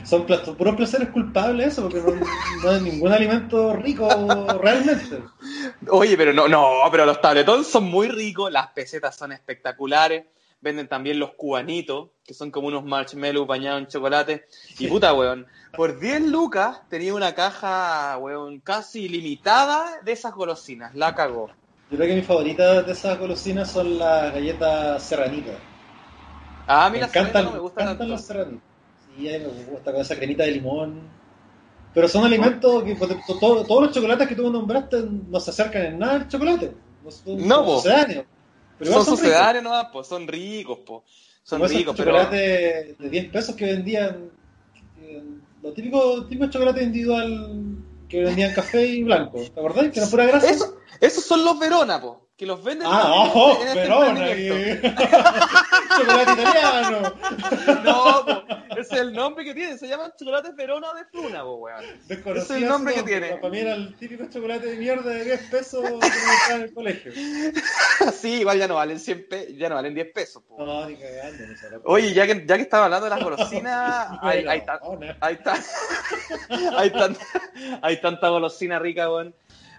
son 0.08 0.26
puros 0.26 0.76
placeres 0.76 1.08
culpables 1.10 1.68
eso, 1.68 1.82
porque 1.82 2.00
no, 2.00 2.12
no 2.62 2.72
es 2.72 2.82
ningún 2.82 3.10
alimento 3.12 3.72
rico 3.74 4.06
realmente. 4.60 5.22
Oye, 5.88 6.16
pero 6.16 6.32
no, 6.32 6.46
no, 6.48 6.72
pero 6.90 7.06
los 7.06 7.20
tabletones 7.20 7.66
son 7.66 7.84
muy 7.84 8.08
ricos, 8.08 8.52
las 8.52 8.68
pesetas 8.68 9.16
son 9.16 9.32
espectaculares. 9.32 10.24
Venden 10.60 10.88
también 10.88 11.18
los 11.18 11.34
cubanitos, 11.34 12.08
que 12.24 12.32
son 12.32 12.50
como 12.50 12.68
unos 12.68 12.84
marshmallows 12.84 13.46
bañados 13.46 13.80
en 13.82 13.86
chocolate. 13.86 14.46
Y 14.78 14.86
puta, 14.88 15.12
weón, 15.12 15.46
por 15.76 15.98
10 16.00 16.22
lucas 16.22 16.80
tenía 16.88 17.14
una 17.14 17.34
caja, 17.34 18.16
weón, 18.18 18.60
casi 18.60 19.02
ilimitada 19.04 20.00
de 20.02 20.12
esas 20.12 20.32
golosinas. 20.34 20.94
La 20.94 21.14
cagó. 21.14 21.48
Yo 21.90 21.96
creo 21.98 22.08
que 22.08 22.14
mis 22.16 22.26
favoritas 22.26 22.86
de 22.86 22.92
esas 22.92 23.18
golosinas 23.18 23.70
son 23.70 23.98
las 23.98 24.32
galletas 24.32 25.02
serranitas. 25.02 25.56
Ah, 26.66 26.88
Me 26.90 26.96
mira, 26.96 27.06
encantan, 27.06 27.44
no 27.44 27.52
me 27.52 27.58
gusta 27.58 27.82
encantan 27.82 28.08
los 28.10 28.20
serranitos. 28.22 28.62
Sí, 29.16 29.28
a 29.34 29.38
mí 29.38 29.44
me 29.44 29.64
gusta 29.72 29.92
con 29.92 30.00
esa 30.00 30.16
cremita 30.16 30.44
de 30.44 30.50
limón. 30.52 31.00
Pero 31.92 32.08
son 32.08 32.24
alimentos 32.24 32.82
que 32.82 32.96
pues, 32.96 33.10
to- 33.26 33.38
to- 33.38 33.64
todos 33.64 33.82
los 33.84 33.92
chocolates 33.92 34.26
que 34.26 34.34
tú 34.34 34.50
nombraste 34.50 35.04
no 35.28 35.38
se 35.38 35.50
acercan 35.50 35.82
en 35.82 35.98
nada 35.98 36.14
al 36.14 36.28
chocolate. 36.28 36.72
No 37.04 37.10
son 37.10 37.46
No, 37.46 37.64
po. 37.64 37.76
sucedáneos. 37.76 38.24
Pero 38.78 38.90
Son 38.92 39.04
sucedáneos 39.04 39.62
nomás, 39.62 39.86
pues 39.92 40.06
son 40.08 40.26
ricos, 40.26 40.78
po. 40.78 41.04
Son 41.44 41.60
Como 41.60 41.68
ricos, 41.68 41.94
pero. 41.96 42.10
chocolates 42.10 42.98
de 42.98 43.08
10 43.10 43.30
pesos 43.30 43.54
que 43.54 43.66
vendían. 43.66 44.30
eh, 45.00 45.22
Los 45.62 45.74
típicos, 45.74 46.28
típicos 46.28 46.50
chocolates 46.50 46.82
individual 46.82 47.76
que 48.08 48.24
vendían 48.24 48.52
café 48.52 48.84
y 48.84 49.02
blanco. 49.04 49.38
¿Te 49.38 49.60
acordás? 49.60 49.90
Que 49.92 50.00
no 50.00 50.06
fuera 50.06 50.26
grasa. 50.26 50.50
Eso, 50.50 50.76
esos 51.00 51.24
son 51.24 51.44
los 51.44 51.58
Verona, 51.58 52.00
po. 52.00 52.23
Que 52.36 52.46
los 52.46 52.64
venden 52.64 52.88
Ah, 52.90 53.00
en 53.00 53.26
este- 53.26 53.38
ojo, 53.38 53.62
en 53.62 53.68
este 53.68 53.80
Verona. 53.80 54.26
que- 54.34 54.80
chocolate 55.96 56.32
italiano. 56.32 57.14
No, 57.84 58.24
po. 58.26 58.44
Ese 58.76 58.80
es 58.96 59.00
el 59.02 59.12
nombre 59.12 59.44
que 59.44 59.54
tienen. 59.54 59.78
Se 59.78 59.86
llaman 59.86 60.12
chocolates 60.18 60.56
Verona 60.56 60.92
de 60.94 61.04
Fruna, 61.04 61.42
po, 61.44 61.54
weón. 61.58 61.84
Es 62.36 62.50
el 62.50 62.66
nombre 62.66 62.94
que 62.94 63.02
tiene. 63.04 63.36
Para 63.36 63.50
mí 63.50 63.58
era 63.60 63.74
el 63.74 63.94
típico 63.94 64.24
chocolate 64.28 64.66
de 64.66 64.76
mierda 64.76 65.10
de 65.10 65.24
10 65.24 65.42
pesos 65.48 65.82
que 65.84 65.90
me 66.50 66.56
en 66.56 66.62
el 66.62 66.74
colegio. 66.74 67.12
Sí, 68.12 68.40
igual 68.40 68.58
ya 68.58 68.66
no 68.66 68.74
valen 68.74 68.98
100 68.98 69.28
pe- 69.28 69.54
ya 69.56 69.68
no 69.68 69.76
valen 69.76 69.94
10 69.94 70.12
pesos, 70.12 70.42
po. 70.42 70.56
No, 70.64 70.86
ni 70.88 70.96
cagando. 70.96 71.46
no 71.46 71.56
se 71.56 71.70
la- 71.70 71.80
Oye, 71.84 72.12
ya 72.12 72.26
que, 72.26 72.44
ya 72.44 72.56
que 72.56 72.62
estaba 72.62 72.86
hablando 72.86 73.04
de 73.04 73.10
las 73.10 73.22
golosinas, 73.24 74.08
hay, 74.20 74.44
hay, 74.46 74.62
tan- 74.62 74.80
hay, 75.20 76.90
tan- 76.90 77.16
hay 77.80 78.00
tanta 78.00 78.28
golosina 78.28 78.80
rica, 78.80 79.08
weón. 79.08 79.32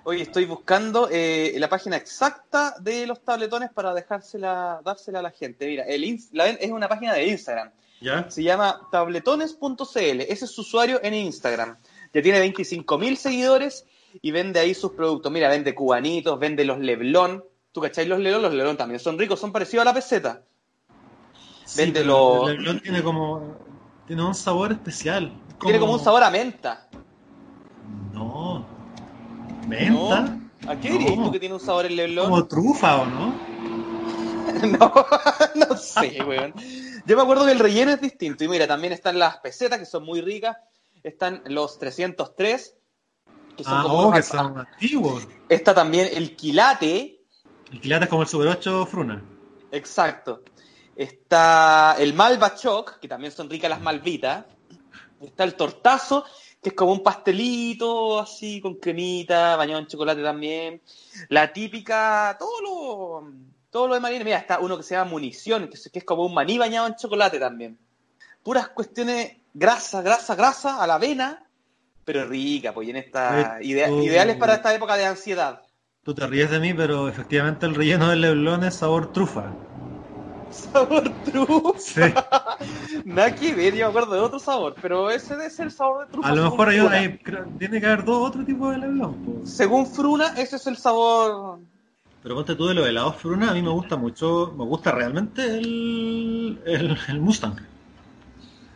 Oye, 0.08 0.22
estoy 0.22 0.46
buscando 0.46 1.10
eh, 1.12 1.56
la 1.58 1.68
página 1.68 1.98
exacta 1.98 2.76
de 2.80 3.08
los 3.08 3.22
tabletones 3.24 3.72
para 3.72 3.92
dejársela, 3.94 4.80
dársela 4.86 5.18
a 5.20 5.24
la 5.24 5.32
gente. 5.32 5.66
Mira, 5.66 5.84
el 5.86 6.20
la 6.32 6.48
es 6.48 6.72
una 6.72 6.88
página 6.88 7.14
de 7.14 7.28
Instagram. 7.28 7.72
¿Ya? 8.02 8.30
Se 8.30 8.44
llama 8.44 8.82
tabletones.cl. 8.92 10.22
Ese 10.22 10.46
es 10.46 10.52
su 10.52 10.62
usuario 10.62 11.00
en 11.02 11.16
Instagram. 11.16 11.76
Ya 12.14 12.22
tiene 12.22 12.40
25.000 12.54 13.16
seguidores 13.16 13.86
y 14.22 14.30
vende 14.30 14.60
ahí 14.60 14.76
sus 14.76 14.92
productos. 14.92 15.32
Mira, 15.32 15.50
vende 15.50 15.74
cubanitos, 15.74 16.38
vende 16.40 16.66
los 16.66 16.78
Leblon. 16.80 17.44
¿Tú 17.72 17.82
cacháis 17.82 18.08
los 18.08 18.20
Leblon? 18.20 18.44
Los 18.44 18.54
Leblon 18.54 18.78
también 18.78 19.00
son 19.00 19.18
ricos, 19.18 19.40
son 19.40 19.52
parecidos 19.52 19.82
a 19.82 19.86
la 19.86 19.94
peseta. 19.94 20.44
Sí, 21.66 21.82
Vende 21.82 22.06
los- 22.06 22.48
El 22.50 22.58
Leblon 22.58 22.80
tiene 22.80 23.02
como. 23.02 23.56
Tiene 24.06 24.24
un 24.24 24.36
sabor 24.36 24.72
especial. 24.72 25.34
Tiene 25.60 25.80
como 25.80 25.94
un 25.94 26.00
sabor 26.00 26.22
a 26.22 26.30
menta. 26.30 26.88
No. 28.14 28.75
¿Menta? 29.68 30.22
¿No? 30.22 30.72
¿A 30.72 30.80
qué 30.80 30.90
No. 30.90 30.98
dirías 30.98 31.16
tú 31.24 31.32
que 31.32 31.40
tiene 31.40 31.56
un 31.56 31.62
sabor 31.62 31.86
el 31.86 31.96
Leblon? 31.96 32.26
Como 32.30 32.48
trufa, 32.48 33.02
¿o 33.02 33.06
no? 33.06 33.34
No, 34.80 34.94
no 35.70 35.78
sé, 35.78 36.24
weón. 36.24 36.54
Yo 37.06 37.16
me 37.16 37.22
acuerdo 37.22 37.46
que 37.46 37.52
el 37.52 37.60
relleno 37.60 37.92
es 37.92 38.02
distinto. 38.02 38.44
Y 38.44 38.48
mira, 38.48 38.68
también 38.68 38.94
están 38.94 39.20
las 39.20 39.38
pesetas, 39.38 39.80
que 39.80 39.86
son 39.86 40.04
muy 40.06 40.22
ricas. 40.22 40.56
Están 41.04 41.42
los 41.48 41.78
303, 41.78 42.76
que 43.58 43.64
son 43.64 43.74
Ah, 43.78 43.82
como 43.84 44.08
oh, 44.08 44.12
que 44.14 44.24
son 44.24 44.58
antiguos. 44.58 45.28
Está 45.50 45.74
también 45.76 46.10
el 46.14 46.36
quilate, 46.36 47.20
El 47.72 47.82
quilate 47.82 48.06
es 48.06 48.10
como 48.10 48.22
el 48.24 48.28
Super 48.28 48.48
8 48.48 48.86
Fruna. 48.86 49.22
exacto. 49.72 50.42
Está 50.96 51.96
el 52.00 52.14
malvachoc, 52.14 53.00
que 53.00 53.08
también 53.08 53.32
son 53.34 53.50
ricas 53.50 53.70
las 53.70 53.82
malvitas. 53.82 54.46
Está 55.20 55.44
el 55.44 55.56
tortazo, 55.56 56.24
que 56.66 56.70
es 56.70 56.76
como 56.76 56.94
un 56.94 57.04
pastelito 57.04 58.20
así 58.20 58.60
con 58.60 58.74
cremita, 58.78 59.56
bañado 59.56 59.82
en 59.82 59.86
chocolate 59.86 60.24
también. 60.24 60.82
La 61.30 61.54
típica, 61.54 62.36
todo 62.40 62.60
lo, 62.64 63.32
todo 63.70 63.88
lo 63.88 63.94
de 63.94 64.00
marina. 64.00 64.26
Mira, 64.26 64.38
está 64.40 64.58
uno 64.60 64.76
que 64.76 64.82
se 64.82 64.96
llama 64.96 65.12
munición, 65.12 65.68
que 65.68 65.76
es, 65.76 65.92
que 65.94 66.00
es 66.00 66.06
como 66.06 66.26
un 66.26 66.34
maní 66.34 66.58
bañado 66.58 66.88
en 66.88 66.96
chocolate 66.96 67.38
también. 67.38 67.78
Puras 68.42 68.70
cuestiones 68.70 69.38
grasa, 69.54 70.02
grasa, 70.02 70.34
grasa 70.34 70.82
a 70.82 70.88
la 70.88 70.96
avena, 70.96 71.46
pero 72.04 72.26
rica, 72.26 72.74
pues 72.74 72.88
y 72.88 72.90
en 72.90 72.98
esta 72.98 73.60
idea- 73.62 73.92
ideales 73.92 74.38
para 74.38 74.56
esta 74.56 74.74
época 74.74 74.98
de 74.98 75.06
ansiedad. 75.06 75.62
Tú 76.02 76.16
te 76.16 76.26
ríes 76.26 76.50
de 76.50 76.60
mí, 76.60 76.74
pero 76.74 77.08
efectivamente 77.08 77.68
el 77.68 77.76
relleno 77.76 78.10
del 78.10 78.22
Leblon 78.22 78.64
es 78.64 78.74
sabor 78.74 79.14
trufa. 79.14 79.54
Sabor 80.56 81.14
trufa. 81.24 81.80
Sí. 81.80 82.02
Nada 83.06 83.36
que 83.36 83.54
ver, 83.54 83.74
yo 83.76 83.86
me 83.86 83.90
acuerdo 83.90 84.14
de 84.14 84.22
otro 84.22 84.40
sabor, 84.40 84.76
pero 84.82 85.10
ese 85.10 85.36
debe 85.36 85.50
ser 85.50 85.66
el 85.68 85.72
sabor 85.72 86.06
de 86.06 86.12
trufa. 86.12 86.30
A 86.30 86.36
lo 86.36 86.44
mejor 86.44 86.70
hay, 86.70 86.80
hay- 86.80 87.20
tiene 87.60 87.80
que 87.80 87.86
haber 87.86 88.06
dos 88.06 88.30
otro 88.30 88.46
tipo 88.46 88.72
de 88.72 88.80
po. 88.80 89.42
Según 89.46 89.86
Fruna, 89.86 90.34
ese 90.38 90.56
es 90.56 90.68
el 90.68 90.78
sabor. 90.78 91.60
Pero 92.24 92.36
ponte 92.36 92.56
tú 92.56 92.66
de 92.68 92.74
los 92.74 92.88
helados 92.88 93.18
Fruna, 93.18 93.52
a 93.52 93.54
mí 93.54 93.62
me 93.62 93.70
gusta 93.70 93.98
mucho, 93.98 94.54
me 94.58 94.64
gusta 94.66 94.92
realmente 94.92 95.46
el, 95.46 96.60
el, 96.66 96.98
el 97.08 97.20
Mustang. 97.20 97.56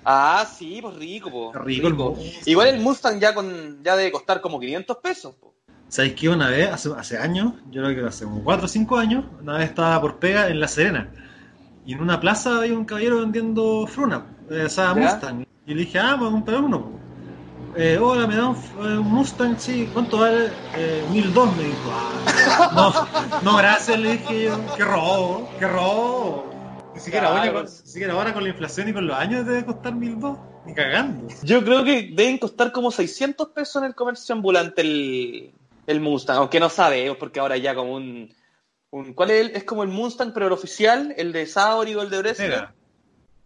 Ah, 0.05 0.45
sí, 0.57 0.79
pues 0.81 0.95
rico, 0.95 1.31
po. 1.31 1.53
Rico 1.53 1.87
el 1.87 1.93
Mustang. 1.93 2.43
Igual 2.45 2.67
el 2.67 2.79
Mustang 2.79 3.19
ya 3.19 3.33
con 3.33 3.83
ya 3.83 3.95
debe 3.95 4.11
costar 4.11 4.41
como 4.41 4.59
500 4.59 4.97
pesos. 4.97 5.35
po. 5.35 5.53
¿Sabéis 5.87 6.13
que 6.13 6.29
una 6.29 6.49
vez, 6.49 6.69
hace, 6.69 6.89
hace 6.95 7.17
años, 7.17 7.53
yo 7.71 7.81
creo 7.83 7.95
que 7.95 8.07
hace 8.07 8.25
como 8.25 8.43
4 8.43 8.65
o 8.65 8.69
5 8.69 8.97
años, 8.97 9.25
una 9.41 9.57
vez 9.57 9.69
estaba 9.69 9.99
por 9.99 10.17
pega 10.17 10.47
en 10.47 10.59
La 10.59 10.67
Serena. 10.67 11.09
Y 11.85 11.93
en 11.93 12.01
una 12.01 12.19
plaza 12.19 12.57
había 12.57 12.73
un 12.77 12.85
caballero 12.85 13.19
vendiendo 13.19 13.87
Fruna, 13.87 14.25
eh, 14.49 14.63
o 14.65 14.69
sea, 14.69 14.93
¿Ya? 14.93 14.95
Mustang. 14.95 15.43
Y 15.65 15.73
le 15.73 15.81
dije, 15.81 15.99
ah, 15.99 16.11
vamos 16.15 16.27
a 16.29 16.31
comprar 16.31 16.61
uno. 16.61 16.91
Eh, 17.75 17.97
hola, 18.01 18.27
me 18.27 18.35
da 18.35 18.47
un, 18.49 18.55
eh, 18.55 18.97
un 18.97 19.07
Mustang, 19.11 19.57
sí, 19.59 19.89
¿cuánto 19.93 20.19
vale? 20.19 20.49
Eh, 20.75 21.03
1002, 21.11 21.55
me 21.55 21.63
dijo. 21.63 21.77
Ah, 21.91 22.71
no, 23.41 23.41
no, 23.51 23.57
gracias, 23.57 23.99
le 23.99 24.11
dije 24.17 24.45
yo. 24.45 24.57
Qué 24.75 24.83
robo, 24.83 25.49
qué 25.59 25.67
robo. 25.67 26.45
Ni 26.93 26.99
siquiera, 26.99 27.27
Claro. 27.27 27.39
ahora, 27.41 27.53
con- 27.53 27.63
ni 27.63 27.87
siquiera 27.91 28.13
ahora 28.13 28.33
con 28.33 28.43
la 28.43 28.49
inflación 28.49 28.89
y 28.89 28.93
con 28.93 29.07
los 29.07 29.17
años 29.17 29.45
debe 29.45 29.65
costar 29.65 29.93
1002. 29.95 30.37
Ni 30.65 30.73
cagando. 30.73 31.27
Yo 31.43 31.63
creo 31.63 31.83
que 31.83 32.11
deben 32.13 32.37
costar 32.39 32.71
como 32.71 32.91
600 32.91 33.49
pesos 33.49 33.81
en 33.81 33.87
el 33.87 33.95
comercio 33.95 34.35
ambulante 34.35 34.81
el, 34.81 35.51
el 35.87 36.01
Mustang, 36.01 36.37
aunque 36.37 36.59
no 36.59 36.69
sabemos 36.69 37.17
porque 37.17 37.39
ahora 37.39 37.55
ya 37.57 37.73
como 37.75 37.93
un... 37.93 38.29
un 38.91 39.13
¿Cuál 39.13 39.31
es? 39.31 39.41
el- 39.41 39.55
es 39.55 39.63
como 39.63 39.83
el 39.83 39.89
Mustang, 39.89 40.31
pero 40.33 40.47
el 40.47 40.53
oficial, 40.53 41.13
el 41.17 41.31
de 41.31 41.45
Sauri 41.45 41.95
o 41.95 42.01
el 42.01 42.09
de 42.09 42.19
Brescia. 42.19 42.73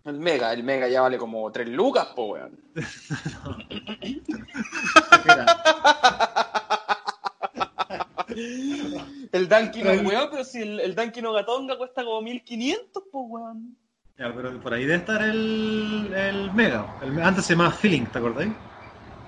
El 0.06 0.20
Mega, 0.20 0.52
el 0.52 0.64
Mega 0.64 0.88
ya 0.90 1.02
vale 1.02 1.18
como 1.18 1.50
3 1.52 1.70
lucas, 1.70 2.08
po, 2.16 2.34
weón. 2.34 2.60
El 9.32 9.48
Danky 9.50 9.82
no, 9.84 9.92
weón, 9.92 10.28
pero 10.32 10.44
si 10.44 10.62
el, 10.62 10.80
el 10.80 10.96
Danky 10.96 11.22
no 11.22 11.34
Gatonga 11.34 11.78
cuesta 11.78 12.04
como 12.04 12.22
1500, 12.22 13.04
pues 13.12 13.26
weón. 13.28 13.78
Ya, 14.18 14.32
pero 14.34 14.60
por 14.62 14.74
ahí 14.74 14.84
debe 14.86 14.98
estar 15.00 15.22
el, 15.24 16.12
el 16.16 16.54
Mega. 16.54 16.86
El- 17.02 17.20
antes 17.22 17.46
se 17.46 17.54
llamaba 17.54 17.72
Feeling, 17.72 18.06
¿te 18.06 18.20
acordáis? 18.20 18.52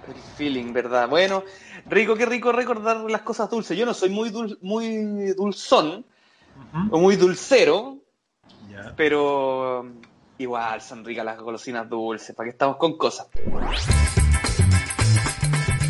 El 0.08 0.22
feeling, 0.38 0.72
¿verdad? 0.74 1.08
Bueno, 1.10 1.44
rico, 1.88 2.16
qué 2.16 2.26
rico 2.26 2.52
recordar 2.52 2.98
las 3.10 3.22
cosas 3.22 3.50
dulces. 3.50 3.78
Yo 3.78 3.86
no 3.86 3.94
soy 3.94 4.10
muy, 4.10 4.30
dul- 4.30 4.58
muy 4.62 5.34
dulzón 5.34 6.06
Ujú. 6.74 6.96
o 6.96 7.00
muy 7.00 7.16
dulcero, 7.16 7.98
Ya. 8.70 8.94
pero 8.96 9.82
um, 9.82 10.02
igual 10.38 10.82
son 10.82 11.04
ricas 11.04 11.26
las 11.26 11.40
golosinas 11.40 11.90
dulces. 11.90 12.36
¿Para 12.36 12.46
qué 12.48 12.52
estamos 12.52 12.78
con 12.78 12.98
cosas? 12.98 13.28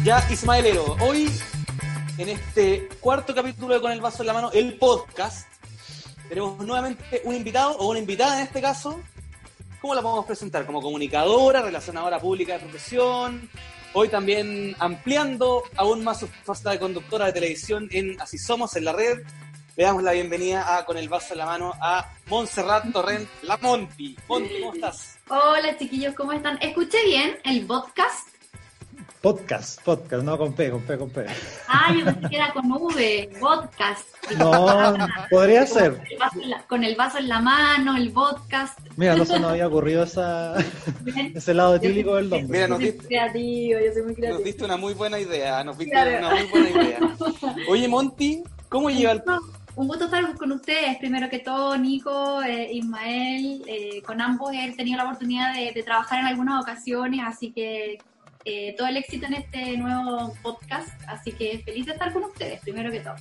Ya, 0.04 0.26
Ismaelero, 0.30 0.96
hoy 1.02 1.30
en 2.18 2.30
este 2.30 2.88
cuarto 3.00 3.34
capítulo 3.34 3.74
de 3.74 3.82
Con 3.82 3.92
el 3.92 4.02
Vaso 4.02 4.22
en 4.24 4.28
la 4.28 4.34
Mano, 4.34 4.52
el 4.54 4.78
podcast, 4.78 5.48
tenemos 6.30 6.58
nuevamente 6.66 7.22
un 7.26 7.36
invitado 7.36 7.72
o 7.78 7.90
una 7.90 8.00
invitada 8.00 8.38
en 8.40 8.46
este 8.48 8.62
caso. 8.62 9.00
¿Cómo 9.82 9.94
la 9.96 10.02
podemos 10.02 10.26
presentar? 10.26 10.66
Como 10.66 10.82
comunicadora, 10.82 11.62
relacionadora 11.62 12.20
pública 12.20 12.54
de 12.54 12.60
profesión. 12.60 13.50
Hoy 13.98 14.10
también 14.10 14.76
ampliando 14.80 15.64
aún 15.78 16.04
más 16.04 16.20
su 16.20 16.28
faceta 16.28 16.72
de 16.72 16.80
conductora 16.80 17.28
de 17.28 17.32
televisión 17.32 17.88
en 17.92 18.20
Así 18.20 18.38
Somos 18.38 18.76
en 18.76 18.84
la 18.84 18.92
red. 18.92 19.20
Le 19.78 19.84
damos 19.86 20.04
la 20.04 20.12
bienvenida 20.12 20.76
a 20.76 20.84
Con 20.84 20.98
el 20.98 21.08
Vaso 21.08 21.34
en 21.34 21.38
la 21.38 21.46
Mano 21.46 21.72
a 21.80 22.12
Montserrat 22.28 22.92
Torrent, 22.92 23.26
la 23.44 23.56
Monty. 23.56 24.18
Monty, 24.28 24.60
¿cómo 24.60 24.74
estás? 24.74 25.18
Hola 25.30 25.78
chiquillos, 25.78 26.14
¿cómo 26.14 26.34
están? 26.34 26.58
¿Escuché 26.62 27.06
bien 27.06 27.40
el 27.46 27.66
podcast? 27.66 28.35
Podcast, 29.22 29.82
podcast, 29.82 30.24
no 30.24 30.38
con 30.38 30.54
P, 30.54 30.70
con 30.70 30.82
P, 30.84 30.98
con 31.00 31.10
P. 31.10 31.26
Ah, 31.68 31.92
yo 31.98 32.06
pensé 32.06 32.30
que 32.30 32.36
era 32.36 32.54
con 32.54 32.72
V, 32.72 33.30
podcast. 33.40 34.08
No, 34.38 34.96
podría 35.32 35.66
ser. 35.66 36.00
El 36.12 36.18
vaso 36.20 36.40
en 36.42 36.50
la- 36.52 36.62
con 36.68 36.84
el 36.84 36.96
vaso 36.96 37.18
en 37.18 37.28
la 37.28 37.40
mano, 37.40 37.96
el 37.98 38.12
podcast. 38.12 38.78
Mira, 38.98 39.16
no 39.16 39.26
se 39.26 39.40
nos 39.40 39.52
había 39.52 39.68
ocurrido 39.68 40.04
esa, 40.04 40.54
ese 41.34 41.54
lado 41.56 41.76
etílico 41.76 42.16
del 42.18 42.30
nombre. 42.30 42.48
Mira, 42.50 42.68
Yo 42.68 42.68
nos 42.70 42.78
soy 42.80 42.92
diste- 42.92 43.08
creativo, 43.08 43.80
yo 43.80 43.94
soy 43.94 44.02
muy 44.04 44.12
Nos 44.12 44.16
creativo. 44.16 44.44
diste 44.44 44.64
una 44.66 44.78
muy 44.78 44.94
buena 44.94 45.20
idea, 45.20 45.64
nos 45.64 45.78
diste 45.78 45.92
Claro. 45.92 46.18
una 46.20 46.30
muy 46.36 46.46
buena 46.48 46.70
idea. 46.70 47.00
Oye, 47.70 47.88
Monty, 47.88 48.44
¿cómo 48.70 48.90
lleva 48.92 49.14
el... 49.14 49.24
Un 49.78 49.88
gusto 49.90 50.06
estar 50.06 50.38
con 50.38 50.52
ustedes. 50.54 50.98
Primero 51.00 51.30
que 51.30 51.40
todo, 51.40 51.78
Nico, 51.78 52.42
eh, 52.44 52.70
Ismael, 52.72 53.62
eh, 53.68 54.02
con 54.04 54.22
ambos 54.22 54.52
he 54.54 54.72
tenido 54.72 54.98
la 54.98 55.04
oportunidad 55.04 55.54
de, 55.54 55.74
de 55.74 55.84
trabajar 55.84 56.20
en 56.20 56.28
algunas 56.28 56.62
ocasiones, 56.64 57.20
así 57.26 57.52
que 57.52 57.98
eh, 58.46 58.76
todo 58.78 58.88
el 58.88 58.98
éxito 58.98 59.26
en 59.26 59.34
este 59.34 59.78
nuevo 59.78 60.34
podcast. 60.42 60.90
Así 61.08 61.32
que 61.32 61.60
feliz 61.66 61.88
de 61.88 61.94
estar 61.94 62.14
con 62.14 62.24
ustedes, 62.24 62.62
primero 62.62 62.92
que 62.92 63.02
todo. 63.02 63.16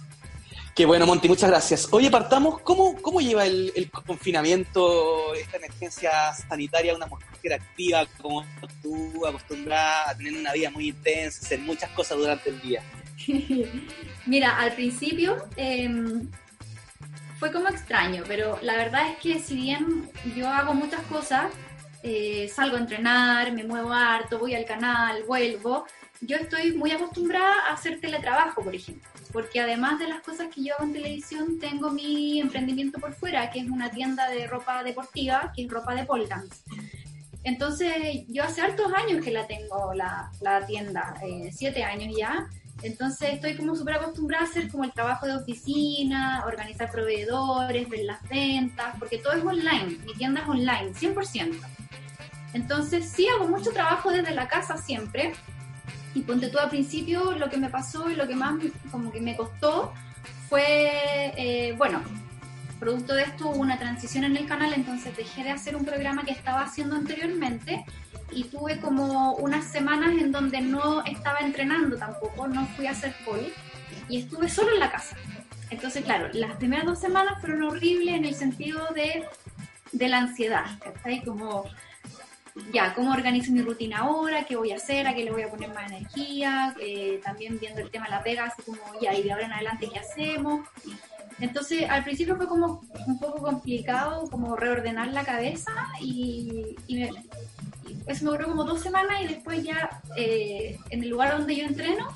Qué 0.74 0.86
bueno, 0.86 1.06
Monty, 1.06 1.28
muchas 1.28 1.50
gracias. 1.50 1.88
Oye, 1.92 2.10
partamos, 2.10 2.60
¿cómo, 2.62 2.96
cómo 3.00 3.20
lleva 3.20 3.46
el, 3.46 3.72
el 3.76 3.88
confinamiento, 3.90 5.32
esta 5.34 5.58
emergencia 5.58 6.10
sanitaria, 6.32 6.96
una 6.96 7.06
mujer 7.06 7.52
activa 7.52 8.04
como 8.20 8.44
tú, 8.82 9.24
acostumbrada 9.24 10.10
a 10.10 10.16
tener 10.16 10.34
una 10.34 10.52
vida 10.52 10.70
muy 10.70 10.88
intensa, 10.88 11.46
hacer 11.46 11.60
muchas 11.60 11.90
cosas 11.90 12.18
durante 12.18 12.50
el 12.50 12.60
día? 12.60 12.82
Mira, 14.26 14.58
al 14.58 14.72
principio 14.72 15.36
em, 15.56 16.28
fue 17.38 17.52
como 17.52 17.68
extraño, 17.68 18.24
pero 18.26 18.58
la 18.62 18.76
verdad 18.76 19.10
es 19.10 19.18
que 19.18 19.38
si 19.38 19.54
bien 19.54 20.10
yo 20.36 20.48
hago 20.48 20.74
muchas 20.74 21.02
cosas, 21.02 21.52
eh, 22.06 22.50
salgo 22.54 22.76
a 22.76 22.80
entrenar, 22.80 23.50
me 23.52 23.64
muevo 23.64 23.90
harto, 23.90 24.38
voy 24.38 24.54
al 24.54 24.66
canal, 24.66 25.22
vuelvo, 25.26 25.86
yo 26.20 26.36
estoy 26.36 26.72
muy 26.72 26.90
acostumbrada 26.90 27.66
a 27.66 27.72
hacer 27.72 27.98
teletrabajo, 27.98 28.62
por 28.62 28.74
ejemplo, 28.74 29.08
porque 29.32 29.58
además 29.58 29.98
de 29.98 30.08
las 30.08 30.20
cosas 30.20 30.48
que 30.54 30.62
yo 30.62 30.74
hago 30.74 30.84
en 30.84 30.92
televisión, 30.92 31.58
tengo 31.58 31.90
mi 31.90 32.40
emprendimiento 32.40 33.00
por 33.00 33.14
fuera, 33.14 33.50
que 33.50 33.60
es 33.60 33.70
una 33.70 33.90
tienda 33.90 34.28
de 34.28 34.46
ropa 34.46 34.84
deportiva, 34.84 35.50
que 35.56 35.64
es 35.64 35.70
ropa 35.70 35.94
de 35.94 36.04
pole 36.04 36.28
Entonces, 37.42 38.24
yo 38.28 38.44
hace 38.44 38.60
hartos 38.60 38.92
años 38.92 39.24
que 39.24 39.30
la 39.30 39.46
tengo, 39.46 39.94
la, 39.94 40.30
la 40.42 40.66
tienda, 40.66 41.14
eh, 41.22 41.50
siete 41.52 41.84
años 41.84 42.14
ya, 42.18 42.50
entonces 42.82 43.34
estoy 43.34 43.56
como 43.56 43.74
súper 43.74 43.94
acostumbrada 43.94 44.44
a 44.44 44.48
hacer 44.48 44.70
como 44.70 44.84
el 44.84 44.92
trabajo 44.92 45.26
de 45.26 45.36
oficina, 45.36 46.44
organizar 46.46 46.90
proveedores, 46.90 47.88
ver 47.88 48.04
las 48.04 48.22
ventas, 48.28 48.94
porque 48.98 49.18
todo 49.18 49.32
es 49.32 49.44
online, 49.44 49.98
mi 50.06 50.14
tienda 50.14 50.42
es 50.42 50.48
online, 50.48 50.92
100%. 50.94 51.60
Entonces 52.52 53.08
sí 53.08 53.26
hago 53.28 53.48
mucho 53.48 53.72
trabajo 53.72 54.10
desde 54.10 54.34
la 54.34 54.48
casa 54.48 54.76
siempre, 54.76 55.34
y 56.14 56.20
ponte 56.20 56.48
tú 56.48 56.58
al 56.58 56.70
principio, 56.70 57.32
lo 57.32 57.50
que 57.50 57.56
me 57.56 57.68
pasó 57.68 58.08
y 58.08 58.14
lo 58.14 58.26
que 58.26 58.36
más 58.36 58.54
como 58.90 59.10
que 59.10 59.20
me 59.20 59.36
costó 59.36 59.92
fue, 60.48 61.32
eh, 61.36 61.74
bueno, 61.76 62.00
producto 62.78 63.14
de 63.14 63.22
esto 63.22 63.48
hubo 63.48 63.60
una 63.60 63.78
transición 63.78 64.24
en 64.24 64.36
el 64.36 64.46
canal, 64.46 64.72
entonces 64.72 65.16
dejé 65.16 65.44
de 65.44 65.50
hacer 65.50 65.76
un 65.76 65.84
programa 65.84 66.24
que 66.24 66.32
estaba 66.32 66.62
haciendo 66.62 66.96
anteriormente 66.96 67.84
y 68.30 68.44
tuve 68.44 68.78
como 68.80 69.34
unas 69.34 69.64
semanas 69.64 70.10
en 70.20 70.32
donde 70.32 70.60
no 70.60 71.04
estaba 71.04 71.40
entrenando 71.40 71.96
tampoco, 71.96 72.48
no 72.48 72.66
fui 72.68 72.86
a 72.86 72.90
hacer 72.90 73.14
poli 73.24 73.52
y 74.08 74.20
estuve 74.20 74.48
solo 74.48 74.72
en 74.72 74.80
la 74.80 74.90
casa. 74.90 75.16
Entonces, 75.70 76.04
claro, 76.04 76.28
las 76.32 76.56
primeras 76.56 76.84
dos 76.86 77.00
semanas 77.00 77.40
fueron 77.40 77.62
horribles 77.62 78.14
en 78.14 78.24
el 78.24 78.34
sentido 78.34 78.86
de, 78.94 79.24
de 79.92 80.08
la 80.08 80.18
ansiedad, 80.18 80.66
¿cachai? 80.78 81.22
Como 81.24 81.64
ya, 82.72 82.94
cómo 82.94 83.12
organizo 83.12 83.52
mi 83.52 83.62
rutina 83.62 83.98
ahora, 83.98 84.44
qué 84.44 84.56
voy 84.56 84.72
a 84.72 84.76
hacer, 84.76 85.06
a 85.06 85.14
qué 85.14 85.24
le 85.24 85.32
voy 85.32 85.42
a 85.42 85.50
poner 85.50 85.72
más 85.74 85.90
energía, 85.90 86.74
eh, 86.80 87.20
también 87.24 87.58
viendo 87.58 87.80
el 87.80 87.90
tema 87.90 88.04
de 88.04 88.12
la 88.12 88.22
pega, 88.22 88.44
así 88.44 88.62
como 88.62 88.78
ya, 89.00 89.12
y 89.14 89.22
de 89.22 89.32
ahora 89.32 89.46
en 89.46 89.52
adelante, 89.52 89.88
¿qué 89.92 89.98
hacemos? 89.98 90.68
Entonces, 91.40 91.88
al 91.90 92.04
principio 92.04 92.36
fue 92.36 92.46
como 92.46 92.82
un 93.06 93.18
poco 93.18 93.42
complicado, 93.42 94.30
como 94.30 94.54
reordenar 94.54 95.08
la 95.08 95.24
cabeza 95.24 95.72
y, 96.00 96.76
eso 98.06 98.24
me 98.26 98.32
duró 98.32 98.48
como 98.48 98.64
dos 98.64 98.82
semanas 98.82 99.22
y 99.22 99.28
después 99.28 99.62
ya 99.62 100.02
eh, 100.16 100.76
en 100.90 101.02
el 101.02 101.08
lugar 101.08 101.38
donde 101.38 101.56
yo 101.56 101.64
entreno, 101.64 102.08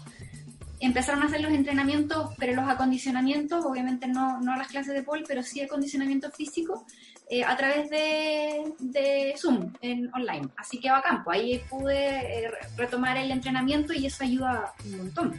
empezaron 0.80 1.22
a 1.22 1.26
hacer 1.26 1.40
los 1.40 1.52
entrenamientos, 1.52 2.30
pero 2.38 2.54
los 2.54 2.68
acondicionamientos, 2.68 3.64
obviamente 3.64 4.06
no, 4.06 4.40
no 4.40 4.56
las 4.56 4.68
clases 4.68 4.94
de 4.94 5.02
pole, 5.02 5.24
pero 5.26 5.42
sí 5.42 5.60
acondicionamiento 5.60 6.30
físico, 6.30 6.84
eh, 7.30 7.44
a 7.44 7.56
través 7.56 7.90
de, 7.90 9.34
Zoom 9.36 9.72
en 9.82 10.10
online. 10.14 10.48
Así 10.56 10.80
que 10.80 10.90
va 10.90 10.98
a 10.98 11.02
campo, 11.02 11.30
ahí 11.30 11.60
pude 11.68 12.44
eh, 12.44 12.50
retomar 12.76 13.16
el 13.18 13.30
entrenamiento 13.30 13.92
y 13.92 14.06
eso 14.06 14.24
ayuda 14.24 14.72
un 14.84 14.96
montón. 14.96 15.34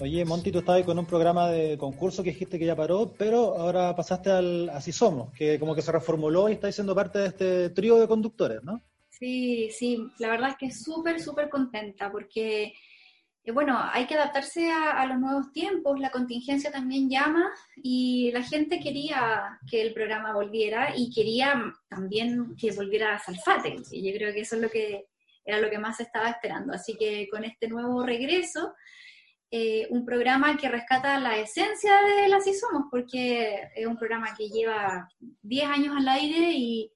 Oye, 0.00 0.24
Monty, 0.24 0.50
tú 0.50 0.60
estabas 0.60 0.82
con 0.84 0.98
un 0.98 1.06
programa 1.06 1.48
de 1.48 1.78
concurso 1.78 2.22
que 2.22 2.30
dijiste 2.30 2.58
que 2.58 2.66
ya 2.66 2.74
paró, 2.74 3.12
pero 3.16 3.56
ahora 3.58 3.94
pasaste 3.94 4.30
al 4.30 4.68
Así 4.70 4.90
Somos, 4.90 5.32
que 5.32 5.60
como 5.60 5.74
que 5.74 5.82
se 5.82 5.92
reformuló 5.92 6.48
y 6.48 6.54
está 6.54 6.72
siendo 6.72 6.94
parte 6.94 7.18
de 7.20 7.26
este 7.28 7.70
trío 7.70 8.00
de 8.00 8.08
conductores, 8.08 8.64
¿no? 8.64 8.82
Sí, 9.10 9.70
sí, 9.70 9.98
la 10.18 10.30
verdad 10.30 10.50
es 10.50 10.56
que 10.56 10.70
súper, 10.72 11.20
súper 11.20 11.48
contenta 11.48 12.10
porque 12.10 12.74
bueno, 13.50 13.76
hay 13.92 14.06
que 14.06 14.14
adaptarse 14.14 14.70
a, 14.70 15.04
los 15.06 15.18
nuevos 15.18 15.52
tiempos, 15.52 15.98
la 15.98 16.10
contingencia 16.10 16.70
también 16.70 17.10
llama 17.10 17.50
y 17.76 18.30
la 18.30 18.42
gente 18.42 18.78
quería 18.78 19.58
que 19.68 19.82
el 19.82 19.92
programa 19.92 20.32
volviera 20.32 20.92
y 20.96 21.10
quería 21.12 21.60
también 21.88 22.54
que 22.56 22.70
volviera 22.70 23.16
a 23.16 23.18
Salfate. 23.18 23.76
Y 23.90 24.08
yo 24.08 24.16
creo 24.16 24.32
que 24.32 24.40
eso 24.40 24.56
es 24.56 24.62
lo 24.62 24.70
que 24.70 25.06
era 25.44 25.60
lo 25.60 25.70
que 25.70 25.78
más 25.78 25.98
estaba 25.98 26.30
esperando. 26.30 26.72
Así 26.72 26.96
que 26.96 27.28
con 27.28 27.44
este 27.44 27.68
nuevo 27.68 28.04
regreso, 28.04 28.74
eh, 29.50 29.86
un 29.90 30.06
programa 30.06 30.56
que 30.56 30.68
rescata 30.68 31.20
la 31.20 31.36
esencia 31.38 31.92
de 32.02 32.28
las 32.28 32.46
y 32.46 32.54
Somos, 32.54 32.84
porque 32.90 33.68
es 33.74 33.86
un 33.86 33.98
programa 33.98 34.34
que 34.34 34.48
lleva 34.48 35.08
10 35.42 35.68
años 35.68 35.96
al 35.96 36.08
aire 36.08 36.52
y, 36.52 36.90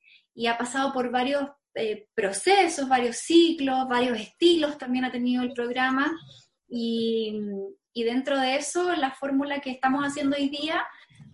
ha 0.49 0.57
pasado 0.57 0.93
por 0.93 1.11
varios 1.11 1.49
eh, 1.79 2.09
procesos, 2.15 2.89
varios 2.89 3.17
ciclos, 3.19 3.87
varios 3.87 4.19
estilos 4.19 4.79
también 4.79 5.05
ha 5.05 5.13
tenido 5.13 5.43
el 5.43 5.53
programa 5.53 6.11
y, 6.69 7.39
dentro 7.95 8.39
de 8.41 8.57
eso 8.57 8.95
la 8.95 9.11
fórmula 9.11 9.61
que 9.61 9.71
estamos 9.71 10.03
haciendo 10.03 10.37
hoy 10.37 10.49
día 10.49 10.83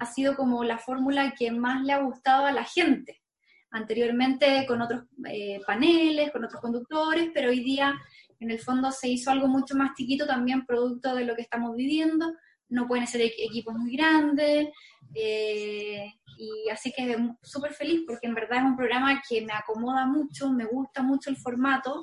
ha 0.01 0.07
sido 0.07 0.35
como 0.35 0.65
la 0.65 0.79
fórmula 0.79 1.33
que 1.39 1.53
más 1.53 1.85
le 1.85 1.93
ha 1.93 2.03
gustado 2.03 2.47
a 2.47 2.53
la 2.53 2.65
gente. 2.65 3.23
Anteriormente 3.71 4.67
con 4.67 4.83
otros 4.83 5.05
eh, 5.29 5.61
paneles, 5.65 6.33
con 6.33 6.45
otros 6.45 6.61
conductores, 6.61 7.31
pero 7.33 7.51
hoy 7.51 7.63
día 7.63 7.95
en 8.41 8.51
el 8.51 8.59
fondo 8.59 8.91
se 8.91 9.09
hizo 9.09 9.31
algo 9.31 9.47
mucho 9.47 9.77
más 9.77 9.95
chiquito 9.95 10.27
también 10.27 10.67
producto 10.67 11.15
de 11.15 11.25
lo 11.25 11.37
que 11.37 11.43
estamos 11.43 11.77
viviendo. 11.77 12.35
No 12.73 12.87
pueden 12.87 13.07
ser 13.07 13.23
equipos 13.23 13.75
muy 13.75 13.97
grandes. 13.97 14.69
Eh, 15.15 16.13
y 16.39 16.69
así 16.71 16.93
que 16.93 17.17
súper 17.43 17.73
feliz 17.73 18.03
porque 18.07 18.27
en 18.27 18.35
verdad 18.35 18.59
es 18.59 18.65
un 18.65 18.77
programa 18.77 19.23
que 19.29 19.43
me 19.43 19.53
acomoda 19.53 20.07
mucho, 20.07 20.51
me 20.51 20.65
gusta 20.65 21.03
mucho 21.03 21.31
el 21.31 21.37
formato 21.37 22.03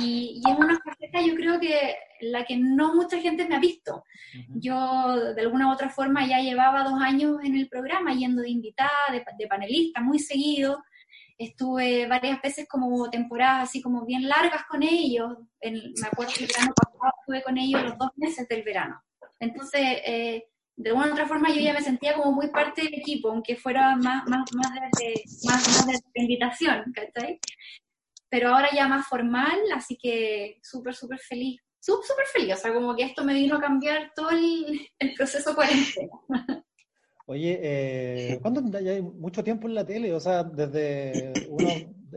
y, 0.00 0.40
y, 0.42 0.50
es 0.50 0.58
una 0.58 0.78
faceta 0.78 1.20
yo 1.20 1.34
creo 1.34 1.60
que 1.60 1.94
la 2.20 2.44
que 2.44 2.56
no 2.56 2.94
mucha 2.94 3.20
gente 3.20 3.46
me 3.46 3.56
ha 3.56 3.60
visto. 3.60 4.04
Yo 4.48 5.34
de 5.34 5.40
alguna 5.40 5.68
u 5.68 5.72
otra 5.72 5.90
forma 5.90 6.26
ya 6.26 6.40
llevaba 6.40 6.84
dos 6.84 7.00
años 7.00 7.38
en 7.42 7.56
el 7.56 7.68
programa 7.68 8.14
yendo 8.14 8.42
de 8.42 8.50
invitada, 8.50 8.90
de, 9.10 9.46
panelista, 9.46 10.00
muy 10.00 10.18
seguido. 10.18 10.82
Estuve 11.38 12.06
varias 12.06 12.40
veces 12.40 12.66
como 12.68 13.10
temporadas 13.10 13.68
así 13.68 13.82
como 13.82 14.06
bien 14.06 14.28
largas 14.28 14.64
con 14.68 14.82
ellos. 14.82 15.36
me 15.62 16.06
acuerdo 16.06 16.32
que 16.34 16.44
el 16.44 16.50
verano 16.50 16.72
pasado 16.74 17.12
estuve 17.20 17.42
con 17.42 17.58
ellos 17.58 17.82
los 17.82 17.98
dos 17.98 18.10
meses 18.16 18.48
del 18.48 18.62
verano. 18.62 19.02
Entonces, 19.40 19.80
eh, 20.06 20.44
de 20.76 20.90
alguna 20.90 21.08
u 21.08 21.12
otra 21.12 21.26
forma 21.26 21.50
yo 21.50 21.60
ya 21.60 21.72
me 21.72 21.80
sentía 21.80 22.14
como 22.14 22.32
muy 22.32 22.48
parte 22.48 22.82
del 22.82 22.94
equipo, 22.94 23.30
aunque 23.30 23.56
fuera 23.56 23.96
más, 23.96 24.26
más, 24.26 24.44
más, 24.54 24.70
de, 24.98 25.22
más, 25.44 25.86
más 25.86 25.86
de 25.86 26.20
invitación, 26.22 26.92
¿cachai? 26.94 27.40
pero 28.28 28.50
ahora 28.50 28.68
ya 28.74 28.88
más 28.88 29.06
formal, 29.06 29.58
así 29.74 29.96
que 29.96 30.58
súper, 30.62 30.94
súper 30.94 31.18
feliz. 31.18 31.60
Súper 31.78 32.26
feliz, 32.32 32.54
o 32.54 32.56
sea, 32.56 32.74
como 32.74 32.96
que 32.96 33.04
esto 33.04 33.24
me 33.24 33.32
vino 33.32 33.56
a 33.56 33.60
cambiar 33.60 34.10
todo 34.14 34.30
el, 34.30 35.14
proceso 35.16 35.54
cuarentena. 35.54 36.10
Oye, 37.26 37.60
eh, 37.62 38.38
¿cuánto 38.42 38.60
ya 38.80 38.90
hay 38.90 39.02
mucho 39.02 39.44
tiempo 39.44 39.68
en 39.68 39.74
la 39.74 39.86
tele? 39.86 40.12
O 40.12 40.18
sea, 40.18 40.42
desde 40.42 41.32
uno, 41.48 41.68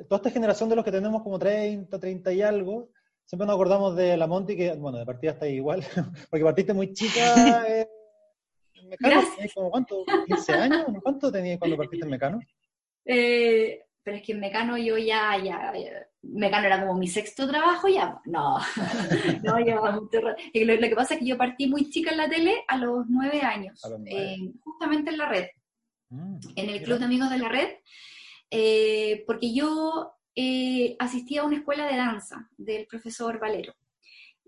toda 0.08 0.17
esta 0.17 0.32
generación 0.32 0.69
de 0.69 0.75
los 0.75 0.84
que 0.84 0.91
tenemos 0.91 1.21
como 1.21 1.38
30, 1.38 1.99
30 1.99 2.34
y 2.34 2.41
algo, 2.41 2.89
siempre 3.30 3.46
nos 3.46 3.54
acordamos 3.54 3.96
de 3.96 4.18
la 4.18 4.26
Monty, 4.26 4.58
que, 4.58 4.74
bueno, 4.74 4.98
de 4.98 5.06
partida 5.06 5.34
está 5.34 5.48
igual, 5.48 5.84
porque 6.32 6.44
partiste 6.44 6.74
muy 6.74 6.94
chica 6.94 7.22
eh, 7.70 7.88
en 8.74 8.89
Mecano. 8.89 9.22
Como, 9.54 9.70
¿Cuánto? 9.70 10.04
¿15 10.04 10.54
años? 10.56 10.86
¿Cuánto 11.04 11.32
tenías 11.32 11.60
cuando 11.60 11.78
partiste 11.78 12.06
en 12.06 12.10
Mecano? 12.12 12.39
Eh, 13.06 13.84
pero 14.02 14.18
es 14.18 14.24
que 14.24 14.32
en 14.32 14.39
Mecano 14.39 14.80
yo 14.80 14.98
ya, 14.98 15.38
ya, 15.38 15.72
Mecano 16.24 16.65
era 16.65 16.82
como 16.82 16.98
mi 16.98 17.08
sexto 17.08 17.48
trabajo 17.48 17.88
ya, 17.88 18.20
no, 18.26 18.58
no, 19.44 19.60
llevaba 19.60 19.92
mucho 19.92 20.22
rato. 20.22 20.42
Lo, 20.56 20.76
lo, 20.76 20.89
que 20.89 20.96
pasa 20.96 21.13
es 21.13 21.20
que 21.20 21.28
yo 21.28 21.38
partí 21.38 21.68
muy 21.68 21.88
chica 21.92 22.10
en 22.10 22.18
la 22.18 22.30
tele 22.30 22.63
a 22.68 22.78
los 22.78 23.06
nueve 23.10 23.42
años, 23.42 23.80
eh, 24.08 24.38
justamente 24.60 25.12
en 25.12 25.18
la 25.20 25.30
red, 25.30 25.46
mm, 26.10 26.39
en 26.56 26.70
el 26.70 26.82
Club 26.82 26.98
de 26.98 27.06
Amigos 27.06 27.30
de 27.30 27.38
la 27.38 27.50
Red, 27.50 27.70
eh, 28.50 29.24
porque 29.28 29.54
yo 29.54 30.18
eh, 30.41 30.95
asistía 30.99 31.41
a 31.41 31.43
una 31.43 31.58
escuela 31.58 31.86
de 31.86 31.97
danza 31.97 32.49
del 32.56 32.88
profesor 32.88 33.41
Valero. 33.41 33.73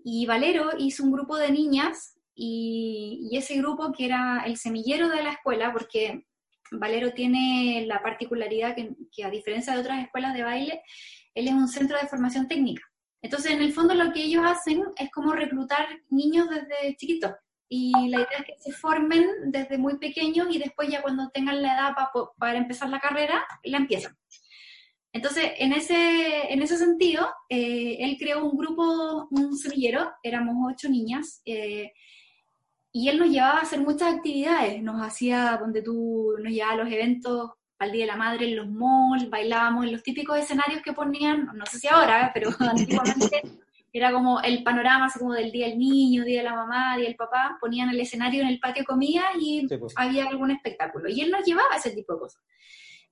Y 0.02 0.24
Valero 0.24 0.70
hizo 0.78 1.04
un 1.04 1.12
grupo 1.12 1.36
de 1.36 1.52
niñas 1.52 2.18
y, 2.34 3.28
ese 3.32 3.58
grupo 3.58 3.92
que 3.92 4.06
era 4.06 4.42
el 4.46 4.56
semillero 4.56 5.10
de 5.10 5.22
la 5.22 5.32
escuela, 5.32 5.70
porque 5.70 6.24
Valero 6.70 7.12
tiene 7.12 7.84
la 7.86 8.02
particularidad 8.02 8.74
que, 8.74 9.22
a 9.22 9.28
diferencia 9.28 9.74
de 9.74 9.80
otras 9.80 10.02
escuelas 10.02 10.32
de 10.32 10.42
baile, 10.42 10.82
él 11.34 11.48
es 11.48 11.52
un 11.52 11.68
centro 11.68 11.98
de 12.00 12.08
formación 12.08 12.48
técnica. 12.48 12.82
Entonces, 13.20 13.52
en 13.52 13.60
el 13.60 13.74
fondo 13.74 13.92
lo 13.92 14.14
que 14.14 14.22
ellos 14.22 14.46
hacen 14.46 14.82
es 14.96 15.10
como 15.10 15.34
reclutar 15.34 15.86
niños 16.08 16.48
desde 16.48 16.96
chiquitos. 16.96 17.32
Y 17.68 17.92
la 18.08 18.16
idea 18.16 18.38
es 18.38 18.44
que 18.46 18.56
se 18.58 18.72
formen 18.72 19.26
desde 19.44 19.76
muy 19.76 19.98
pequeños 19.98 20.46
y 20.50 20.58
después 20.58 20.88
ya 20.88 21.02
cuando 21.02 21.28
tengan 21.28 21.60
la 21.60 21.74
edad 21.74 21.94
para, 22.38 22.56
empezar 22.56 22.88
la 22.88 22.98
carrera, 22.98 23.46
la 23.64 23.76
empiezan. 23.76 24.16
Entonces, 25.12 25.52
en 25.58 25.72
ese, 25.72 26.52
en 26.52 26.62
ese 26.62 26.78
sentido, 26.78 27.28
eh, 27.48 27.98
él 28.00 28.16
creó 28.18 28.44
un 28.44 28.56
grupo, 28.56 29.28
un 29.30 29.56
semillero, 29.56 30.10
éramos 30.22 30.72
ocho 30.72 30.88
niñas, 30.88 31.42
eh, 31.44 31.92
y 32.92 33.08
él 33.08 33.18
nos 33.18 33.28
llevaba 33.28 33.58
a 33.58 33.62
hacer 33.62 33.80
muchas 33.80 34.14
actividades, 34.14 34.82
nos 34.82 35.00
hacía, 35.02 35.58
donde 35.60 35.82
tú, 35.82 36.34
nos 36.42 36.52
llevaba 36.52 36.72
a 36.72 36.76
los 36.76 36.92
eventos 36.92 37.50
al 37.78 37.92
Día 37.92 38.04
de 38.04 38.12
la 38.12 38.16
Madre 38.16 38.48
en 38.48 38.56
los 38.56 38.70
malls, 38.70 39.28
bailábamos 39.28 39.84
en 39.84 39.92
los 39.92 40.02
típicos 40.02 40.38
escenarios 40.38 40.82
que 40.82 40.92
ponían, 40.92 41.50
no 41.54 41.66
sé 41.66 41.78
si 41.78 41.88
ahora, 41.88 42.30
pero 42.32 42.50
antiguamente 42.60 43.42
era 43.92 44.12
como 44.12 44.40
el 44.40 44.62
panorama 44.62 45.06
así 45.06 45.18
como 45.18 45.34
del 45.34 45.52
Día 45.52 45.68
del 45.68 45.78
Niño, 45.78 46.24
Día 46.24 46.38
de 46.38 46.48
la 46.48 46.54
Mamá, 46.54 46.96
Día 46.96 47.06
del 47.06 47.16
Papá, 47.16 47.58
ponían 47.60 47.90
el 47.90 48.00
escenario 48.00 48.40
en 48.40 48.48
el 48.48 48.60
patio 48.60 48.84
comida 48.84 49.24
y 49.38 49.66
Sí, 49.68 49.76
pues. 49.76 49.92
había 49.96 50.28
algún 50.28 50.50
espectáculo. 50.50 51.10
Y 51.10 51.20
él 51.20 51.30
nos 51.30 51.44
llevaba 51.44 51.74
a 51.74 51.76
ese 51.76 51.90
tipo 51.90 52.14
de 52.14 52.20
cosas. 52.20 52.42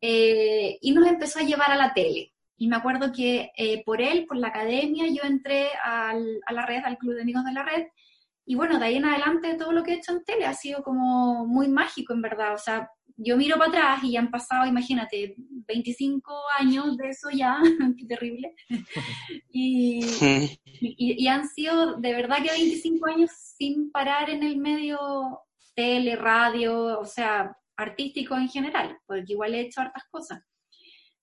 Eh, 0.01 0.79
y 0.81 0.93
nos 0.93 1.07
empezó 1.07 1.41
a 1.41 1.43
llevar 1.45 1.71
a 1.73 1.77
la 1.77 1.93
tele. 1.95 2.33
Y 2.57 2.69
me 2.69 2.77
acuerdo 2.77 3.13
que 3.13 3.51
eh, 3.57 3.83
por 3.85 4.01
él, 4.03 4.27
por 4.27 4.37
la 4.37 4.49
academia, 4.49 5.07
yo 5.09 5.23
entré 5.25 5.69
al- 5.83 6.41
a 6.47 6.53
la 6.53 6.67
red, 6.67 6.83
al 6.85 6.99
Club 6.99 7.15
de 7.15 7.23
Amigos 7.23 7.45
de 7.45 7.53
la 7.53 7.63
Red, 7.63 7.87
y 8.47 8.55
bueno, 8.55 8.79
de 8.79 8.87
ahí 8.87 8.97
en 8.97 9.05
adelante 9.05 9.55
todo 9.55 9.73
lo 9.73 9.83
que 9.83 9.93
he 9.93 9.97
hecho 9.97 10.13
en 10.13 10.25
tele 10.25 10.45
ha 10.47 10.55
sido 10.55 10.83
como 10.83 11.47
muy 11.47 11.69
mágico, 11.69 12.13
en 12.13 12.23
verdad. 12.23 12.55
O 12.55 12.59
sea, 12.59 12.91
yo 13.17 13.37
miro 13.37 13.57
para 13.59 13.69
atrás 13.71 14.05
y 14.05 14.13
ya 14.13 14.21
han 14.21 14.31
pasado, 14.31 14.67
imagínate, 14.67 15.35
25 15.69 16.35
años 16.59 16.97
de 16.97 17.09
eso 17.11 17.29
ya, 17.31 17.59
qué 17.99 18.07
terrible. 18.07 18.55
Y, 19.53 20.01
y, 20.81 21.25
y 21.25 21.29
han 21.29 21.49
sido 21.49 21.97
de 21.97 22.13
verdad 22.13 22.39
que 22.43 22.51
25 22.51 23.07
años 23.09 23.31
sin 23.33 23.91
parar 23.91 24.31
en 24.31 24.43
el 24.43 24.57
medio 24.59 24.99
tele, 25.75 26.17
radio, 26.17 26.99
o 27.01 27.05
sea, 27.05 27.57
artístico 27.83 28.37
en 28.37 28.49
general, 28.49 28.99
porque 29.07 29.33
igual 29.33 29.55
he 29.55 29.61
hecho 29.61 29.81
hartas 29.81 30.05
cosas. 30.11 30.43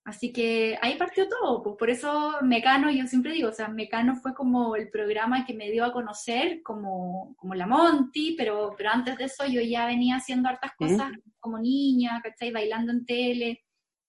Así 0.04 0.32
que 0.32 0.78
ahí 0.80 0.96
partió 0.96 1.28
todo, 1.28 1.62
pues 1.62 1.76
por 1.78 1.90
eso 1.90 2.38
Mecano, 2.40 2.90
yo 2.90 3.06
siempre 3.06 3.32
digo, 3.32 3.50
o 3.50 3.52
sea, 3.52 3.68
Mecano 3.68 4.16
fue 4.16 4.34
como 4.34 4.74
el 4.74 4.88
programa 4.88 5.44
que 5.44 5.52
me 5.52 5.70
dio 5.70 5.84
a 5.84 5.92
conocer 5.92 6.62
como, 6.62 7.34
como 7.36 7.54
la 7.54 7.66
Monty, 7.66 8.34
pero, 8.34 8.74
pero 8.74 8.88
antes 8.88 9.18
de 9.18 9.24
eso 9.24 9.46
yo 9.46 9.60
ya 9.60 9.84
venía 9.84 10.16
haciendo 10.16 10.48
hartas 10.48 10.72
cosas 10.78 11.12
como 11.38 11.58
niña, 11.58 12.22
¿cachai? 12.22 12.50
Bailando 12.50 12.90
en 12.90 13.04
tele, 13.04 13.64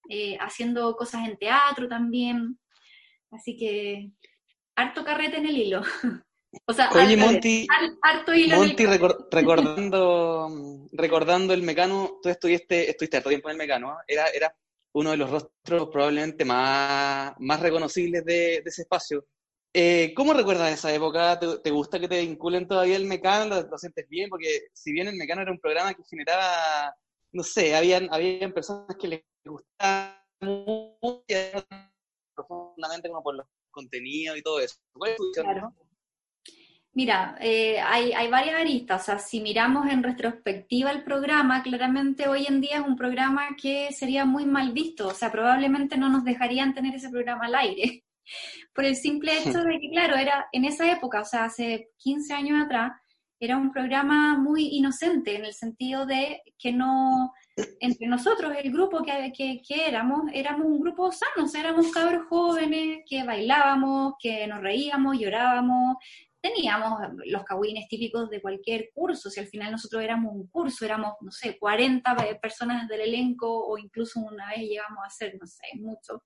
eh, 0.07 0.37
haciendo 0.39 0.95
cosas 0.95 1.27
en 1.27 1.37
teatro 1.37 1.89
también. 1.89 2.57
Así 3.31 3.57
que 3.57 4.11
harto 4.77 5.03
carrete 5.03 5.37
en 5.37 5.47
el 5.47 5.57
hilo. 5.57 5.81
o 6.65 6.73
sea, 6.73 6.89
Oye, 6.91 7.15
revés, 7.15 7.17
Monty, 7.17 7.67
har- 7.69 7.97
harto 8.01 8.33
hilo 8.33 8.55
el 8.55 8.59
Monty, 8.61 8.83
recor- 8.85 9.27
recordando, 9.31 10.87
recordando 10.91 11.53
el 11.53 11.61
Mecano, 11.63 12.19
tú 12.21 12.29
estuviste, 12.29 12.89
estuviste 12.89 13.17
harto 13.17 13.29
tiempo 13.29 13.49
en 13.49 13.53
el 13.53 13.57
Mecano, 13.57 13.91
¿eh? 13.93 14.03
era, 14.07 14.27
era 14.27 14.55
uno 14.93 15.11
de 15.11 15.17
los 15.17 15.29
rostros 15.29 15.89
probablemente 15.91 16.45
más, 16.45 17.33
más 17.39 17.59
reconocibles 17.59 18.25
de, 18.25 18.61
de 18.61 18.63
ese 18.65 18.81
espacio. 18.83 19.25
Eh, 19.71 20.13
¿Cómo 20.15 20.33
recuerdas 20.33 20.73
esa 20.73 20.91
época? 20.91 21.37
¿Te, 21.39 21.59
te 21.59 21.69
gusta 21.69 21.99
que 21.99 22.07
te 22.07 22.21
vinculen 22.21 22.67
todavía 22.67 22.95
el 22.95 23.05
Mecano? 23.05 23.45
¿Lo, 23.55 23.61
lo 23.69 23.77
sientes 23.77 24.09
bien? 24.09 24.27
Porque 24.29 24.69
si 24.73 24.91
bien 24.91 25.07
el 25.07 25.15
Mecano 25.15 25.43
era 25.43 25.51
un 25.51 25.59
programa 25.59 25.93
que 25.93 26.01
generaba, 26.09 26.95
no 27.33 27.43
sé, 27.43 27.75
habían, 27.75 28.11
habían 28.11 28.51
personas 28.51 28.95
que 28.99 29.07
les 29.07 29.21
gustaba 29.45 30.25
mucho 30.41 31.23
profundamente 32.33 33.09
como 33.09 33.21
por 33.21 33.35
los 33.35 33.45
contenidos 33.69 34.37
y 34.37 34.41
todo 34.41 34.59
eso. 34.59 34.77
¿Cuál 34.93 35.11
es 35.11 35.17
tu? 35.17 35.31
Claro. 35.33 35.71
Mira, 36.93 37.37
eh, 37.39 37.79
hay, 37.79 38.11
hay 38.13 38.29
varias 38.29 38.59
aristas. 38.59 39.01
O 39.03 39.05
sea, 39.05 39.19
si 39.19 39.41
miramos 39.41 39.87
en 39.91 40.03
retrospectiva 40.03 40.91
el 40.91 41.03
programa, 41.03 41.61
claramente 41.61 42.27
hoy 42.27 42.45
en 42.47 42.61
día 42.61 42.77
es 42.79 42.87
un 42.87 42.95
programa 42.95 43.55
que 43.61 43.91
sería 43.91 44.25
muy 44.25 44.45
mal 44.45 44.71
visto. 44.71 45.07
O 45.07 45.13
sea, 45.13 45.31
probablemente 45.31 45.97
no 45.97 46.09
nos 46.09 46.23
dejarían 46.23 46.73
tener 46.73 46.95
ese 46.95 47.09
programa 47.09 47.45
al 47.45 47.55
aire. 47.55 48.03
Por 48.73 48.85
el 48.85 48.95
simple 48.95 49.37
hecho 49.37 49.59
de 49.63 49.79
que, 49.79 49.89
claro, 49.91 50.15
era 50.15 50.47
en 50.51 50.65
esa 50.65 50.91
época, 50.91 51.21
o 51.21 51.25
sea, 51.25 51.45
hace 51.45 51.89
15 51.97 52.33
años 52.33 52.63
atrás, 52.63 52.91
era 53.39 53.57
un 53.57 53.71
programa 53.71 54.37
muy 54.37 54.67
inocente 54.67 55.35
en 55.35 55.45
el 55.45 55.53
sentido 55.53 56.05
de 56.05 56.41
que 56.57 56.73
no, 56.73 57.31
entre 57.79 58.07
nosotros, 58.07 58.53
el 58.61 58.71
grupo 58.71 59.01
que, 59.01 59.31
que, 59.35 59.61
que 59.65 59.87
éramos, 59.87 60.23
éramos 60.33 60.67
un 60.67 60.81
grupo 60.81 61.11
sano, 61.11 61.45
o 61.45 61.47
sea, 61.47 61.61
éramos 61.61 61.89
cabros 61.91 62.27
jóvenes 62.27 62.99
que 63.07 63.23
bailábamos, 63.23 64.15
que 64.19 64.45
nos 64.45 64.59
reíamos, 64.59 65.17
llorábamos, 65.17 65.95
teníamos 66.41 66.99
los 67.25 67.43
cagüines 67.43 67.87
típicos 67.87 68.29
de 68.29 68.41
cualquier 68.41 68.89
curso, 68.93 69.29
si 69.29 69.39
al 69.39 69.47
final 69.47 69.71
nosotros 69.71 70.01
éramos 70.01 70.33
un 70.33 70.47
curso, 70.47 70.85
éramos, 70.85 71.13
no 71.21 71.31
sé, 71.31 71.57
40 71.57 72.15
personas 72.41 72.87
del 72.87 73.01
elenco 73.01 73.67
o 73.67 73.77
incluso 73.77 74.19
una 74.19 74.49
vez 74.49 74.59
llegamos 74.59 74.99
a 75.05 75.09
ser, 75.09 75.37
no 75.39 75.45
sé, 75.45 75.67
mucho. 75.75 76.23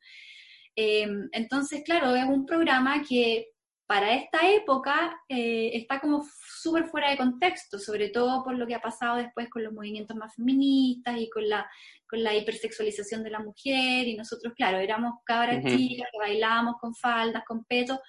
Eh, 0.76 1.08
entonces, 1.32 1.84
claro, 1.84 2.16
es 2.16 2.26
un 2.26 2.46
programa 2.46 3.04
que 3.08 3.54
para 3.86 4.14
esta 4.16 4.50
época 4.50 5.20
eh, 5.28 5.72
está 5.74 6.00
como 6.00 6.26
súper 6.62 6.86
fuera 6.86 7.10
de 7.10 7.18
contexto, 7.18 7.78
sobre 7.78 8.10
todo 8.10 8.44
por 8.44 8.58
lo 8.58 8.66
que 8.66 8.76
ha 8.76 8.82
pasado 8.82 9.18
después 9.18 9.50
con 9.50 9.64
los 9.64 9.74
movimientos 9.74 10.16
más 10.16 10.36
feministas 10.36 11.18
y 11.18 11.30
con 11.30 11.48
la, 11.48 11.70
con 12.08 12.24
la 12.24 12.34
hipersexualización 12.36 13.24
de 13.24 13.32
la 13.32 13.40
mujer, 13.40 14.08
y 14.08 14.16
nosotros, 14.16 14.54
claro, 14.56 14.78
éramos 14.78 15.16
cabras 15.26 15.60
Ujú. 15.60 15.76
chicas 15.76 16.08
que 16.12 16.18
bailábamos 16.18 16.76
con 16.80 16.96
faldas, 16.96 17.44
con 17.46 17.66
petos, 17.66 18.00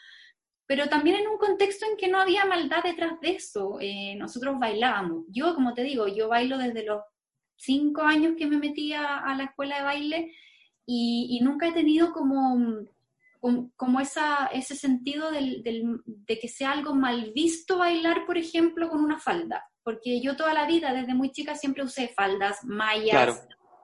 pero 0.66 0.88
también 0.88 1.16
en 1.16 1.28
un 1.28 1.38
contexto 1.38 1.86
en 1.86 1.96
que 1.96 2.08
no 2.08 2.18
había 2.18 2.44
maldad 2.44 2.82
detrás 2.82 3.20
de 3.20 3.30
eso. 3.32 3.78
Eh, 3.80 4.14
nosotros 4.16 4.58
bailábamos. 4.58 5.24
Yo, 5.28 5.54
como 5.54 5.74
te 5.74 5.82
digo, 5.82 6.06
yo 6.08 6.28
bailo 6.28 6.56
desde 6.58 6.84
los 6.84 7.02
cinco 7.56 8.02
años 8.02 8.34
que 8.38 8.46
me 8.46 8.58
metí 8.58 8.92
a, 8.92 9.18
a 9.18 9.34
la 9.36 9.44
escuela 9.44 9.76
de 9.78 9.82
baile 9.84 10.32
y, 10.86 11.28
y 11.30 11.44
nunca 11.44 11.68
he 11.68 11.72
tenido 11.72 12.12
como, 12.12 12.58
como, 13.40 13.70
como 13.76 14.00
esa, 14.00 14.46
ese 14.46 14.74
sentido 14.74 15.30
del, 15.30 15.62
del- 15.62 16.00
de 16.04 16.38
que 16.38 16.48
sea 16.48 16.72
algo 16.72 16.94
mal 16.94 17.32
visto 17.34 17.78
bailar, 17.78 18.24
por 18.26 18.38
ejemplo, 18.38 18.88
con 18.88 19.02
una 19.04 19.18
falda. 19.18 19.64
Porque 19.82 20.20
yo 20.22 20.34
toda 20.34 20.54
la 20.54 20.66
vida, 20.66 20.94
desde 20.94 21.12
muy 21.14 21.30
chica, 21.30 21.54
siempre 21.54 21.84
usé 21.84 22.08
faldas, 22.08 22.64
mallas, 22.64 23.10
Claro. 23.10 23.34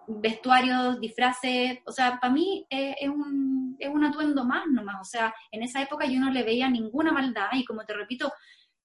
vestuarios, 0.08 0.98
disfraces, 0.98 1.78
o 1.86 1.92
sea, 1.92 2.18
para 2.18 2.32
mí 2.32 2.66
eh, 2.70 2.96
es, 3.00 3.08
un, 3.08 3.59
es 3.80 3.88
un 3.88 4.04
atuendo 4.04 4.44
más 4.44 4.66
nomás, 4.68 5.00
o 5.00 5.04
sea, 5.04 5.34
en 5.50 5.62
esa 5.62 5.82
época 5.82 6.06
yo 6.06 6.20
no 6.20 6.30
le 6.30 6.42
veía 6.42 6.68
ninguna 6.68 7.12
maldad 7.12 7.48
y 7.52 7.64
como 7.64 7.84
te 7.84 7.94
repito, 7.94 8.32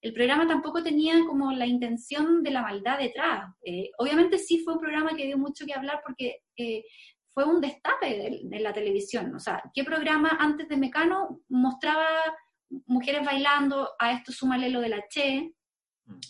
el 0.02 0.14
programa 0.14 0.48
tampoco 0.48 0.84
tenía 0.84 1.16
como 1.26 1.52
la 1.52 1.66
intención 1.66 2.44
de 2.44 2.52
la 2.52 2.62
maldad 2.62 3.00
detrás. 3.00 3.52
Eh, 3.64 3.90
obviamente 3.98 4.38
sí 4.38 4.60
fue 4.60 4.76
un 4.76 4.80
programa 4.80 5.16
que 5.16 5.26
dio 5.26 5.38
mucho 5.38 5.66
que 5.66 5.74
hablar 5.74 6.02
porque 6.06 6.42
eh, 6.58 6.84
fue 7.34 7.44
un 7.44 7.60
destape 7.60 8.08
de, 8.08 8.42
de 8.44 8.60
la 8.60 8.72
televisión, 8.72 9.34
o 9.36 9.40
sea, 9.40 9.62
¿qué 9.74 9.84
programa 9.84 10.38
antes 10.40 10.70
de 10.70 10.78
Mecano 10.78 11.42
mostraba 11.50 12.08
mujeres 12.88 13.26
bailando, 13.26 13.92
a 14.00 14.12
esto 14.12 14.32
súmale 14.32 14.70
lo 14.70 14.82
de 14.82 14.90
la 14.90 15.08
Che, 15.08 15.52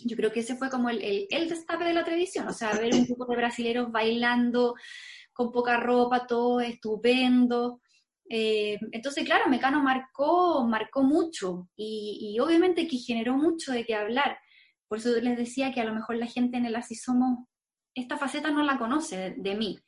yo 0.06 0.16
creo 0.16 0.32
que 0.32 0.40
ese 0.40 0.56
fue 0.56 0.70
como 0.70 0.90
el, 0.90 1.02
el, 1.02 1.28
el 1.30 1.50
destape 1.50 1.84
de 1.84 1.94
la 1.94 2.04
televisión, 2.04 2.48
o 2.48 2.54
sea, 2.54 2.74
ver 2.74 2.94
un 2.94 3.06
grupo 3.06 3.26
de 3.26 3.38
brasileros 3.38 3.92
bailando 3.92 4.76
con 5.34 5.52
poca 5.52 5.78
ropa, 5.78 6.26
todo 6.26 6.62
estupendo. 6.62 7.82
Eh, 8.30 8.80
entonces, 8.92 9.24
claro, 9.24 9.50
Mecano 9.50 9.82
marcó, 9.84 10.66
marcó 10.66 11.04
mucho 11.04 11.70
y, 11.76 12.38
obviamente 12.40 12.88
que 12.88 12.98
generó 12.98 13.36
mucho 13.36 13.72
de 13.72 13.86
qué 13.86 13.96
hablar. 13.96 14.38
Por 14.88 15.00
eso 15.00 15.10
les 15.22 15.38
decía 15.38 15.74
que 15.74 15.82
a 15.82 15.86
lo 15.86 15.94
mejor 15.94 16.18
la 16.18 16.28
gente 16.28 16.58
en 16.58 16.66
el 16.66 16.76
Así 16.76 16.96
Somos, 16.96 17.48
esta 17.94 18.18
faceta 18.18 18.52
no 18.52 18.64
la 18.64 18.78
conoce 18.78 19.36
de, 19.38 19.56
mí, 19.56 19.80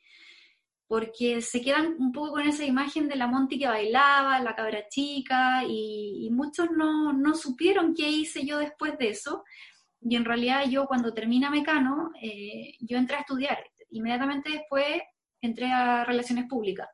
porque 0.86 1.40
se 1.42 1.60
quedan 1.60 1.96
un 1.98 2.12
poco 2.12 2.32
con 2.32 2.48
esa 2.48 2.64
imagen 2.64 3.08
de 3.08 3.16
la 3.16 3.26
Monty 3.26 3.58
que 3.58 3.68
bailaba, 3.68 4.40
la 4.40 4.54
cabra 4.56 4.88
chica, 4.88 5.64
y, 5.66 6.26
y 6.26 6.30
muchos 6.30 6.70
no, 6.70 7.12
no 7.12 7.34
supieron 7.34 7.94
qué 7.94 8.08
hice 8.08 8.46
yo 8.46 8.58
después 8.58 8.96
de 8.98 9.10
eso. 9.10 9.44
Y 10.00 10.16
en 10.16 10.24
realidad 10.24 10.64
yo 10.68 10.86
cuando 10.86 11.12
termina 11.12 11.50
Mecano, 11.50 12.10
eh, 12.22 12.74
yo 12.80 12.98
entré 12.98 13.16
a 13.16 13.20
estudiar. 13.20 13.58
Inmediatamente 13.90 14.50
después 14.50 15.02
entré 15.40 15.70
a 15.72 16.04
Relaciones 16.04 16.46
Públicas. 16.46 16.88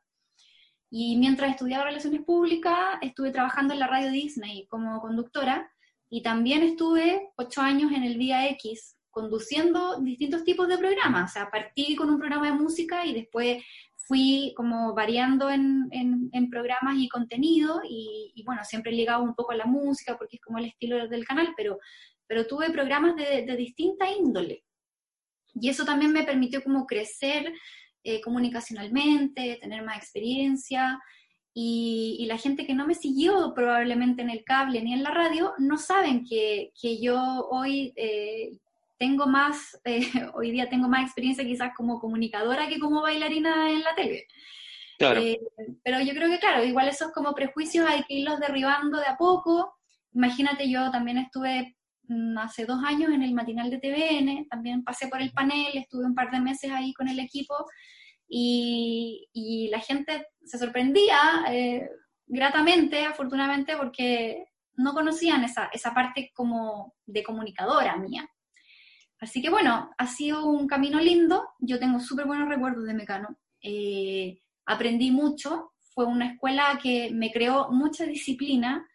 Y 0.89 1.17
mientras 1.17 1.51
estudiaba 1.51 1.85
Relaciones 1.85 2.21
Públicas, 2.23 2.77
estuve 3.01 3.31
trabajando 3.31 3.73
en 3.73 3.79
la 3.79 3.87
radio 3.87 4.11
Disney 4.11 4.67
como 4.67 4.99
conductora 5.01 5.69
y 6.09 6.21
también 6.21 6.63
estuve 6.63 7.29
ocho 7.35 7.61
años 7.61 7.91
en 7.91 8.03
el 8.03 8.17
Vía 8.17 8.47
X 8.51 8.95
conduciendo 9.09 9.99
distintos 10.01 10.43
tipos 10.43 10.67
de 10.67 10.77
programas. 10.77 11.31
O 11.31 11.33
sea, 11.33 11.49
partí 11.49 11.95
con 11.95 12.09
un 12.09 12.19
programa 12.19 12.47
de 12.47 12.53
música 12.53 13.05
y 13.05 13.13
después 13.13 13.63
fui 13.95 14.53
como 14.55 14.93
variando 14.93 15.49
en, 15.49 15.87
en, 15.91 16.29
en 16.31 16.49
programas 16.49 16.95
y 16.97 17.09
contenido 17.09 17.81
y, 17.87 18.33
y, 18.35 18.43
bueno, 18.43 18.63
siempre 18.63 18.91
ligado 18.91 19.23
un 19.23 19.33
poco 19.33 19.53
a 19.53 19.55
la 19.55 19.65
música 19.65 20.17
porque 20.17 20.35
es 20.35 20.41
como 20.41 20.59
el 20.59 20.65
estilo 20.65 21.07
del 21.07 21.25
canal, 21.25 21.53
pero 21.57 21.79
pero 22.27 22.47
tuve 22.47 22.69
programas 22.71 23.15
de, 23.15 23.45
de, 23.45 23.55
distinta 23.55 24.09
índole. 24.09 24.63
Y 25.53 25.69
eso 25.69 25.85
también 25.85 26.11
me 26.11 26.23
permitió 26.23 26.63
como 26.63 26.85
crecer 26.85 27.53
eh, 28.05 28.21
comunicacionalmente, 28.21 29.57
tener 29.59 29.83
más 29.83 29.97
experiencia. 29.97 30.99
Y, 31.53 32.17
y, 32.19 32.25
la 32.25 32.37
gente 32.37 32.65
que 32.65 32.73
no 32.73 32.85
me 32.85 32.95
siguió 32.95 33.53
probablemente 33.53 34.21
en 34.21 34.29
el 34.29 34.43
cable 34.43 34.81
ni 34.81 34.93
en 34.93 35.03
la 35.03 35.11
radio, 35.11 35.53
no 35.57 35.77
saben 35.77 36.25
que, 36.25 36.71
que 36.79 37.01
yo 37.01 37.47
hoy 37.49 37.93
eh, 37.95 38.57
tengo 38.97 39.27
más, 39.27 39.79
eh, 39.85 40.09
hoy 40.33 40.51
día 40.51 40.69
tengo 40.69 40.87
más 40.87 41.03
experiencia 41.03 41.43
quizás 41.43 41.71
como 41.75 41.99
comunicadora 41.99 42.67
que 42.67 42.79
como 42.79 43.01
bailarina 43.01 43.69
en 43.69 43.81
la 43.81 43.95
tele. 43.95 44.27
Claro. 44.97 45.19
Eh, 45.19 45.39
pero 45.83 45.99
yo 46.01 46.13
creo 46.13 46.29
que, 46.29 46.39
claro, 46.39 46.63
igual 46.63 46.87
esos 46.87 47.11
como 47.11 47.33
prejuicios 47.33 47.87
hay 47.89 48.03
que 48.03 48.15
irlos 48.15 48.39
derribando 48.39 48.99
de 48.99 49.07
a 49.07 49.17
poco. 49.17 49.75
Imagínate, 50.13 50.69
yo 50.69 50.89
también 50.91 51.17
estuve 51.17 51.74
hace 52.37 52.65
dos 52.65 52.83
años 52.83 53.11
en 53.11 53.23
el 53.23 53.33
matinal 53.33 53.69
de 53.69 53.79
TVN, 53.79 54.47
también 54.47 54.83
pasé 54.83 55.07
por 55.07 55.21
el 55.21 55.31
panel, 55.31 55.77
estuve 55.77 56.05
un 56.05 56.15
par 56.15 56.31
de 56.31 56.39
meses 56.39 56.71
ahí 56.71 56.93
con 56.93 57.07
el 57.07 57.19
equipo 57.19 57.55
y, 58.27 59.27
y 59.33 59.69
la 59.69 59.79
gente 59.79 60.27
se 60.43 60.57
sorprendía 60.57 61.45
eh, 61.49 61.89
gratamente, 62.27 63.05
afortunadamente, 63.05 63.75
porque 63.77 64.45
no 64.75 64.93
conocían 64.93 65.43
esa, 65.43 65.69
esa 65.73 65.93
parte 65.93 66.31
como 66.33 66.95
de 67.05 67.23
comunicadora 67.23 67.97
mía. 67.97 68.29
Así 69.19 69.41
que 69.41 69.49
bueno, 69.49 69.91
ha 69.97 70.07
sido 70.07 70.45
un 70.45 70.67
camino 70.67 70.99
lindo, 70.99 71.47
yo 71.59 71.79
tengo 71.79 71.99
súper 71.99 72.25
buenos 72.25 72.49
recuerdos 72.49 72.85
de 72.85 72.93
Mecano, 72.93 73.37
eh, 73.61 74.39
aprendí 74.65 75.11
mucho, 75.11 75.73
fue 75.93 76.05
una 76.05 76.33
escuela 76.33 76.77
que 76.81 77.09
me 77.11 77.31
creó 77.31 77.71
mucha 77.71 78.05
disciplina 78.05 78.85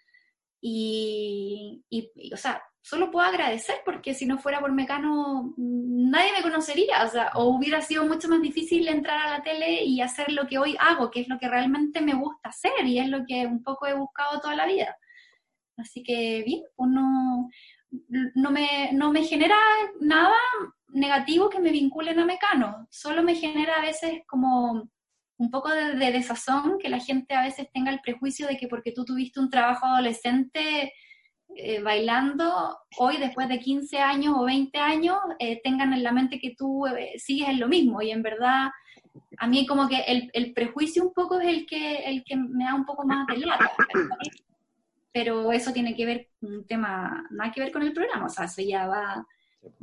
y, 0.60 1.82
y, 1.88 2.32
o 2.32 2.36
sea, 2.36 2.62
solo 2.82 3.10
puedo 3.10 3.26
agradecer 3.26 3.76
porque 3.84 4.14
si 4.14 4.26
no 4.26 4.38
fuera 4.38 4.60
por 4.60 4.72
Mecano 4.72 5.54
nadie 5.56 6.32
me 6.32 6.42
conocería, 6.42 7.04
o 7.04 7.08
sea, 7.08 7.30
o 7.34 7.44
hubiera 7.44 7.80
sido 7.82 8.06
mucho 8.06 8.28
más 8.28 8.40
difícil 8.40 8.88
entrar 8.88 9.18
a 9.18 9.38
la 9.38 9.42
tele 9.42 9.84
y 9.84 10.00
hacer 10.00 10.32
lo 10.32 10.46
que 10.46 10.58
hoy 10.58 10.76
hago, 10.78 11.10
que 11.10 11.20
es 11.20 11.28
lo 11.28 11.38
que 11.38 11.48
realmente 11.48 12.00
me 12.00 12.14
gusta 12.14 12.48
hacer 12.48 12.86
y 12.86 12.98
es 12.98 13.08
lo 13.08 13.24
que 13.26 13.46
un 13.46 13.62
poco 13.62 13.86
he 13.86 13.94
buscado 13.94 14.40
toda 14.40 14.56
la 14.56 14.66
vida. 14.66 14.96
Así 15.76 16.02
que 16.02 16.42
bien, 16.44 16.62
pues 16.74 16.90
no, 16.90 17.48
no, 18.34 18.50
me, 18.50 18.90
no 18.92 19.12
me 19.12 19.24
genera 19.24 19.56
nada 20.00 20.36
negativo 20.88 21.48
que 21.48 21.60
me 21.60 21.70
vinculen 21.70 22.18
a 22.18 22.24
Mecano, 22.24 22.88
solo 22.90 23.22
me 23.22 23.34
genera 23.34 23.76
a 23.76 23.82
veces 23.82 24.22
como 24.26 24.90
un 25.36 25.50
poco 25.50 25.70
de, 25.70 25.94
de 25.94 26.12
desazón 26.12 26.78
que 26.78 26.88
la 26.88 26.98
gente 26.98 27.34
a 27.34 27.42
veces 27.42 27.68
tenga 27.72 27.90
el 27.90 28.00
prejuicio 28.00 28.46
de 28.46 28.56
que 28.56 28.68
porque 28.68 28.92
tú 28.92 29.04
tuviste 29.04 29.40
un 29.40 29.48
trabajo 29.48 29.86
adolescente 29.86 30.92
eh, 31.56 31.82
bailando, 31.82 32.78
hoy 32.98 33.16
después 33.18 33.48
de 33.48 33.58
15 33.58 33.98
años 33.98 34.34
o 34.36 34.44
20 34.44 34.78
años, 34.78 35.16
eh, 35.38 35.60
tengan 35.62 35.92
en 35.92 36.02
la 36.02 36.12
mente 36.12 36.38
que 36.38 36.54
tú 36.56 36.86
eh, 36.86 37.14
sigues 37.18 37.48
en 37.48 37.60
lo 37.60 37.68
mismo. 37.68 38.02
Y 38.02 38.10
en 38.10 38.22
verdad, 38.22 38.70
a 39.38 39.46
mí 39.46 39.66
como 39.66 39.88
que 39.88 40.30
el, 40.32 40.52
prejuicio 40.52 41.04
un 41.04 41.12
poco 41.12 41.40
es 41.40 41.48
el 41.48 41.66
que, 41.66 42.04
el 42.04 42.24
que 42.24 42.36
me 42.36 42.64
da 42.64 42.74
un 42.74 42.84
poco 42.84 43.04
más 43.06 43.26
de 43.26 43.38
lata. 43.38 43.70
Pero 45.12 45.50
eso 45.52 45.72
tiene 45.72 45.96
que 45.96 46.06
ver, 46.06 46.28
un 46.40 46.64
tema, 46.66 47.26
nada 47.30 47.52
que 47.52 47.60
ver 47.60 47.72
con 47.72 47.82
el 47.82 47.92
programa, 47.92 48.26
o 48.26 48.28
sea, 48.28 48.44
eso 48.44 48.62
ya 48.62 48.86
va 48.86 49.26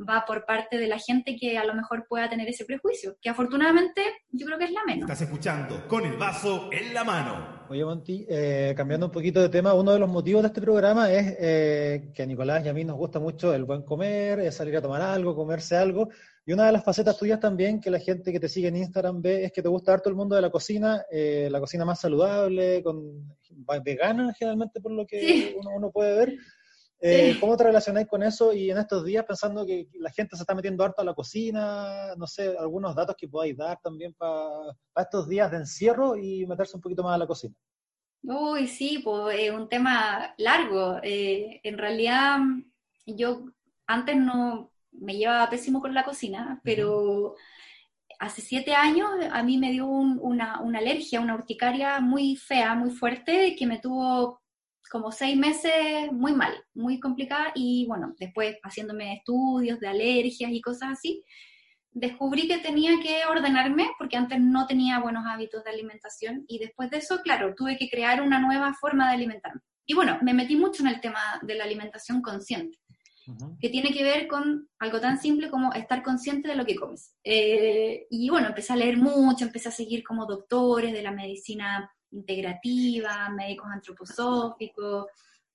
va 0.08 0.24
por 0.26 0.44
parte 0.44 0.78
de 0.78 0.86
la 0.88 0.98
gente 0.98 1.36
que 1.36 1.56
a 1.58 1.64
lo 1.64 1.74
mejor 1.74 2.06
pueda 2.08 2.28
tener 2.28 2.48
ese 2.48 2.64
prejuicio, 2.64 3.16
que 3.20 3.28
afortunadamente 3.30 4.02
yo 4.30 4.46
creo 4.46 4.58
que 4.58 4.64
es 4.64 4.72
la 4.72 4.84
menos. 4.84 5.02
Estás 5.10 5.22
escuchando 5.22 5.86
con 5.88 6.04
el 6.04 6.16
vaso 6.16 6.68
en 6.72 6.92
la 6.94 7.04
mano. 7.04 7.58
Oye, 7.68 7.84
Monti, 7.84 8.26
eh, 8.28 8.72
cambiando 8.76 9.06
un 9.06 9.12
poquito 9.12 9.40
de 9.40 9.48
tema, 9.50 9.74
uno 9.74 9.92
de 9.92 9.98
los 9.98 10.08
motivos 10.08 10.42
de 10.42 10.48
este 10.48 10.60
programa 10.62 11.12
es 11.12 11.36
eh, 11.38 12.10
que 12.14 12.22
a 12.22 12.26
Nicolás 12.26 12.64
y 12.64 12.68
a 12.68 12.72
mí 12.72 12.82
nos 12.84 12.96
gusta 12.96 13.18
mucho 13.20 13.54
el 13.54 13.64
buen 13.64 13.82
comer, 13.82 14.50
salir 14.52 14.76
a 14.76 14.82
tomar 14.82 15.02
algo, 15.02 15.36
comerse 15.36 15.76
algo. 15.76 16.08
Y 16.46 16.52
una 16.54 16.64
de 16.64 16.72
las 16.72 16.82
facetas 16.82 17.18
tuyas 17.18 17.38
también 17.38 17.78
que 17.78 17.90
la 17.90 17.98
gente 17.98 18.32
que 18.32 18.40
te 18.40 18.48
sigue 18.48 18.68
en 18.68 18.76
Instagram 18.76 19.20
ve 19.20 19.44
es 19.44 19.52
que 19.52 19.60
te 19.60 19.68
gusta 19.68 19.98
todo 19.98 20.08
el 20.08 20.16
mundo 20.16 20.34
de 20.34 20.40
la 20.40 20.50
cocina, 20.50 21.04
eh, 21.10 21.48
la 21.50 21.60
cocina 21.60 21.84
más 21.84 22.00
saludable, 22.00 22.82
con 22.82 23.36
vegana 23.84 24.32
generalmente 24.32 24.80
por 24.80 24.92
lo 24.92 25.06
que 25.06 25.20
Sí. 25.20 25.54
uno, 25.58 25.70
uno 25.76 25.90
puede 25.90 26.16
ver. 26.16 26.34
Eh, 27.00 27.36
¿Cómo 27.38 27.56
te 27.56 27.62
relacionáis 27.64 28.08
con 28.08 28.22
eso 28.24 28.52
y 28.52 28.70
en 28.70 28.78
estos 28.78 29.04
días 29.04 29.24
pensando 29.24 29.64
que 29.64 29.88
la 29.94 30.10
gente 30.10 30.34
se 30.36 30.42
está 30.42 30.54
metiendo 30.54 30.82
harto 30.84 31.00
a 31.00 31.04
la 31.04 31.14
cocina? 31.14 32.14
No 32.16 32.26
sé, 32.26 32.56
algunos 32.58 32.94
datos 32.96 33.14
que 33.16 33.28
podáis 33.28 33.56
dar 33.56 33.78
también 33.80 34.14
para 34.14 34.74
estos 34.96 35.28
días 35.28 35.50
de 35.50 35.58
encierro 35.58 36.16
y 36.16 36.44
meterse 36.46 36.76
un 36.76 36.82
poquito 36.82 37.04
más 37.04 37.14
a 37.14 37.18
la 37.18 37.26
cocina. 37.26 37.54
Uy, 38.22 38.66
sí, 38.66 38.98
pues 39.04 39.38
es 39.38 39.52
un 39.52 39.68
tema 39.68 40.34
largo. 40.38 40.98
Eh, 41.04 41.60
en 41.62 41.78
realidad, 41.78 42.38
yo 43.06 43.44
antes 43.86 44.16
no 44.16 44.72
me 44.90 45.16
llevaba 45.16 45.48
pésimo 45.48 45.80
con 45.80 45.94
la 45.94 46.04
cocina, 46.04 46.60
pero 46.64 47.36
hace 48.18 48.40
siete 48.42 48.74
años 48.74 49.08
a 49.30 49.42
mí 49.44 49.56
me 49.58 49.70
dio 49.70 49.86
un- 49.86 50.18
una, 50.20 50.60
una 50.60 50.80
alergia, 50.80 51.20
una 51.20 51.36
urticaria 51.36 52.00
muy 52.00 52.34
fea, 52.34 52.74
muy 52.74 52.90
fuerte, 52.90 53.54
que 53.56 53.66
me 53.66 53.78
tuvo 53.78 54.40
como 54.88 55.12
seis 55.12 55.36
meses 55.36 56.10
muy 56.12 56.32
mal, 56.32 56.54
muy 56.74 57.00
complicada, 57.00 57.52
y 57.54 57.86
bueno, 57.86 58.14
después 58.18 58.56
haciéndome 58.62 59.14
estudios 59.14 59.80
de 59.80 59.88
alergias 59.88 60.50
y 60.52 60.60
cosas 60.60 60.90
así, 60.92 61.22
descubrí 61.92 62.46
que 62.46 62.58
tenía 62.58 62.92
que 63.00 63.24
ordenarme 63.26 63.90
porque 63.98 64.16
antes 64.16 64.40
no 64.40 64.66
tenía 64.66 65.00
buenos 65.00 65.24
hábitos 65.26 65.64
de 65.64 65.70
alimentación 65.70 66.44
y 66.46 66.58
después 66.58 66.90
de 66.90 66.98
eso, 66.98 67.20
claro, 67.22 67.54
tuve 67.56 67.76
que 67.76 67.88
crear 67.88 68.22
una 68.22 68.38
nueva 68.38 68.74
forma 68.74 69.08
de 69.08 69.14
alimentarme. 69.14 69.60
Y 69.86 69.94
bueno, 69.94 70.18
me 70.22 70.34
metí 70.34 70.54
mucho 70.54 70.82
en 70.82 70.88
el 70.88 71.00
tema 71.00 71.20
de 71.42 71.54
la 71.54 71.64
alimentación 71.64 72.20
consciente, 72.20 72.78
que 73.60 73.68
tiene 73.68 73.92
que 73.92 74.02
ver 74.02 74.26
con 74.26 74.68
algo 74.78 75.00
tan 75.00 75.18
simple 75.18 75.50
como 75.50 75.72
estar 75.72 76.02
consciente 76.02 76.48
de 76.48 76.56
lo 76.56 76.64
que 76.64 76.76
comes. 76.76 77.14
Eh, 77.24 78.06
y 78.10 78.28
bueno, 78.28 78.48
empecé 78.48 78.74
a 78.74 78.76
leer 78.76 78.98
mucho, 78.98 79.44
empecé 79.44 79.68
a 79.70 79.72
seguir 79.72 80.02
como 80.02 80.26
doctores 80.26 80.92
de 80.92 81.02
la 81.02 81.10
medicina 81.10 81.90
integrativa, 82.10 83.28
médicos 83.30 83.68
antroposóficos, 83.70 85.06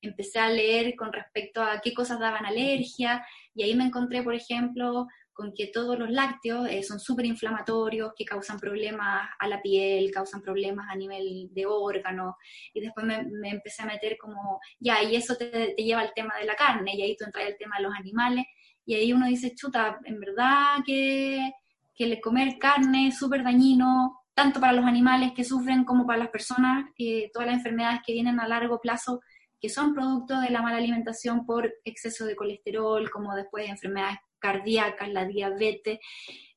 empecé 0.02 0.40
a 0.40 0.50
leer 0.50 0.96
con 0.96 1.14
respecto 1.14 1.62
a 1.62 1.80
qué 1.80 1.94
cosas 1.94 2.20
daban 2.20 2.46
alergia, 2.46 3.26
y 3.56 3.64
ahí 3.64 3.76
me 3.76 3.86
encontré, 3.86 4.22
por 4.22 4.36
ejemplo, 4.36 5.08
con 5.32 5.54
que 5.54 5.68
todos 5.68 5.98
los 5.98 6.12
lácteos 6.12 6.68
eh, 6.70 6.84
son 6.84 7.00
súper 7.00 7.26
inflamatorios, 7.26 8.12
que 8.16 8.26
causan 8.26 8.60
problemas 8.60 9.30
a 9.40 9.48
la 9.48 9.62
piel, 9.62 10.12
causan 10.12 10.42
problemas 10.42 10.88
a 10.90 10.96
nivel 10.96 11.50
de 11.52 11.66
órganos, 11.66 12.36
y 12.74 12.82
después 12.82 13.06
me, 13.06 13.24
me 13.24 13.50
empecé 13.50 13.84
a 13.84 13.88
meter 13.88 14.18
como, 14.18 14.60
ya, 14.80 15.02
y 15.02 15.16
eso 15.16 15.36
te, 15.36 15.74
te 15.76 15.84
lleva 15.84 16.02
al 16.02 16.14
tema 16.14 16.38
de 16.38 16.46
la 16.46 16.56
carne, 16.56 16.96
y 16.96 17.02
ahí 17.02 17.16
tú 17.16 17.26
entras 17.26 17.48
al 17.48 17.58
tema 17.58 17.78
de 17.78 17.84
los 17.84 17.94
animales, 17.96 18.46
y 18.86 18.96
ahí 18.96 19.14
uno 19.14 19.28
dice, 19.28 19.56
chuta, 19.56 20.00
en 20.04 20.20
verdad 20.20 20.80
que, 20.86 21.52
que 21.96 22.04
el 22.04 22.20
comer 22.20 22.58
carne 22.60 23.08
es 23.08 23.18
súper 23.18 23.44
dañino, 23.44 24.23
tanto 24.34 24.60
para 24.60 24.74
los 24.74 24.86
animales 24.86 25.32
que 25.34 25.44
sufren 25.44 25.84
como 25.86 26.06
para 26.06 26.20
las 26.20 26.30
personas, 26.30 26.86
que 26.96 27.30
todas 27.34 27.48
las 27.48 27.58
enfermedades 27.58 28.02
que 28.06 28.14
vienen 28.14 28.40
a 28.40 28.48
largo 28.48 28.80
plazo, 28.82 29.22
que 29.60 29.70
son 29.70 29.94
producto 29.94 30.40
de 30.42 30.50
la 30.50 30.62
mala 30.62 30.78
alimentación 30.78 31.46
por 31.46 31.72
exceso 31.86 32.26
de 32.26 32.36
colesterol, 32.36 33.10
como 33.12 33.34
después 33.36 33.70
enfermedades 33.70 34.18
cardíacas, 34.40 35.10
la 35.10 35.26
diabetes. 35.26 36.00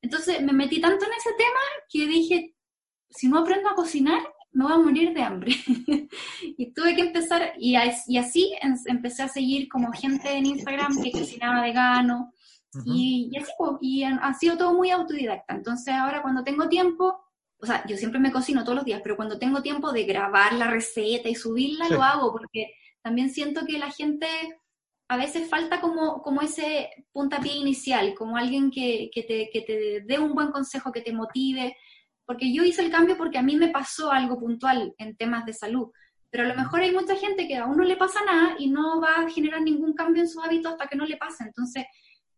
Entonces 0.02 0.42
me 0.42 0.52
metí 0.52 0.80
tanto 0.80 1.04
en 1.04 1.12
ese 1.12 1.30
tema 1.36 1.60
que 1.88 2.06
dije, 2.06 2.54
si 3.10 3.28
no 3.28 3.38
aprendo 3.38 3.68
a 3.68 3.74
cocinar, 3.74 4.20
me 4.52 4.64
voy 4.64 4.72
a 4.72 4.78
morir 4.78 5.12
de 5.14 5.22
hambre. 5.22 5.52
y 6.42 6.72
tuve 6.72 6.96
que 6.96 7.02
empezar, 7.02 7.52
y, 7.58 7.76
y 8.08 8.18
así 8.18 8.54
empecé 8.86 9.22
a 9.22 9.28
seguir 9.28 9.68
como 9.68 9.92
gente 9.92 10.32
en 10.32 10.46
Instagram 10.46 11.00
que 11.02 11.12
cocinaba 11.12 11.62
vegano, 11.62 12.32
y, 12.84 13.30
y 13.32 13.36
así, 13.38 13.52
pues, 13.56 13.72
y 13.80 14.02
han- 14.02 14.18
ha 14.22 14.34
sido 14.34 14.56
todo 14.56 14.74
muy 14.74 14.90
autodidacta. 14.90 15.54
Entonces 15.54 15.94
ahora 15.94 16.22
cuando 16.22 16.42
tengo 16.42 16.68
tiempo, 16.68 17.22
o 17.59 17.66
sea, 17.66 17.85
yo 17.87 17.97
siempre 17.97 18.21
me 18.21 18.33
cocino 18.33 18.62
todos 18.64 18.77
los 18.77 18.85
días, 18.85 19.01
pero 19.03 19.16
cuando 19.16 19.38
tengo 19.38 19.62
tiempo 19.62 19.92
de 19.92 20.05
grabar 20.05 20.53
la 20.55 20.69
receta 20.69 21.29
y 21.29 21.35
subirla, 21.35 21.87
Sí. 21.87 21.95
lo 21.95 22.03
hago, 22.03 22.33
porque 22.33 22.73
también 23.03 23.31
siento 23.31 23.64
que 23.66 23.79
la 23.79 23.90
gente 23.90 24.27
a 25.09 25.16
veces 25.16 25.49
falta 25.49 25.81
como, 25.81 26.21
como 26.23 26.42
ese 26.42 26.90
puntapié 27.12 27.55
inicial, 27.57 28.14
como 28.14 28.37
alguien 28.37 28.71
que, 28.71 29.09
que, 29.12 29.23
te, 29.23 29.51
que 29.53 29.61
te 29.62 30.01
dé 30.01 30.19
un 30.19 30.35
buen 30.35 30.51
consejo, 30.51 30.90
que 30.92 31.01
te 31.01 31.12
motive, 31.12 31.77
porque 32.25 32.53
yo 32.53 32.64
hice 32.64 32.83
el 32.83 32.90
cambio 32.90 33.16
porque 33.16 33.38
a 33.38 33.42
mí 33.42 33.55
me 33.57 33.69
pasó 33.69 34.11
algo 34.11 34.38
puntual 34.38 34.95
en 34.99 35.16
temas 35.16 35.47
de 35.47 35.53
salud, 35.53 35.90
pero 36.29 36.42
a 36.45 36.49
lo 36.49 36.57
mejor 36.57 36.81
hay 36.81 36.90
mucha 36.92 37.14
gente 37.14 37.47
que 37.47 37.57
aún 37.57 37.77
no 37.77 37.85
le 37.85 37.97
pasa 37.97 38.19
nada 38.25 38.57
y 38.59 38.69
no 38.69 39.01
va 39.01 39.21
a 39.21 39.31
generar 39.31 39.62
ningún 39.62 39.95
cambio 39.95 40.23
en 40.23 40.29
sus 40.29 40.42
hábitos 40.45 40.73
hasta 40.73 40.88
que 40.88 40.97
no 40.97 41.07
le 41.07 41.16
pase, 41.16 41.45
entonces 41.45 41.85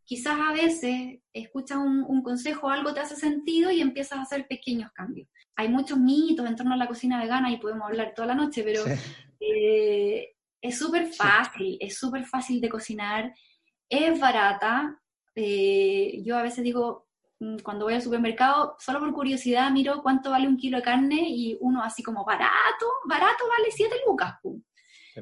quizás 0.08 0.38
a 0.40 0.52
veces 0.54 1.18
escuchas 1.34 1.76
un, 1.76 2.02
un 2.08 2.22
consejo, 2.22 2.70
algo 2.70 2.94
te 2.94 3.00
hace 3.00 3.14
sentido 3.14 3.70
y 3.70 3.82
empiezas 3.82 4.18
a 4.18 4.22
hacer 4.22 4.46
pequeños 4.48 4.90
cambios. 4.92 5.28
Hay 5.54 5.68
muchos 5.68 5.98
mitos 5.98 6.46
en 6.46 6.56
torno 6.56 6.72
a 6.72 6.78
la 6.78 6.86
cocina 6.86 7.20
vegana 7.20 7.50
y 7.52 7.58
podemos 7.58 7.86
hablar 7.86 8.14
toda 8.16 8.28
la 8.28 8.34
noche, 8.34 8.62
pero 8.64 8.84
Sí. 8.84 8.92
eh, 9.40 10.34
es 10.62 10.78
súper 10.78 11.12
fácil, 11.12 11.76
es 11.78 11.98
súper 11.98 12.24
fácil 12.24 12.58
de 12.62 12.70
cocinar, 12.70 13.34
es 13.88 14.18
barata. 14.18 14.98
eh, 15.34 16.20
yo 16.24 16.36
a 16.38 16.42
veces 16.42 16.64
digo, 16.64 17.06
mm, 17.40 17.58
cuando 17.62 17.84
voy 17.84 17.94
al 17.94 18.02
supermercado, 18.02 18.76
solo 18.80 18.98
por 19.00 19.12
curiosidad 19.12 19.70
miro 19.70 20.02
cuánto 20.02 20.30
vale 20.30 20.48
un 20.48 20.56
kilo 20.56 20.78
de 20.78 20.82
carne 20.82 21.28
y 21.28 21.56
uno 21.60 21.82
así 21.82 22.02
como 22.02 22.24
barato, 22.24 22.86
barato 23.06 23.44
vale 23.48 23.70
7 23.70 23.94
lucas. 24.06 24.34
pum. 24.42 24.60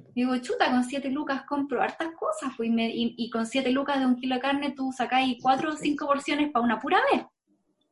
Sí. 0.04 0.12
Digo, 0.14 0.36
chuta, 0.38 0.70
con 0.70 0.84
7 0.84 1.10
lucas 1.10 1.42
compro 1.46 1.82
hartas 1.82 2.08
cosas, 2.18 2.52
pues, 2.56 2.68
y, 2.68 2.72
me- 2.72 2.88
y- 2.94 3.14
y 3.16 3.30
con 3.30 3.46
7 3.46 3.70
lucas 3.70 3.98
de 4.00 4.06
un 4.06 4.16
kilo 4.16 4.34
de 4.36 4.40
carne 4.40 4.72
tú 4.76 4.92
sacáis 4.92 5.38
4 5.42 5.72
o 5.72 5.76
5 5.76 6.06
porciones 6.06 6.50
para 6.50 6.64
una 6.64 6.78
pura 6.78 6.98
vez. 7.12 7.22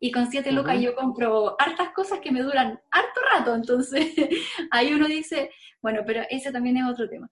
Y 0.01 0.11
con 0.11 0.31
7 0.31 0.53
lucas 0.53 0.75
Ujú. 0.75 0.85
yo 0.85 0.95
compro 0.97 1.57
hartas 1.59 1.91
cosas 1.91 2.21
que 2.21 2.31
me 2.33 2.43
duran 2.43 2.79
harto 2.91 3.21
rato, 3.33 3.55
entonces 3.55 4.13
ahí 4.71 4.93
uno 4.93 5.07
dice, 5.07 5.51
bueno, 5.81 6.01
pero 6.07 6.23
ese 6.31 6.53
también 6.53 6.77
es 6.77 6.85
otro 6.87 7.09
tema. 7.09 7.31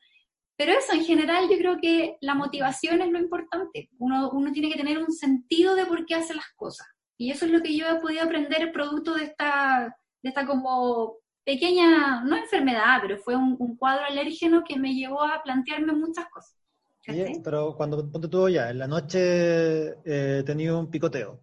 Pero 0.56 0.72
eso, 0.72 0.92
en 0.92 1.04
general, 1.04 1.48
yo 1.50 1.56
creo 1.58 1.78
que 1.80 2.16
la 2.20 2.34
motivación 2.34 3.00
es 3.02 3.10
lo 3.10 3.18
importante. 3.18 3.88
Uno, 3.98 4.30
uno 4.30 4.52
tiene 4.52 4.70
que 4.70 4.76
tener 4.78 4.98
un 4.98 5.10
sentido 5.10 5.74
de 5.74 5.86
por 5.86 6.06
qué 6.06 6.14
hace 6.14 6.34
las 6.34 6.46
cosas. 6.56 6.86
Y 7.18 7.30
eso 7.30 7.46
es 7.46 7.50
lo 7.52 7.62
que 7.62 7.76
yo 7.76 7.86
he 7.88 8.00
podido 8.00 8.22
aprender 8.22 8.70
producto 8.70 9.14
de 9.14 9.24
esta, 9.24 9.96
de 10.22 10.28
esta 10.28 10.46
como 10.46 11.16
pequeña, 11.44 12.22
no 12.24 12.36
enfermedad, 12.36 12.98
pero 13.02 13.18
fue 13.18 13.36
un, 13.36 13.56
un 13.58 13.76
cuadro 13.76 14.04
alérgeno 14.04 14.62
que 14.66 14.78
me 14.78 14.94
llevó 14.94 15.22
a 15.22 15.42
plantearme 15.42 15.92
muchas 15.92 16.28
cosas. 16.30 16.56
Pero 17.04 17.74
cuando 17.76 18.10
ponte 18.10 18.28
tú 18.28 18.48
ya, 18.48 18.70
en 18.70 18.78
la 18.78 18.86
noche 18.86 19.94
eh, 20.04 20.42
tenido 20.46 20.78
un 20.78 20.90
picoteo, 20.90 21.42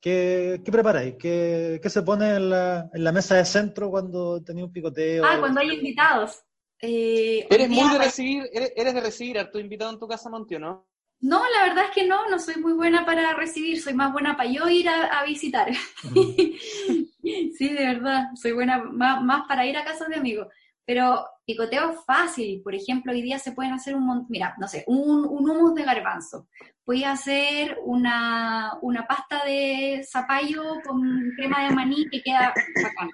¿qué, 0.00 0.60
qué 0.64 0.72
preparáis? 0.72 1.14
¿Qué, 1.16 1.78
¿Qué, 1.80 1.90
se 1.90 2.02
pone 2.02 2.34
en 2.34 2.50
la, 2.50 2.90
en 2.92 3.04
la 3.04 3.12
mesa 3.12 3.36
de 3.36 3.44
centro 3.44 3.90
cuando 3.90 4.42
tenéis 4.42 4.66
un 4.66 4.72
picoteo? 4.72 5.24
Ah, 5.24 5.36
cuando 5.38 5.60
hay 5.60 5.70
invitados. 5.70 6.42
Eh, 6.80 7.46
¿Eres 7.48 7.68
muy 7.68 7.92
de 7.92 7.98
recibir, 7.98 8.50
eres, 8.52 8.72
eres, 8.76 8.94
de 8.94 9.00
recibir 9.00 9.38
a 9.38 9.50
tu 9.50 9.58
invitado 9.58 9.92
en 9.92 9.98
tu 9.98 10.08
casa, 10.08 10.30
Monti, 10.30 10.58
no? 10.58 10.88
No, 11.20 11.42
la 11.56 11.68
verdad 11.68 11.86
es 11.86 11.90
que 11.90 12.06
no, 12.06 12.28
no 12.28 12.38
soy 12.38 12.56
muy 12.56 12.74
buena 12.74 13.04
para 13.04 13.34
recibir, 13.34 13.80
soy 13.80 13.94
más 13.94 14.12
buena 14.12 14.36
para 14.36 14.50
yo 14.50 14.68
ir 14.68 14.88
a, 14.88 15.06
a 15.18 15.24
visitar. 15.24 15.68
sí, 16.02 17.68
de 17.68 17.86
verdad, 17.86 18.28
soy 18.34 18.52
buena 18.52 18.78
más, 18.84 19.22
más, 19.22 19.46
para 19.48 19.66
ir 19.66 19.76
a 19.76 19.84
casas 19.84 20.08
de 20.08 20.16
amigos. 20.16 20.46
Pero 20.84 21.26
picoteo 21.44 21.92
fácil, 22.06 22.62
por 22.62 22.74
ejemplo, 22.74 23.12
hoy 23.12 23.20
día 23.20 23.38
se 23.38 23.52
pueden 23.52 23.72
hacer 23.72 23.94
un 23.94 24.26
mira, 24.28 24.54
no 24.58 24.68
sé, 24.68 24.84
un, 24.86 25.26
un 25.26 25.50
humus 25.50 25.74
de 25.74 25.84
garbanzo. 25.84 26.48
Puedes 26.84 27.04
hacer 27.04 27.78
una, 27.84 28.78
una 28.80 29.06
pasta 29.06 29.44
de 29.44 30.06
zapallo 30.08 30.80
con 30.86 31.32
crema 31.36 31.64
de 31.64 31.74
maní 31.74 32.08
que 32.10 32.22
queda 32.22 32.54
bacán 32.82 33.10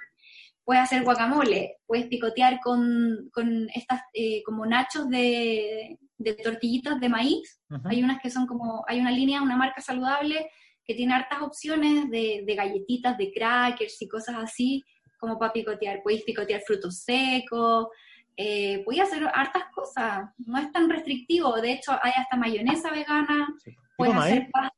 puedes 0.65 0.83
hacer 0.83 1.05
guacamole, 1.05 1.77
puedes 1.87 2.07
picotear 2.07 2.59
con, 2.61 3.31
con 3.33 3.69
estas 3.75 4.01
eh, 4.15 4.43
como 4.45 4.67
nachos 4.67 5.09
de, 5.09 5.99
de, 6.19 6.35
tortillitas 6.35 7.01
de 7.01 7.09
maíz. 7.09 7.61
Uh 7.71 7.75
-huh. 7.77 7.91
Hay 7.91 8.03
unas 8.03 8.21
que 8.21 8.31
son 8.31 8.47
como, 8.47 8.85
hay 8.89 9.01
una 9.01 9.11
línea, 9.11 9.43
una 9.43 9.57
marca 9.57 9.81
saludable 9.81 10.49
que 10.85 10.95
tiene 10.95 11.15
hartas 11.15 11.41
opciones 11.43 12.11
de, 12.11 12.43
de 12.47 12.55
galletitas, 12.55 13.17
de 13.17 13.33
crackers 13.33 14.01
y 14.03 14.09
cosas 14.09 14.37
así, 14.37 14.83
como 15.19 15.39
para 15.39 15.53
picotear. 15.53 16.01
Puedes 16.03 16.23
picotear 16.25 16.61
frutos 16.67 17.01
secos, 17.01 17.89
eh, 18.37 18.83
puedes 18.85 19.01
hacer 19.03 19.27
hartas 19.33 19.65
cosas, 19.75 20.29
no 20.39 20.59
es 20.59 20.71
tan 20.73 20.91
restrictivo. 20.91 21.55
De 21.61 21.73
hecho, 21.73 21.93
hay 22.03 22.13
hasta 22.17 22.37
mayonesa 22.37 22.91
vegana. 22.91 23.49
Sí. 23.65 23.75
Puedes 23.97 24.13
¿Toma 24.15 24.25
hacer 24.27 24.43
ahí? 24.55 24.69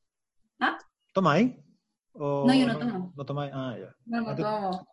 ¿Ah? 0.61 0.79
¿Toma 1.13 1.33
ahí? 1.33 1.57
¿O 2.13 2.45
No, 2.47 2.55
yo 2.55 2.67
no 2.67 2.79
tomo. 2.79 3.13
¿No 3.17 3.25
tomáis? 3.27 3.53
Ah, 3.55 3.75
ya. 3.79 3.95
No, 4.07 4.21
no 4.23 4.31
Ah, 4.31 4.37
tomo. 4.37 4.87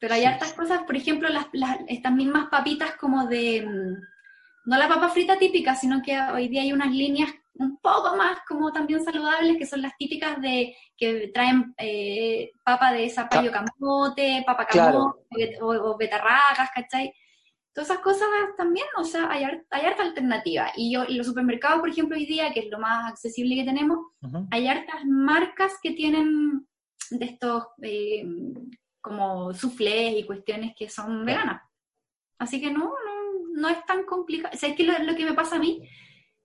Pero 0.00 0.14
hay 0.14 0.20
Sí. 0.22 0.26
hartas 0.26 0.52
cosas, 0.54 0.82
por 0.84 0.96
ejemplo, 0.96 1.28
las, 1.28 1.46
las- 1.52 1.80
estas 1.88 2.12
mismas 2.12 2.48
papitas 2.50 2.96
como 2.96 3.26
de, 3.26 3.62
mm, 3.66 3.94
no 4.66 4.76
la 4.76 4.88
papa 4.88 5.08
frita 5.08 5.38
típica, 5.38 5.74
sino 5.74 6.02
que 6.02 6.18
hoy 6.20 6.48
día 6.48 6.62
hay 6.62 6.72
unas 6.72 6.90
líneas 6.92 7.30
un 7.54 7.78
poco 7.78 8.16
más 8.16 8.38
como 8.46 8.70
también 8.72 9.02
saludables, 9.02 9.56
que 9.56 9.64
son 9.64 9.80
las 9.80 9.96
típicas 9.96 10.40
de 10.42 10.76
que 10.96 11.28
traen 11.32 11.74
eh, 11.78 12.50
papa 12.64 12.92
de 12.92 13.08
zapallo 13.08 13.50
camote, 13.50 14.42
papa 14.44 14.66
Claro. 14.66 15.24
camote 15.30 15.58
o, 15.62 15.68
o 15.68 15.96
betarragas, 15.96 16.70
¿cachai? 16.74 17.14
Todas 17.72 17.90
esas 17.90 18.02
cosas 18.02 18.28
también, 18.56 18.86
o 18.96 19.04
sea, 19.04 19.30
hay, 19.30 19.44
hay 19.44 19.86
harta 19.86 20.02
alternativa. 20.02 20.72
Y 20.76 20.92
yo, 20.94 21.04
en 21.04 21.16
los 21.18 21.26
supermercados, 21.26 21.80
por 21.80 21.88
ejemplo, 21.90 22.16
hoy 22.16 22.26
día, 22.26 22.52
que 22.52 22.60
es 22.60 22.70
lo 22.70 22.78
más 22.78 23.10
accesible 23.12 23.54
que 23.54 23.64
tenemos, 23.64 23.98
Ujú. 24.22 24.46
hay 24.50 24.66
hartas 24.66 25.04
marcas 25.04 25.74
que 25.82 25.92
tienen 25.92 26.66
de 27.10 27.24
estos 27.26 27.64
eh, 27.82 28.26
como 29.00 29.52
soufflés 29.54 30.18
y 30.18 30.24
cuestiones 30.24 30.74
que 30.76 30.88
son 30.88 31.24
veganas. 31.24 31.62
Así 32.38 32.60
que 32.60 32.70
no, 32.70 32.92
no, 33.56 33.68
es 33.68 33.84
tan 33.86 34.04
complicado. 34.04 34.56
¿Sabes 34.56 34.76
qué 34.76 34.82
es 34.82 34.88
lo, 34.88 35.04
lo 35.04 35.16
que 35.16 35.24
me 35.24 35.34
pasa 35.34 35.56
a 35.56 35.58
mí? 35.58 35.88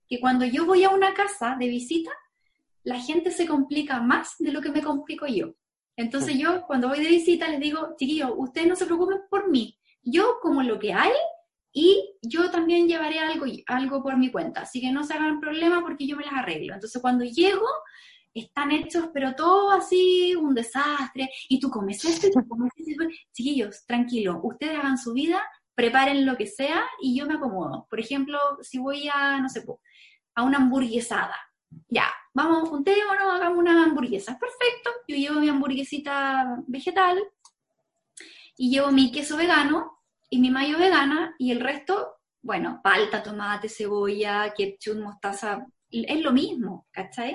Que 0.08 0.20
cuando 0.20 0.44
yo 0.44 0.66
voy 0.66 0.84
a 0.84 0.90
una 0.90 1.14
casa 1.14 1.56
de 1.58 1.68
visita, 1.68 2.10
la 2.84 3.00
gente 3.00 3.30
se 3.30 3.46
complica 3.46 4.00
más 4.00 4.34
de 4.38 4.52
lo 4.52 4.60
que 4.60 4.70
me 4.70 4.82
complico 4.82 5.26
yo. 5.26 5.54
Entonces 5.96 6.38
yo 6.38 6.62
cuando 6.66 6.88
voy 6.88 7.00
de 7.00 7.08
visita 7.08 7.48
les 7.48 7.60
digo, 7.60 7.94
chiquillos, 7.98 8.32
ustedes 8.36 8.66
no 8.66 8.76
se 8.76 8.86
preocupen 8.86 9.20
por 9.30 9.50
mí. 9.50 9.78
Yo 10.02 10.38
como 10.40 10.62
lo 10.62 10.78
que 10.78 10.92
hay 10.92 11.12
y 11.72 12.16
yo 12.22 12.50
también 12.50 12.88
llevaré 12.88 13.18
algo, 13.18 13.46
algo 13.66 14.02
por 14.02 14.16
mi 14.16 14.30
cuenta. 14.30 14.62
Así 14.62 14.80
que 14.80 14.90
no 14.90 15.04
se 15.04 15.14
hagan 15.14 15.40
problema 15.40 15.80
porque 15.82 16.06
yo 16.06 16.16
me 16.16 16.24
las 16.24 16.34
arreglo. 16.34 16.74
Entonces 16.74 17.00
cuando 17.00 17.24
llego, 17.24 17.66
están 18.34 18.72
hechos, 18.72 19.10
pero 19.12 19.34
todo 19.34 19.70
así, 19.70 20.34
un 20.34 20.54
desastre. 20.54 21.30
Y 21.48 21.60
tú 21.60 21.70
comes 21.70 22.04
esto, 22.04 22.28
y 22.28 22.30
tú 22.30 22.48
comes 22.48 22.72
esto. 22.76 23.04
Chiquillos, 23.32 23.84
tranquilo, 23.86 24.40
ustedes 24.42 24.78
hagan 24.78 24.98
su 24.98 25.12
vida, 25.12 25.42
preparen 25.74 26.26
lo 26.26 26.36
que 26.36 26.46
sea 26.46 26.84
y 27.00 27.16
yo 27.18 27.26
me 27.26 27.34
acomodo. 27.34 27.86
Por 27.88 28.00
ejemplo, 28.00 28.38
si 28.60 28.78
voy 28.78 29.08
a, 29.12 29.38
no 29.40 29.48
sé, 29.48 29.64
a 30.34 30.42
una 30.42 30.58
hamburguesada. 30.58 31.36
Ya, 31.88 32.12
vamos, 32.34 32.68
juntémonos, 32.68 33.34
hagamos 33.34 33.58
una 33.58 33.84
hamburguesa. 33.84 34.38
Perfecto, 34.38 34.90
yo 35.08 35.16
llevo 35.16 35.40
mi 35.40 35.48
hamburguesita 35.48 36.62
vegetal 36.66 37.22
y 38.56 38.70
llevo 38.70 38.92
mi 38.92 39.10
queso 39.10 39.36
vegano 39.36 40.02
y 40.28 40.38
mi 40.38 40.50
mayo 40.50 40.78
vegana 40.78 41.34
y 41.38 41.50
el 41.50 41.60
resto, 41.60 42.16
bueno, 42.42 42.80
palta, 42.82 43.22
tomate, 43.22 43.68
cebolla, 43.68 44.52
ketchup, 44.56 44.98
mostaza, 44.98 45.66
es 45.90 46.20
lo 46.22 46.32
mismo, 46.32 46.86
¿cachai? 46.90 47.34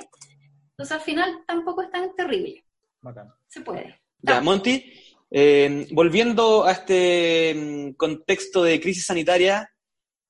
Entonces 0.72 0.92
al 0.92 1.02
final 1.02 1.44
tampoco 1.48 1.82
es 1.82 1.92
tan 1.92 2.14
terrible, 2.16 2.66
Bacán. 3.02 3.34
se 3.48 3.62
puede. 3.62 4.02
Ya, 4.20 4.42
Monty, 4.42 5.07
eh, 5.30 5.88
volviendo 5.92 6.66
a 6.66 6.72
este 6.72 7.54
mm, 7.56 7.94
contexto 7.94 8.64
de 8.64 8.80
crisis 8.80 9.06
sanitaria, 9.06 9.70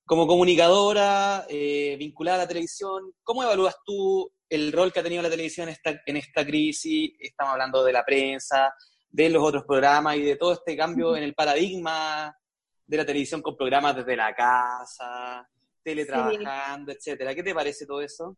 como 0.06 0.26
comunicadora 0.26 1.46
eh, 1.50 1.96
vinculada 2.00 2.38
a 2.38 2.42
la 2.44 2.48
televisión, 2.48 3.14
¿cómo 3.24 3.44
evalúas 3.44 3.76
tú 3.86 4.32
el 4.50 4.72
rol 4.72 4.94
que 4.94 5.02
ha 5.02 5.04
tenido 5.04 5.22
la 5.22 5.30
televisión 5.30 5.68
en 5.68 5.74
esta, 5.74 6.02
en 6.06 6.18
esta 6.18 6.46
crisis? 6.46 7.12
Estamos 7.20 7.52
hablando 7.52 7.84
de 7.84 7.92
la 7.92 8.06
prensa, 8.06 8.74
de 9.10 9.30
los 9.30 9.44
otros 9.44 9.66
programas 9.66 10.16
y 10.16 10.22
de 10.22 10.38
todo 10.38 10.54
este 10.54 10.78
cambio 10.78 11.16
en 11.16 11.24
el 11.24 11.36
paradigma 11.36 12.34
de 12.86 12.98
la 12.98 13.06
televisión 13.06 13.42
con 13.42 13.58
programas 13.58 13.98
desde 13.98 14.16
la 14.16 14.34
casa, 14.34 15.48
teletrabajando, 15.84 16.92
etcétera. 16.94 17.36
¿Qué 17.36 17.44
te 17.44 17.54
parece 17.54 17.86
todo 17.86 18.02
eso? 18.02 18.38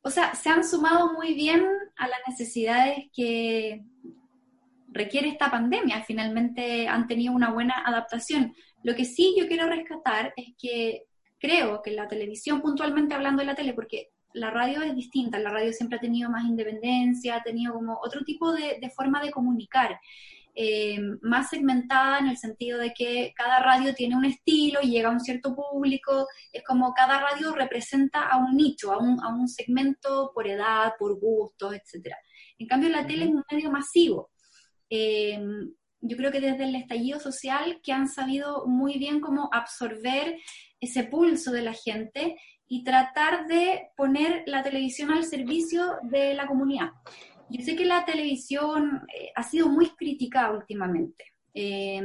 O 0.00 0.10
sea, 0.10 0.34
se 0.34 0.48
han 0.48 0.64
sumado 0.64 1.12
muy 1.12 1.34
bien 1.34 1.66
a 1.96 2.08
las 2.08 2.20
necesidades 2.26 3.10
que 3.14 3.82
requiere 4.88 5.28
esta 5.28 5.50
pandemia. 5.50 6.02
Finalmente 6.04 6.88
han 6.88 7.06
tenido 7.06 7.32
una 7.32 7.52
buena 7.52 7.82
adaptación. 7.84 8.54
Lo 8.82 8.94
que 8.94 9.04
sí 9.04 9.34
yo 9.38 9.46
quiero 9.46 9.68
rescatar 9.68 10.32
es 10.36 10.54
que 10.60 11.04
creo 11.38 11.82
que 11.82 11.92
la 11.92 12.08
televisión, 12.08 12.60
puntualmente 12.60 13.14
hablando 13.14 13.40
de 13.40 13.46
la 13.46 13.54
tele, 13.54 13.74
porque 13.74 14.10
la 14.34 14.50
radio 14.50 14.82
es 14.82 14.94
distinta, 14.94 15.38
la 15.38 15.50
radio 15.50 15.72
siempre 15.72 15.98
ha 15.98 16.00
tenido 16.00 16.30
más 16.30 16.44
independencia, 16.44 17.36
ha 17.36 17.42
tenido 17.42 17.72
como 17.72 17.98
otro 18.02 18.22
tipo 18.24 18.52
de, 18.52 18.78
de 18.80 18.90
forma 18.90 19.22
de 19.22 19.30
comunicar, 19.30 19.98
eh, 20.60 20.98
más 21.22 21.50
segmentada 21.50 22.18
en 22.18 22.26
el 22.26 22.36
sentido 22.36 22.80
de 22.80 22.92
que 22.92 23.32
cada 23.36 23.60
radio 23.60 23.94
tiene 23.94 24.16
un 24.16 24.24
estilo 24.24 24.80
y 24.82 24.90
llega 24.90 25.08
a 25.08 25.12
un 25.12 25.20
cierto 25.20 25.54
público, 25.54 26.26
es 26.52 26.64
como 26.64 26.92
cada 26.94 27.20
radio 27.20 27.54
representa 27.54 28.28
a 28.28 28.38
un 28.38 28.56
nicho, 28.56 28.92
a 28.92 28.98
un, 28.98 29.20
a 29.22 29.28
un 29.28 29.46
segmento 29.46 30.32
por 30.34 30.48
edad, 30.48 30.94
por 30.98 31.20
gustos, 31.20 31.74
etc. 31.74 32.12
En 32.58 32.66
cambio 32.66 32.88
la 32.88 33.06
tele 33.06 33.26
es 33.26 33.30
un 33.30 33.44
medio 33.48 33.70
masivo. 33.70 34.30
Eh, 34.90 35.40
yo 36.00 36.16
creo 36.16 36.30
que 36.30 36.40
desde 36.40 36.64
el 36.64 36.76
estallido 36.76 37.18
social 37.18 37.80
que 37.82 37.92
han 37.92 38.08
sabido 38.08 38.66
muy 38.66 38.98
bien 38.98 39.20
cómo 39.20 39.48
absorber 39.52 40.36
ese 40.80 41.04
pulso 41.04 41.50
de 41.50 41.62
la 41.62 41.72
gente 41.72 42.36
y 42.68 42.84
tratar 42.84 43.46
de 43.46 43.90
poner 43.96 44.44
la 44.46 44.62
televisión 44.62 45.10
al 45.10 45.24
servicio 45.24 45.96
de 46.02 46.34
la 46.34 46.46
comunidad. 46.46 46.90
Yo 47.50 47.64
sé 47.64 47.74
que 47.74 47.84
la 47.84 48.04
televisión 48.04 49.06
eh, 49.14 49.30
ha 49.34 49.42
sido 49.42 49.68
muy 49.68 49.88
criticada 49.90 50.52
últimamente. 50.52 51.24
Eh, 51.54 52.02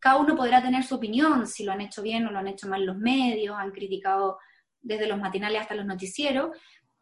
cada 0.00 0.16
uno 0.16 0.34
podrá 0.34 0.62
tener 0.62 0.82
su 0.82 0.94
opinión, 0.94 1.46
si 1.46 1.62
lo 1.62 1.72
han 1.72 1.82
hecho 1.82 2.02
bien 2.02 2.26
o 2.26 2.30
lo 2.30 2.38
han 2.38 2.48
hecho 2.48 2.68
mal 2.68 2.84
los 2.84 2.96
medios, 2.96 3.56
han 3.56 3.70
criticado 3.70 4.38
desde 4.80 5.06
los 5.06 5.18
matinales 5.18 5.60
hasta 5.60 5.74
los 5.74 5.86
noticieros, 5.86 6.56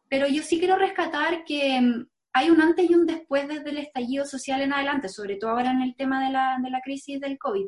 pero 0.09 0.27
yo 0.27 0.43
sí 0.43 0.59
quiero 0.59 0.77
rescatar 0.77 1.45
que 1.45 1.81
mm, 1.81 2.07
hay 2.33 2.51
un 2.51 2.61
antes 2.61 2.89
y 2.91 2.95
un 2.95 3.07
después 3.07 3.47
desde 3.49 3.71
el 3.71 3.79
estallido 3.79 4.25
social 4.25 4.61
en 4.63 4.73
adelante, 4.73 5.09
sobre 5.09 5.37
todo 5.37 5.51
ahora 5.51 5.71
en 5.71 5.83
el 5.83 5.95
tema 5.95 6.25
de 6.25 6.33
la, 6.33 6.59
de 6.63 6.71
la 6.71 6.81
crisis 6.81 7.21
del 7.21 7.39
COVID. 7.39 7.67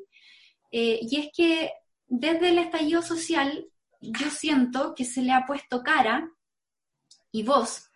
Eh, 0.73 1.01
y 1.03 1.17
es 1.21 1.29
que 1.35 1.73
desde 2.07 2.49
el 2.49 2.59
estallido 2.59 3.03
social 3.03 3.67
yo 4.01 4.31
siento 4.31 4.95
que 4.95 5.05
se 5.05 5.23
le 5.23 5.33
ha 5.33 5.47
puesto 5.47 5.83
cara 5.83 6.31
y 7.31 7.43
voz 7.43 7.91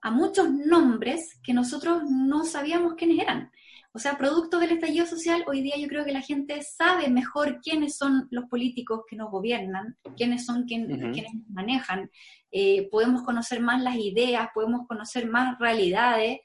a 0.00 0.10
muchos 0.10 0.50
nombres 0.50 1.40
que 1.42 1.54
nosotros 1.54 2.02
no 2.10 2.44
sabíamos 2.44 2.94
quiénes 2.94 3.20
eran. 3.20 3.50
O 3.96 4.00
sea, 4.00 4.18
producto 4.18 4.58
del 4.58 4.72
estallido 4.72 5.06
social, 5.06 5.44
hoy 5.46 5.62
día 5.62 5.76
yo 5.78 5.86
creo 5.86 6.04
que 6.04 6.10
la 6.12 6.20
gente 6.20 6.60
sabe 6.62 7.08
mejor 7.08 7.60
quiénes 7.60 7.96
son 7.96 8.26
los 8.30 8.46
políticos 8.46 9.02
que 9.08 9.14
nos 9.14 9.30
gobiernan, 9.30 9.96
quiénes 10.16 10.44
son 10.44 10.64
quien, 10.64 10.88
quienes 11.12 11.32
nos 11.34 11.48
manejan. 11.50 12.10
Eh, 12.50 12.88
podemos 12.90 13.22
conocer 13.22 13.60
más 13.60 13.80
las 13.82 13.96
ideas, 13.96 14.48
podemos 14.52 14.86
conocer 14.88 15.28
más 15.28 15.58
realidades. 15.60 16.40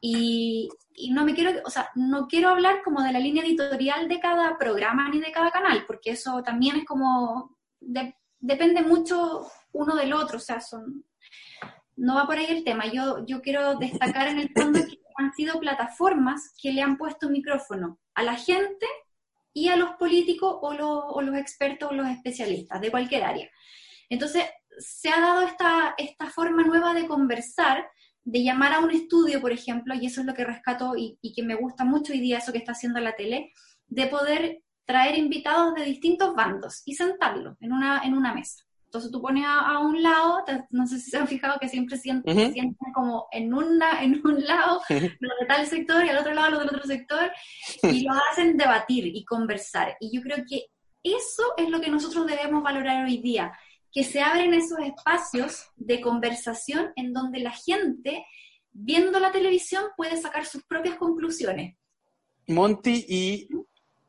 Y, 0.00 0.68
y 0.94 1.10
no 1.12 1.24
me 1.24 1.34
quiero, 1.34 1.60
o 1.64 1.70
sea, 1.70 1.88
no 1.94 2.26
quiero 2.28 2.48
hablar 2.50 2.82
como 2.84 3.02
de 3.02 3.12
la 3.12 3.18
línea 3.20 3.44
editorial 3.44 4.08
de 4.08 4.20
cada 4.20 4.56
programa 4.58 5.08
ni 5.08 5.18
de 5.20 5.30
cada 5.32 5.50
canal, 5.50 5.84
porque 5.86 6.10
eso 6.10 6.42
también 6.42 6.76
es 6.76 6.84
como, 6.84 7.56
de- 7.80 8.14
depende 8.40 8.82
mucho 8.82 9.46
uno 9.72 9.94
del 9.94 10.12
otro, 10.12 10.38
o 10.38 10.40
sea, 10.40 10.60
son, 10.60 11.04
no 12.02 12.16
va 12.16 12.26
por 12.26 12.36
ahí 12.36 12.46
el 12.48 12.64
tema. 12.64 12.86
Yo, 12.92 13.24
yo 13.26 13.40
quiero 13.42 13.76
destacar 13.76 14.26
en 14.28 14.38
el 14.40 14.50
fondo 14.52 14.80
que 14.84 14.98
han 15.16 15.32
sido 15.34 15.60
plataformas 15.60 16.52
que 16.60 16.72
le 16.72 16.82
han 16.82 16.96
puesto 16.96 17.28
micrófono 17.28 17.98
a 18.14 18.22
la 18.22 18.34
gente 18.34 18.86
y 19.54 19.68
a 19.68 19.76
los 19.76 19.90
políticos 19.92 20.56
o, 20.62 20.72
los- 20.74 21.04
o 21.16 21.22
los 21.22 21.36
expertos 21.36 21.90
o 21.90 21.94
los 21.94 22.08
especialistas 22.08 22.80
de 22.80 22.90
cualquier 22.90 23.22
área. 23.24 23.48
Entonces, 24.08 24.44
se 24.78 25.10
ha 25.10 25.20
dado 25.20 25.42
esta, 25.42 25.94
esta 25.98 26.30
forma 26.30 26.64
nueva 26.64 26.94
de 26.94 27.06
conversar, 27.06 27.86
de 28.24 28.42
llamar 28.42 28.72
a 28.72 28.80
un 28.80 28.90
estudio, 28.90 29.40
por 29.40 29.52
ejemplo, 29.52 29.94
y 29.94 30.06
eso 30.06 30.20
es 30.20 30.26
lo 30.26 30.34
que 30.34 30.44
rescato 30.44 30.94
y, 30.96 31.18
y 31.22 31.32
que 31.34 31.42
me 31.42 31.54
gusta 31.54 31.84
mucho 31.84 32.12
hoy 32.12 32.20
día, 32.20 32.38
eso 32.38 32.52
que 32.52 32.58
está 32.58 32.72
haciendo 32.72 33.00
la 33.00 33.14
tele, 33.14 33.52
de 33.86 34.06
poder 34.06 34.62
traer 34.86 35.16
invitados 35.18 35.74
de 35.74 35.84
distintos 35.84 36.34
bandos 36.34 36.82
y 36.84 36.94
sentarlos 36.94 37.56
en 37.60 37.72
una, 37.72 38.02
en 38.04 38.14
una 38.14 38.34
mesa. 38.34 38.64
Entonces 38.92 39.10
tú 39.10 39.22
pones 39.22 39.42
a, 39.48 39.78
un 39.78 40.02
lado, 40.02 40.44
no 40.68 40.86
sé 40.86 41.00
si 41.00 41.10
se 41.10 41.16
han 41.16 41.26
fijado 41.26 41.58
que 41.58 41.66
siempre 41.66 41.96
sienten, 41.96 42.52
sienten 42.52 42.92
como 42.92 43.26
en, 43.32 43.54
una, 43.54 44.02
en 44.04 44.20
un 44.22 44.44
lado 44.44 44.82
los 44.90 45.32
de 45.40 45.46
tal 45.48 45.66
sector 45.66 46.04
y 46.04 46.10
al 46.10 46.18
otro 46.18 46.34
lado 46.34 46.50
los 46.50 46.58
del 46.58 46.68
otro 46.68 46.84
sector 46.84 47.32
y 47.84 48.02
los 48.02 48.14
hacen 48.30 48.58
debatir 48.58 49.06
y 49.06 49.24
conversar. 49.24 49.96
Y 49.98 50.14
yo 50.14 50.20
creo 50.20 50.44
que 50.46 50.66
eso 51.02 51.42
es 51.56 51.70
lo 51.70 51.80
que 51.80 51.88
nosotros 51.88 52.26
debemos 52.26 52.62
valorar 52.62 53.06
hoy 53.06 53.16
día, 53.16 53.58
que 53.90 54.04
se 54.04 54.20
abren 54.20 54.52
esos 54.52 54.78
espacios 54.80 55.70
de 55.76 56.02
conversación 56.02 56.92
en 56.94 57.14
donde 57.14 57.38
la 57.40 57.52
gente, 57.52 58.26
viendo 58.72 59.18
la 59.20 59.32
televisión, 59.32 59.84
puede 59.96 60.18
sacar 60.18 60.44
sus 60.44 60.64
propias 60.64 60.96
conclusiones. 60.96 61.78
Monty, 62.46 63.06
y 63.08 63.48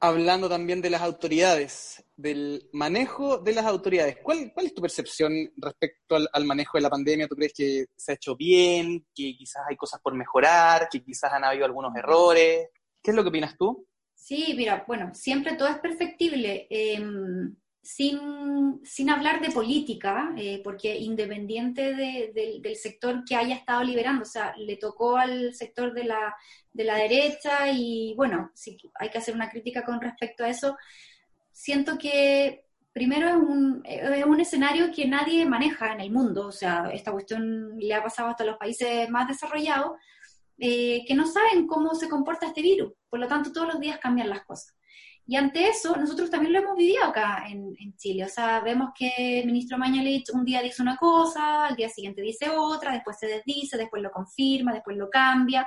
hablando 0.03 0.49
también 0.49 0.81
de 0.81 0.89
las 0.89 1.01
autoridades, 1.01 2.03
del 2.17 2.67
manejo 2.73 3.37
de 3.37 3.53
las 3.53 3.65
autoridades. 3.65 4.17
¿Cuál, 4.21 4.51
cuál 4.53 4.65
es 4.65 4.73
tu 4.73 4.81
percepción 4.81 5.31
respecto 5.55 6.17
al, 6.33 6.45
manejo 6.45 6.77
de 6.77 6.81
la 6.81 6.89
pandemia? 6.89 7.25
¿Tú 7.29 7.35
crees 7.35 7.53
que 7.53 7.85
se 7.95 8.11
ha 8.11 8.15
hecho 8.15 8.35
bien, 8.35 9.05
que 9.15 9.33
quizás 9.37 9.63
hay 9.69 9.77
cosas 9.77 10.01
por 10.01 10.13
mejorar, 10.13 10.89
que 10.91 11.01
quizás 11.01 11.31
han 11.31 11.45
habido 11.45 11.63
algunos 11.63 11.95
errores? 11.95 12.67
¿Qué 13.01 13.11
es 13.11 13.15
lo 13.15 13.23
que 13.23 13.29
opinas 13.29 13.55
tú? 13.57 13.87
Sí, 14.13 14.53
mira, 14.57 14.83
bueno, 14.85 15.09
siempre 15.13 15.55
todo 15.55 15.69
es 15.69 15.77
perfectible. 15.77 16.67
Em, 16.69 17.55
sin, 17.83 18.79
sin, 18.85 19.09
hablar 19.09 19.41
de 19.41 19.51
política, 19.51 20.33
eh, 20.37 20.61
porque 20.63 20.97
independiente 20.97 21.93
del 21.93 22.75
sector 22.77 23.25
que 23.25 23.35
haya 23.35 23.55
estado 23.55 23.83
liberando, 23.83 24.23
o 24.23 24.25
sea, 24.25 24.55
le 24.57 24.77
tocó 24.77 25.17
al 25.17 25.53
sector 25.53 25.93
de 25.93 26.05
la, 26.05 26.33
de 26.71 26.83
la 26.85 26.95
derecha 26.95 27.69
y 27.71 28.13
bueno, 28.15 28.51
sí, 28.53 28.77
hay 28.95 29.09
que 29.09 29.17
hacer 29.17 29.35
una 29.35 29.49
crítica 29.49 29.83
con 29.83 29.99
respecto 29.99 30.45
a 30.45 30.49
eso. 30.49 30.77
Siento 31.51 31.97
que 31.97 32.65
primero 32.93 33.27
es 33.27 33.35
un, 33.35 33.81
es 33.85 34.25
un 34.25 34.39
escenario 34.39 34.89
que 34.93 35.05
nadie 35.05 35.45
maneja 35.45 35.91
en 35.91 35.99
el 35.99 36.11
mundo, 36.11 36.47
o 36.47 36.51
sea, 36.53 36.89
esta 36.93 37.11
cuestión 37.11 37.77
le 37.77 37.93
ha 37.93 38.01
pasado 38.01 38.29
hasta 38.29 38.45
los 38.45 38.57
países 38.57 39.09
más 39.09 39.27
desarrollados, 39.27 39.97
eh, 40.57 41.03
que 41.05 41.15
no 41.15 41.27
saben 41.27 41.67
cómo 41.67 41.95
se 41.95 42.07
comporta 42.07 42.47
este 42.47 42.61
virus, 42.61 42.93
por 43.09 43.19
lo 43.19 43.27
tanto 43.27 43.51
todos 43.51 43.73
los 43.73 43.79
días 43.81 43.99
cambian 43.99 44.29
las 44.29 44.45
cosas. 44.45 44.73
Y 45.25 45.37
ante 45.37 45.69
eso, 45.69 45.95
nosotros 45.95 46.29
también 46.29 46.51
lo 46.51 46.59
hemos 46.59 46.75
vivido 46.75 47.05
acá 47.05 47.45
en, 47.47 47.73
Chile. 47.95 48.25
O 48.25 48.29
sea, 48.29 48.59
vemos 48.59 48.89
que 48.97 49.39
el 49.39 49.45
ministro 49.45 49.77
Mañalich 49.77 50.29
un 50.33 50.43
día 50.43 50.61
dice 50.61 50.81
una 50.81 50.97
cosa, 50.97 51.65
al 51.65 51.75
día 51.75 51.87
siguiente 51.87 52.21
dice 52.21 52.49
otra, 52.49 52.91
después 52.91 53.17
se 53.17 53.27
desdice, 53.27 53.77
después 53.77 54.03
lo 54.03 54.11
confirma, 54.11 54.73
después 54.73 54.97
lo 54.97 55.09
cambia. 55.09 55.65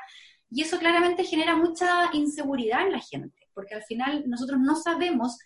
Y 0.51 0.63
eso 0.63 0.79
claramente 0.79 1.25
genera 1.25 1.57
mucha 1.57 2.11
inseguridad 2.13 2.83
en 2.87 2.93
la 2.93 3.01
gente, 3.01 3.49
porque 3.55 3.75
al 3.75 3.83
final 3.85 4.25
nosotros 4.27 4.61
no 4.61 4.77
sabemos 4.77 5.39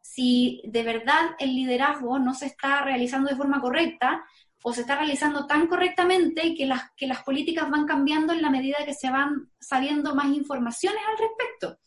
si 0.00 0.62
de 0.64 0.82
verdad 0.82 1.30
el 1.38 1.54
liderazgo 1.54 2.18
no 2.18 2.34
se 2.34 2.46
está 2.46 2.82
realizando 2.82 3.30
de 3.30 3.36
forma 3.36 3.60
correcta 3.60 4.24
o 4.62 4.72
se 4.72 4.82
está 4.82 4.96
realizando 4.96 5.46
tan 5.46 5.66
correctamente 5.66 6.54
que 6.54 6.66
las, 6.66 6.90
que 6.96 7.06
las 7.06 7.22
políticas 7.22 7.68
van 7.70 7.86
cambiando 7.86 8.32
en 8.32 8.42
la 8.42 8.50
medida 8.50 8.84
que 8.84 8.94
se 8.94 9.10
van 9.10 9.50
sabiendo 9.60 10.14
más 10.14 10.26
informaciones 10.26 11.00
al 11.08 11.18
respecto. 11.18 11.78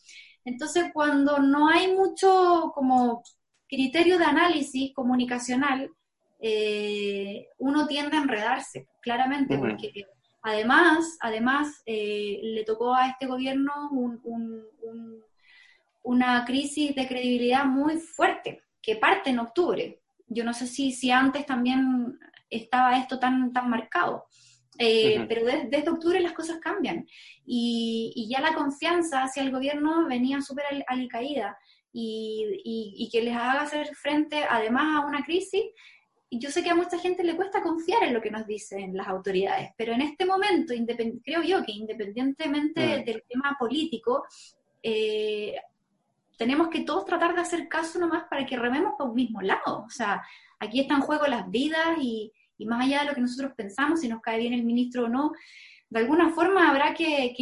Entonces, 0.46 0.92
cuando 0.94 1.40
no 1.40 1.68
hay 1.68 1.94
mucho 1.94 2.72
como 2.74 3.24
criterio 3.68 4.20
de 4.20 4.26
análisis 4.26 4.94
comunicacional, 4.94 5.92
eh, 6.40 7.48
uno 7.58 7.88
tiende 7.88 8.16
a 8.16 8.22
enredarse, 8.22 8.88
claramente, 9.02 9.58
porque 9.58 9.92
además, 10.44 11.18
además 11.20 11.82
eh, 11.88 12.40
le 12.44 12.64
tocó 12.64 12.94
a 12.94 13.08
este 13.08 13.26
gobierno 13.26 13.90
una 16.04 16.46
crisis 16.46 16.94
de 16.94 17.08
credibilidad 17.08 17.66
muy 17.66 17.98
fuerte, 17.98 18.62
que 18.82 18.96
parte 18.98 19.32
en 19.32 19.40
octubre. 19.40 20.00
Yo 20.28 20.44
no 20.44 20.54
sé 20.54 20.68
si, 20.68 20.92
si 20.92 21.10
antes 21.10 21.48
también 21.48 22.20
estaba 22.52 23.00
esto 23.00 23.18
tan, 23.18 23.52
tan 23.52 23.68
marcado. 23.68 24.26
Eh, 24.78 25.26
pero 25.30 25.46
desde, 25.46 25.90
octubre 25.90 26.20
las 26.20 26.34
cosas 26.34 26.60
cambian 26.60 27.08
y, 27.46 28.28
ya 28.30 28.42
la 28.42 28.54
confianza 28.54 29.24
hacia 29.24 29.42
el 29.42 29.52
gobierno 29.52 30.06
venía 30.06 30.42
súper 30.42 30.66
alicaída 30.88 31.58
y, 31.94 32.62
y, 32.66 33.10
que 33.10 33.22
les 33.22 33.34
haga 33.34 33.62
hacer 33.62 33.96
frente 33.96 34.44
además 34.44 34.98
a 34.98 35.08
una 35.08 35.24
crisis. 35.24 35.64
Y 36.30 36.40
yo 36.40 36.52
sé 36.52 36.64
que 36.64 36.72
a 36.72 36.76
mucha 36.76 37.00
gente 37.00 37.24
le 37.24 37.36
cuesta 37.36 37.62
confiar 37.62 38.04
en 38.04 38.14
lo 38.14 38.22
que 38.22 38.32
nos 38.32 38.46
dicen 38.46 38.98
las 38.98 39.08
autoridades, 39.08 39.70
pero 39.78 39.94
en 39.94 40.02
este 40.02 40.26
momento, 40.26 40.74
creo 41.24 41.42
yo 41.44 41.64
que 41.64 41.72
independientemente 41.72 42.82
mm. 42.82 43.06
del 43.06 43.24
tema 43.30 43.56
político, 43.58 44.26
eh, 44.84 45.56
tenemos 46.38 46.68
que 46.68 46.82
todos 46.82 47.06
tratar 47.06 47.34
de 47.34 47.42
hacer 47.42 47.68
caso 47.68 48.00
nomás 48.00 48.26
para 48.30 48.46
que 48.46 48.58
rememos 48.58 48.94
para 48.98 49.10
un 49.10 49.16
mismo 49.16 49.42
lado. 49.42 49.86
O 49.86 49.90
sea, 49.90 50.22
aquí 50.60 50.82
están 50.82 50.98
en 50.98 51.04
juego 51.04 51.28
las 51.28 51.50
vidas 51.50 51.98
y, 52.02 52.32
y 52.58 52.66
más 52.66 52.86
allá 52.86 53.02
de 53.02 53.08
lo 53.08 53.16
que 53.16 53.22
nosotros 53.22 53.54
pensamos, 53.56 54.02
si 54.02 54.08
nos 54.08 54.22
cae 54.22 54.40
bien 54.40 54.54
el 54.54 54.64
ministro 54.64 55.06
o 55.06 55.10
no, 55.10 55.32
de 55.90 56.00
alguna 56.00 56.30
forma 56.30 56.70
habrá 56.70 56.94
que, 56.94 57.34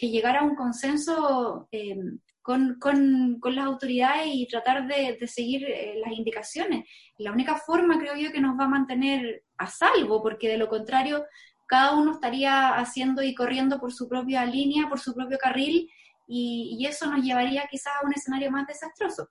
llegar 0.00 0.36
a 0.36 0.42
un 0.42 0.54
consenso 0.54 1.68
eh, 1.72 1.96
con, 2.42 2.78
las 3.42 3.64
autoridades 3.64 4.26
y 4.26 4.46
tratar 4.46 4.86
de, 4.86 5.26
seguir 5.26 5.64
eh, 5.64 5.94
las 6.04 6.12
indicaciones. 6.12 6.88
La 7.18 7.32
única 7.32 7.56
forma, 7.56 7.98
creo 7.98 8.16
yo, 8.16 8.32
que 8.32 8.40
nos 8.40 8.58
va 8.58 8.64
a 8.64 8.68
mantener 8.68 9.44
a 9.56 9.66
salvo, 9.68 10.22
porque 10.22 10.48
de 10.48 10.58
lo 10.58 10.68
contrario, 10.68 11.24
cada 11.66 11.94
uno 11.94 12.12
estaría 12.12 12.74
haciendo 12.76 13.22
y 13.22 13.34
corriendo 13.34 13.80
por 13.80 13.92
su 13.92 14.08
propia 14.08 14.44
línea, 14.44 14.88
por 14.88 15.00
su 15.00 15.14
propio 15.14 15.38
carril, 15.38 15.88
y, 16.26 16.76
y 16.78 16.86
eso 16.86 17.10
nos 17.10 17.24
llevaría 17.24 17.66
quizás 17.70 17.94
a 18.00 18.06
un 18.06 18.12
escenario 18.12 18.50
más 18.50 18.66
desastroso. 18.66 19.28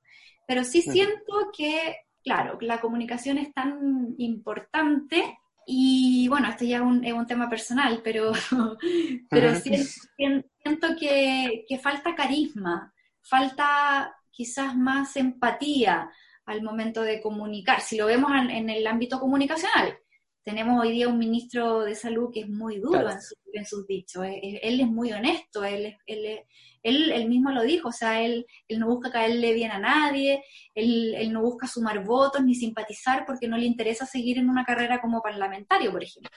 Pero 0.47 0.63
sí 0.63 0.81
siento 0.81 1.51
que 1.55 1.95
claro, 2.23 2.57
la 2.61 2.79
comunicación 2.79 3.37
es 3.37 3.53
tan 3.53 4.15
importante 4.17 5.37
y 5.65 6.27
bueno, 6.27 6.49
esto 6.49 6.65
ya 6.65 6.77
es 6.77 6.81
un, 6.81 7.03
es 7.05 7.13
un 7.13 7.27
tema 7.27 7.49
personal, 7.49 8.01
pero, 8.03 8.31
pero 9.29 9.55
siento, 9.55 10.95
que, 10.99 11.65
falta 11.81 12.15
carisma, 12.15 12.93
falta 13.21 14.15
quizás 14.31 14.75
más 14.75 15.15
empatía 15.15 16.09
al 16.45 16.63
momento 16.63 17.03
de 17.03 17.21
comunicar, 17.21 17.81
si 17.81 17.97
lo 17.97 18.07
vemos 18.07 18.31
en, 18.33 18.69
el 18.69 18.87
ámbito 18.87 19.19
comunicacional. 19.19 19.97
Tenemos 20.43 20.81
hoy 20.81 20.91
día 20.91 21.07
un 21.07 21.19
ministro 21.19 21.81
de 21.81 21.93
salud 21.93 22.31
que 22.33 22.41
es 22.41 22.49
muy 22.49 22.79
duro 22.79 23.07
en, 23.53 23.65
sus 23.65 23.85
dichos, 23.85 24.25
él 24.25 24.79
es 24.79 24.87
muy 24.87 25.11
honesto, 25.11 25.63
él, 25.63 25.95
él, 26.07 26.39
él, 26.81 27.11
él 27.11 27.29
mismo 27.29 27.51
lo 27.51 27.61
dijo, 27.61 27.89
o 27.89 27.91
sea, 27.91 28.23
él, 28.23 28.47
él 28.67 28.79
no 28.79 28.87
busca 28.87 29.11
caerle 29.11 29.53
bien 29.53 29.69
a 29.69 29.77
nadie, 29.77 30.43
él, 30.73 31.13
él, 31.13 31.31
no 31.31 31.43
busca 31.43 31.67
sumar 31.67 32.03
votos 32.03 32.43
ni 32.43 32.55
simpatizar 32.55 33.23
porque 33.27 33.47
no 33.47 33.55
le 33.55 33.65
interesa 33.65 34.07
seguir 34.07 34.39
en 34.39 34.49
una 34.49 34.65
carrera 34.65 34.99
como 34.99 35.21
parlamentario, 35.21 35.91
por 35.91 36.03
ejemplo. 36.03 36.31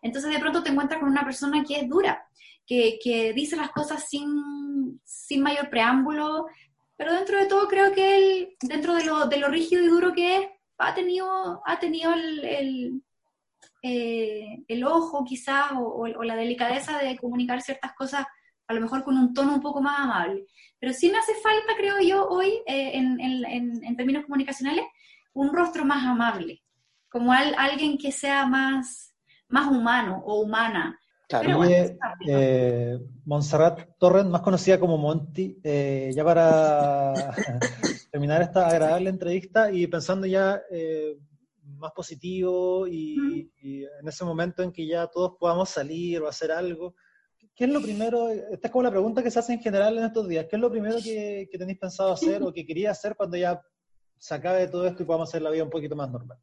Entonces 0.00 0.30
de 0.30 0.38
pronto 0.38 0.62
te 0.62 0.70
encuentras 0.70 1.00
con 1.00 1.08
una 1.08 1.24
persona 1.24 1.64
que 1.64 1.80
es 1.80 1.88
dura, 1.88 2.24
que, 2.64 3.00
que 3.02 3.32
dice 3.32 3.56
las 3.56 3.70
cosas 3.72 4.08
sin, 4.08 5.00
sin 5.04 5.42
mayor 5.42 5.68
preámbulo, 5.70 6.46
pero 6.96 7.14
dentro 7.14 7.38
de 7.38 7.46
todo 7.46 7.66
creo 7.66 7.92
que 7.92 8.16
él, 8.16 8.56
dentro 8.60 8.94
de 8.94 9.04
lo, 9.04 9.26
de 9.26 9.38
lo 9.38 9.48
rígido 9.48 9.82
y 9.82 9.88
duro 9.88 10.12
que 10.12 10.36
es, 10.36 10.46
ha 10.78 10.94
tenido, 10.94 11.62
ha 11.66 11.78
tenido 11.78 12.12
el, 12.14 12.44
el, 12.44 13.02
eh, 13.82 14.62
el 14.68 14.84
ojo 14.84 15.24
quizás 15.24 15.72
o, 15.72 16.02
o, 16.02 16.22
la 16.22 16.36
delicadeza 16.36 16.98
de 16.98 17.16
comunicar 17.16 17.62
ciertas 17.62 17.94
cosas 17.94 18.26
a 18.66 18.74
lo 18.74 18.80
mejor 18.80 19.02
con 19.02 19.16
un 19.16 19.32
tono 19.32 19.54
un 19.54 19.60
poco 19.60 19.80
más 19.80 19.98
amable. 20.00 20.46
Pero 20.78 20.92
sí 20.92 21.10
me 21.10 21.18
hace 21.18 21.32
falta, 21.34 21.74
creo 21.76 22.00
yo, 22.00 22.28
hoy, 22.28 22.48
eh, 22.66 22.92
en, 22.94 23.96
términos 23.96 24.24
comunicacionales, 24.24 24.84
un 25.32 25.52
rostro 25.52 25.84
más 25.84 26.04
amable, 26.04 26.62
como 27.08 27.32
alguien 27.32 27.98
que 27.98 28.12
sea 28.12 28.46
más, 28.46 29.14
más 29.48 29.66
humano 29.66 30.22
o 30.24 30.40
humana. 30.40 30.98
Claro, 31.28 31.64
eh, 31.64 32.98
Montserrat 33.24 33.88
Torres, 33.98 34.24
más 34.24 34.40
conocida 34.40 34.78
como 34.78 34.98
Monty, 34.98 35.58
ya 35.62 36.24
para 36.24 37.12
terminar 38.12 38.42
esta 38.42 38.68
agradable 38.68 39.10
entrevista 39.10 39.70
y 39.72 39.86
pensando 39.86 40.26
ya 40.26 40.60
más 41.80 41.92
positivo 41.92 42.86
y, 42.86 43.50
en 43.62 44.08
ese 44.08 44.24
momento 44.24 44.62
en 44.62 44.72
que 44.72 44.86
ya 44.86 45.06
todos 45.06 45.32
podamos 45.38 45.68
salir 45.70 46.20
o 46.20 46.28
hacer 46.28 46.52
algo, 46.52 46.94
¿qué 47.54 47.64
es 47.64 47.70
lo 47.70 47.82
primero? 47.82 48.28
Esta 48.28 48.68
es 48.68 48.70
como 48.70 48.84
la 48.84 48.90
pregunta 48.90 49.22
que 49.22 49.30
se 49.30 49.38
hace 49.38 49.54
en 49.54 49.60
general 49.60 49.98
en 49.98 50.04
estos 50.04 50.28
días. 50.28 50.46
¿Qué 50.48 50.56
es 50.56 50.62
lo 50.62 50.70
primero 50.70 50.96
que, 51.02 51.48
tenéis 51.50 51.78
pensado 51.78 52.12
hacer 52.12 52.42
o 52.42 52.52
que 52.52 52.64
quería 52.64 52.92
hacer 52.92 53.16
cuando 53.16 53.36
ya 53.36 53.60
se 54.18 54.34
acabe 54.34 54.68
todo 54.68 54.86
esto 54.86 55.02
y 55.02 55.06
podamos 55.06 55.28
hacer 55.28 55.42
la 55.42 55.50
vida 55.50 55.64
un 55.64 55.70
poquito 55.70 55.96
más 55.96 56.10
normal? 56.10 56.38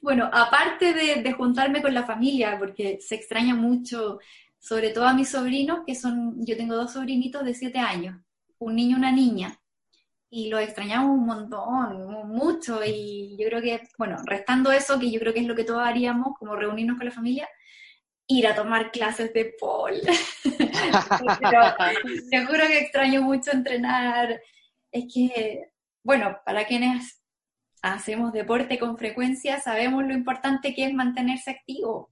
Bueno, 0.00 0.30
aparte 0.32 0.94
de, 0.94 1.32
juntarme 1.32 1.82
con 1.82 1.92
la 1.92 2.06
familia, 2.06 2.56
porque 2.58 2.98
se 3.00 3.14
extraña 3.14 3.54
mucho, 3.54 4.18
sobre 4.58 4.90
todo 4.90 5.04
a 5.04 5.14
mis 5.14 5.28
sobrinos, 5.28 5.80
que 5.86 5.94
son, 5.94 6.44
yo 6.44 6.56
tengo 6.56 6.76
dos 6.76 6.92
sobrinitos 6.92 7.44
de 7.44 7.54
siete 7.54 7.78
años, 7.78 8.16
un 8.58 8.76
niño 8.76 8.96
y 8.96 9.00
una 9.00 9.12
niña. 9.12 9.60
Y 10.30 10.48
lo 10.48 10.58
extrañamos 10.58 11.10
un 11.10 11.26
montón, 11.26 12.28
mucho, 12.28 12.80
y 12.84 13.36
yo 13.38 13.48
creo 13.48 13.62
que, 13.62 13.88
bueno, 13.96 14.16
restando 14.26 14.70
eso, 14.72 14.98
que 14.98 15.10
yo 15.10 15.18
creo 15.20 15.32
que 15.32 15.40
es 15.40 15.46
lo 15.46 15.54
que 15.54 15.64
todos 15.64 15.82
haríamos, 15.82 16.36
como 16.38 16.54
reunirnos 16.54 16.98
con 16.98 17.06
la 17.06 17.12
familia, 17.12 17.48
ir 18.28 18.46
a 18.46 18.54
tomar 18.54 18.90
clases 18.92 19.32
de 19.32 19.54
pole. 19.58 20.02
te 22.30 22.46
juro 22.46 22.66
que 22.66 22.78
extraño 22.78 23.22
mucho 23.22 23.50
entrenar. 23.52 24.40
Es 24.92 25.04
que, 25.12 25.70
bueno, 26.04 26.36
para 26.44 26.66
quienes 26.66 27.22
hacemos 27.82 28.32
deporte 28.32 28.78
con 28.78 28.98
frecuencia, 28.98 29.60
sabemos 29.60 30.04
lo 30.04 30.12
importante 30.12 30.74
que 30.74 30.84
es 30.84 30.92
mantenerse 30.92 31.52
activo. 31.52 32.10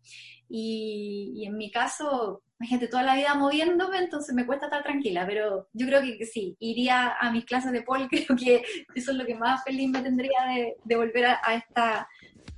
Y, 0.48 1.44
en 1.46 1.56
mi 1.56 1.70
caso, 1.70 2.42
imagínate, 2.58 2.88
toda 2.88 3.02
la 3.02 3.14
vida 3.14 3.34
moviéndome, 3.34 3.98
entonces 3.98 4.34
me 4.34 4.46
cuesta 4.46 4.66
estar 4.66 4.82
tranquila, 4.82 5.26
pero 5.26 5.68
yo 5.72 5.86
creo 5.86 6.00
que, 6.00 6.24
sí, 6.24 6.56
iría 6.58 7.16
a 7.20 7.30
mis 7.30 7.44
clases 7.44 7.72
de 7.72 7.82
pole, 7.82 8.08
creo 8.10 8.36
que 8.36 8.62
eso 8.94 9.10
es 9.10 9.16
lo 9.16 9.26
que 9.26 9.34
más 9.34 9.62
feliz 9.64 9.90
me 9.90 10.00
tendría 10.00 10.38
de, 10.84 10.96
volver 10.96 11.26
a, 11.26 11.54
esta 11.54 12.08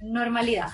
normalidad. 0.00 0.68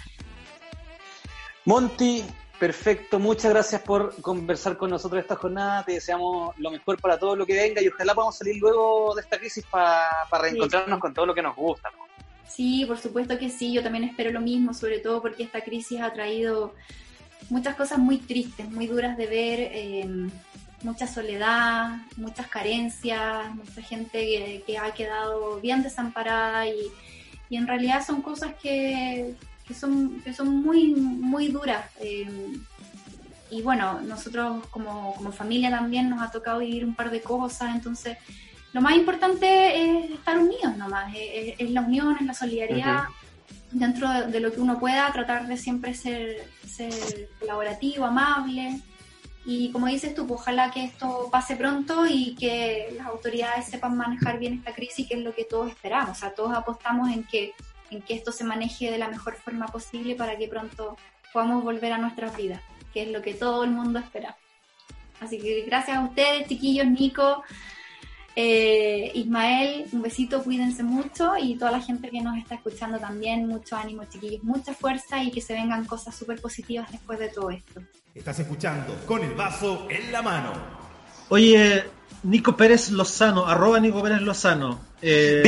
Monty, 1.65 2.23
perfecto, 2.59 3.19
muchas 3.19 3.51
gracias 3.51 3.81
por 3.81 4.15
conversar 4.21 4.77
con 4.77 4.91
nosotros 4.91 5.23
esta 5.23 5.37
jornada, 5.37 5.83
te 5.85 5.93
deseamos 5.93 6.55
lo 6.59 6.71
mejor 6.71 7.01
para 7.01 7.19
todo 7.19 7.35
lo 7.35 7.47
que 7.47 7.55
venga 7.55 7.81
y 7.81 7.89
ojalá 7.89 8.15
podamos 8.15 8.37
salir 8.37 8.57
luego 8.61 9.15
de 9.15 9.23
esta 9.23 9.39
crisis 9.39 9.65
para 9.71 10.07
reencontrarnos 10.41 11.01
con 11.01 11.15
todo 11.15 11.25
lo 11.25 11.35
que 11.35 11.43
nos 11.43 11.57
gusta. 11.57 11.91
Sí, 12.47 12.85
por 12.87 12.99
supuesto 12.99 13.39
que 13.39 13.49
sí, 13.49 13.73
yo 13.73 13.83
también 13.83 14.05
espero 14.05 14.31
lo 14.31 14.41
mismo, 14.41 14.75
sobre 14.75 14.99
todo 14.99 15.23
porque 15.23 15.43
esta 15.43 15.63
crisis 15.63 16.01
ha 16.03 16.13
traído 16.13 16.75
muchas 17.51 17.75
cosas 17.75 17.99
muy 17.99 18.19
tristes, 18.19 18.71
muy 18.71 18.87
duras 18.87 19.17
de 19.17 19.27
ver, 19.27 19.61
eh, 19.73 20.29
mucha 20.83 21.07
soledad, 21.07 21.99
muchas 22.17 22.47
carencias, 22.49 23.55
mucha 23.55 23.83
gente 23.83 24.63
que, 24.67 24.79
ha 24.79 24.93
quedado 24.93 25.61
bien 25.61 25.83
desamparada 25.83 26.67
y, 26.67 26.91
en 27.51 27.69
realidad 27.69 28.05
son 28.05 28.21
cosas 28.21 28.55
que, 28.61 29.37
son, 29.79 30.21
que 30.23 30.35
son 30.35 30.49
muy, 30.49 30.93
muy 30.95 31.49
duras. 31.49 31.85
Eh, 32.01 32.59
y 33.51 33.63
bueno, 33.63 34.01
nosotros 34.01 34.67
como, 34.71 35.15
como 35.15 35.31
familia 35.31 35.71
también 35.71 36.11
nos 36.11 36.21
ha 36.21 36.33
tocado 36.33 36.59
vivir 36.59 36.85
un 36.85 36.97
par 36.97 37.11
de 37.11 37.21
cosas, 37.21 37.73
entonces 37.73 38.19
lo 38.75 38.81
más 38.81 38.97
importante 38.97 40.01
es 40.01 40.11
estar 40.11 40.37
unidos 40.37 40.77
nomás, 40.77 41.15
es, 41.15 41.71
la 41.71 41.83
unión, 41.83 42.17
es 42.19 42.27
la 42.27 42.35
solidaridad, 42.35 43.05
dentro 43.75 44.11
de, 44.29 44.41
lo 44.41 44.53
que 44.53 44.61
uno 44.61 44.79
pueda, 44.79 45.13
tratar 45.13 45.47
de 45.47 45.57
siempre 45.57 45.95
ser, 45.95 46.49
ser 46.67 47.29
colaborativo, 47.41 48.05
amable. 48.05 48.81
Y 49.45 49.71
como 49.73 49.89
dices 49.89 50.15
tú, 50.15 50.27
pues, 50.27 50.41
ojalá 50.41 50.71
que 50.71 50.85
esto 50.85 51.29
pase 51.31 51.57
pronto 51.57 52.07
y 52.07 52.35
que 52.37 52.95
las 52.97 53.09
autoridades 53.09 53.67
sepan 53.67 53.97
manejar 53.97 54.39
bien 54.39 54.55
esta 54.55 54.73
crisis, 54.73 55.07
que 55.07 55.15
es 55.15 55.21
lo 55.21 55.35
que 55.35 55.45
todos 55.45 55.69
esperamos. 55.69 56.17
O 56.17 56.21
sea, 56.21 56.35
todos 56.35 56.57
apostamos 56.57 57.11
en 57.11 57.25
que, 57.25 57.53
en 57.91 58.01
que 58.01 58.15
esto 58.15 58.33
se 58.33 58.45
maneje 58.45 58.91
de 58.91 58.99
la 58.99 59.09
mejor 59.09 59.35
forma 59.37 59.67
posible 59.67 60.15
para 60.15 60.39
que 60.39 60.49
pronto 60.49 60.97
podamos 61.33 61.63
volver 61.63 61.93
a 61.93 61.99
nuestras 61.99 62.35
vidas, 62.37 62.63
que 62.93 63.03
es 63.03 63.09
lo 63.11 63.21
que 63.21 63.35
todo 63.35 63.65
el 63.65 63.71
mundo 63.71 63.99
espera. 63.99 64.37
Así 65.21 65.39
que 65.39 65.63
gracias 65.63 65.99
a 65.99 66.05
ustedes, 66.05 66.49
chiquillos, 66.49 66.87
Nico, 66.87 67.43
eh, 68.37 69.13
Ismael, 69.15 69.87
un 69.93 70.03
besito, 70.03 70.43
cuídense 70.43 70.83
mucho 70.83 71.33
y 71.41 71.57
toda 71.57 71.71
la 71.71 71.81
gente 71.81 72.11
que 72.11 72.21
nos 72.21 72.37
está 72.37 72.57
escuchando 72.57 72.99
también, 72.99 73.47
mucho 73.47 73.77
ánimo 73.77 74.05
chiquillos, 74.05 74.43
mucha 74.43 74.75
fuerza 74.75 75.23
y 75.23 75.31
que 75.31 75.41
se 75.41 75.55
vengan 75.55 75.85
cosas 75.85 76.17
súper 76.17 76.41
positivas 76.41 76.91
después 76.91 77.19
de 77.19 77.29
todo 77.29 77.51
esto. 77.51 77.81
Estás 78.15 78.41
escuchando 78.41 78.97
con 79.07 79.23
el 79.23 79.35
vaso 79.35 79.87
en 79.89 80.11
la 80.11 80.23
mano. 80.23 80.53
Oye, 81.29 81.85
Nico 82.25 82.57
Pérez 82.57 82.91
Lozano, 82.91 83.47
arroba 83.47 83.79
Nico 83.79 84.03
Pérez 84.03 84.21
Lozano. 84.21 84.81
Eh, 85.01 85.43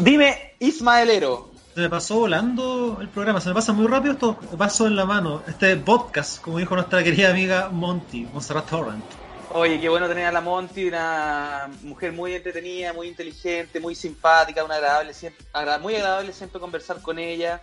dime 0.00 0.54
Ismaelero. 0.58 1.52
Se 1.74 1.80
me 1.80 1.88
pasó 1.88 2.20
volando 2.20 2.98
el 3.00 3.08
programa, 3.08 3.40
se 3.40 3.48
me 3.48 3.54
pasa 3.54 3.72
muy 3.72 3.86
rápido 3.86 4.12
esto, 4.12 4.38
vaso 4.58 4.86
en 4.86 4.94
la 4.94 5.06
mano. 5.06 5.42
Este 5.46 5.74
podcast, 5.78 6.40
como 6.42 6.58
dijo 6.58 6.74
nuestra 6.74 7.02
querida 7.02 7.30
amiga 7.30 7.70
Monty, 7.70 8.26
Monserrat 8.32 8.68
Torrent. 8.68 9.21
Oye, 9.54 9.78
qué 9.78 9.88
bueno 9.90 10.08
tener 10.08 10.24
a 10.24 10.32
la 10.32 10.40
Monty, 10.40 10.86
una 10.86 11.68
mujer 11.82 12.12
muy 12.12 12.34
entretenida, 12.34 12.94
muy 12.94 13.08
inteligente, 13.08 13.80
muy 13.80 13.94
simpática, 13.94 14.64
una 14.64 14.76
agradable, 14.76 15.12
siempre, 15.12 15.44
muy 15.80 15.94
agradable 15.94 16.32
siempre 16.32 16.58
conversar 16.58 17.02
con 17.02 17.18
ella. 17.18 17.60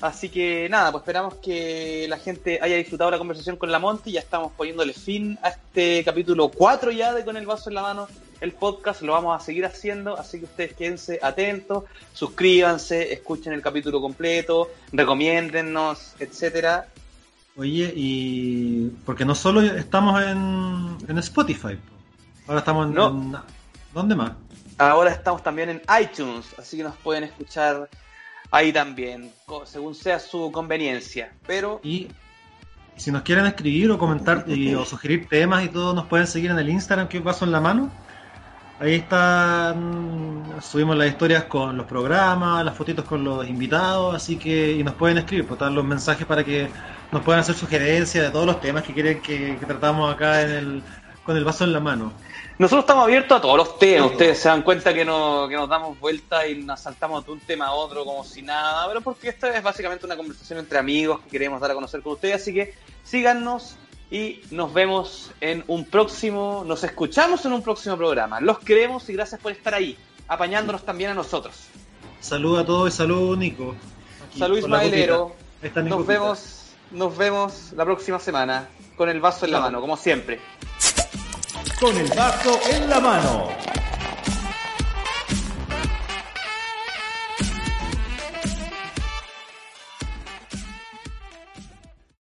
Así 0.00 0.28
que 0.28 0.68
nada, 0.68 0.92
pues 0.92 1.02
esperamos 1.02 1.34
que 1.36 2.06
la 2.08 2.18
gente 2.18 2.60
haya 2.62 2.76
disfrutado 2.76 3.10
la 3.10 3.18
conversación 3.18 3.56
con 3.56 3.72
la 3.72 3.80
Monty. 3.80 4.12
Ya 4.12 4.20
estamos 4.20 4.52
poniéndole 4.52 4.92
fin 4.92 5.36
a 5.42 5.48
este 5.48 6.04
capítulo 6.04 6.48
4 6.48 6.92
ya 6.92 7.12
de 7.12 7.24
Con 7.24 7.36
el 7.36 7.46
Vaso 7.46 7.70
en 7.70 7.74
la 7.74 7.82
Mano. 7.82 8.06
El 8.40 8.52
podcast 8.52 9.02
lo 9.02 9.14
vamos 9.14 9.40
a 9.40 9.44
seguir 9.44 9.66
haciendo, 9.66 10.16
así 10.16 10.38
que 10.38 10.44
ustedes 10.44 10.74
quédense 10.74 11.18
atentos, 11.20 11.84
suscríbanse, 12.12 13.12
escuchen 13.12 13.52
el 13.52 13.62
capítulo 13.62 14.00
completo, 14.00 14.70
recomiéndennos, 14.92 16.14
etcétera. 16.20 16.86
Oye, 17.56 17.92
y 17.96 18.88
porque 19.04 19.24
no 19.24 19.34
solo 19.34 19.62
estamos 19.62 20.22
en, 20.22 20.98
en 21.08 21.18
Spotify, 21.18 21.78
ahora 22.46 22.58
estamos 22.60 22.88
en, 22.88 23.36
¿Dónde 23.94 24.14
más? 24.14 24.32
Ahora 24.76 25.10
estamos 25.10 25.42
también 25.42 25.70
en 25.70 25.82
iTunes, 26.02 26.46
así 26.58 26.76
que 26.76 26.82
nos 26.82 26.94
pueden 26.96 27.24
escuchar 27.24 27.88
ahí 28.50 28.74
también, 28.74 29.32
según 29.64 29.94
sea 29.94 30.18
su 30.18 30.52
conveniencia. 30.52 31.32
Pero. 31.46 31.80
Y 31.82 32.08
si 32.96 33.10
nos 33.10 33.22
quieren 33.22 33.46
escribir 33.46 33.90
o 33.90 33.98
comentar 33.98 34.44
o 34.78 34.84
sugerir 34.84 35.26
temas 35.28 35.64
y 35.64 35.68
todo, 35.68 35.94
nos 35.94 36.06
pueden 36.06 36.26
seguir 36.26 36.50
en 36.50 36.58
el 36.58 36.68
Instagram 36.68 37.08
que 37.08 37.22
paso 37.22 37.46
en 37.46 37.52
la 37.52 37.60
mano. 37.60 37.90
Ahí 38.78 38.96
están, 38.96 40.44
subimos 40.60 40.94
las 40.98 41.08
historias 41.08 41.44
con 41.44 41.78
los 41.78 41.86
programas, 41.86 42.62
las 42.62 42.76
fotitos 42.76 43.06
con 43.06 43.24
los 43.24 43.48
invitados, 43.48 44.14
así 44.14 44.36
que 44.36 44.72
y 44.72 44.84
nos 44.84 44.94
pueden 44.94 45.16
escribir, 45.16 45.46
pues 45.46 45.58
los 45.72 45.84
mensajes 45.84 46.26
para 46.26 46.44
que 46.44 46.68
nos 47.12 47.22
pueden 47.22 47.40
hacer 47.40 47.54
sugerencias 47.54 48.24
de 48.24 48.30
todos 48.30 48.46
los 48.46 48.60
temas 48.60 48.82
que 48.82 48.92
quieren 48.92 49.20
que, 49.20 49.58
tratamos 49.66 50.14
acá 50.14 50.42
en 50.42 50.50
el, 50.50 50.82
con 51.24 51.36
el 51.36 51.44
vaso 51.44 51.64
en 51.64 51.72
la 51.72 51.80
mano. 51.80 52.12
Nosotros 52.58 52.84
estamos 52.84 53.04
abiertos 53.04 53.38
a 53.38 53.40
todos 53.42 53.56
los 53.56 53.78
temas, 53.78 54.12
ustedes 54.12 54.38
se 54.38 54.48
dan 54.48 54.62
cuenta 54.62 54.94
que, 54.94 55.04
no, 55.04 55.46
que 55.46 55.56
nos 55.56 55.68
damos 55.68 55.98
vuelta 56.00 56.46
y 56.46 56.62
nos 56.62 56.80
saltamos 56.80 57.26
de 57.26 57.32
un 57.32 57.40
tema 57.40 57.66
a 57.66 57.72
otro 57.72 58.04
como 58.04 58.24
si 58.24 58.40
nada, 58.40 58.88
pero 58.88 59.02
porque 59.02 59.28
esta 59.28 59.54
es 59.54 59.62
básicamente 59.62 60.06
una 60.06 60.16
conversación 60.16 60.60
entre 60.60 60.78
amigos 60.78 61.20
que 61.20 61.30
queremos 61.30 61.60
dar 61.60 61.72
a 61.72 61.74
conocer 61.74 62.00
con 62.00 62.14
ustedes, 62.14 62.36
así 62.36 62.54
que 62.54 62.74
síganos 63.04 63.76
y 64.10 64.40
nos 64.50 64.72
vemos 64.72 65.32
en 65.40 65.64
un 65.66 65.84
próximo, 65.84 66.64
nos 66.66 66.82
escuchamos 66.84 67.44
en 67.44 67.52
un 67.52 67.62
próximo 67.62 67.96
programa. 67.96 68.40
Los 68.40 68.60
queremos 68.60 69.08
y 69.10 69.12
gracias 69.12 69.40
por 69.40 69.52
estar 69.52 69.74
ahí, 69.74 69.98
apañándonos 70.28 70.82
también 70.82 71.10
a 71.10 71.14
nosotros. 71.14 71.66
Saludos 72.20 72.62
a 72.62 72.66
todos 72.66 72.94
y 72.94 72.96
salud 72.96 73.36
Nico. 73.36 73.74
salud 74.36 74.58
Ismaelero. 74.58 75.34
Nos 75.84 76.06
vemos 76.06 76.55
nos 76.90 77.16
vemos 77.16 77.72
la 77.76 77.84
próxima 77.84 78.18
semana 78.18 78.68
con 78.96 79.08
el 79.08 79.20
vaso 79.20 79.44
en 79.44 79.52
la 79.52 79.60
mano, 79.60 79.80
como 79.80 79.96
siempre. 79.96 80.40
Con 81.80 81.96
el 81.96 82.08
vaso 82.08 82.58
en 82.70 82.88
la 82.88 83.00
mano. 83.00 83.48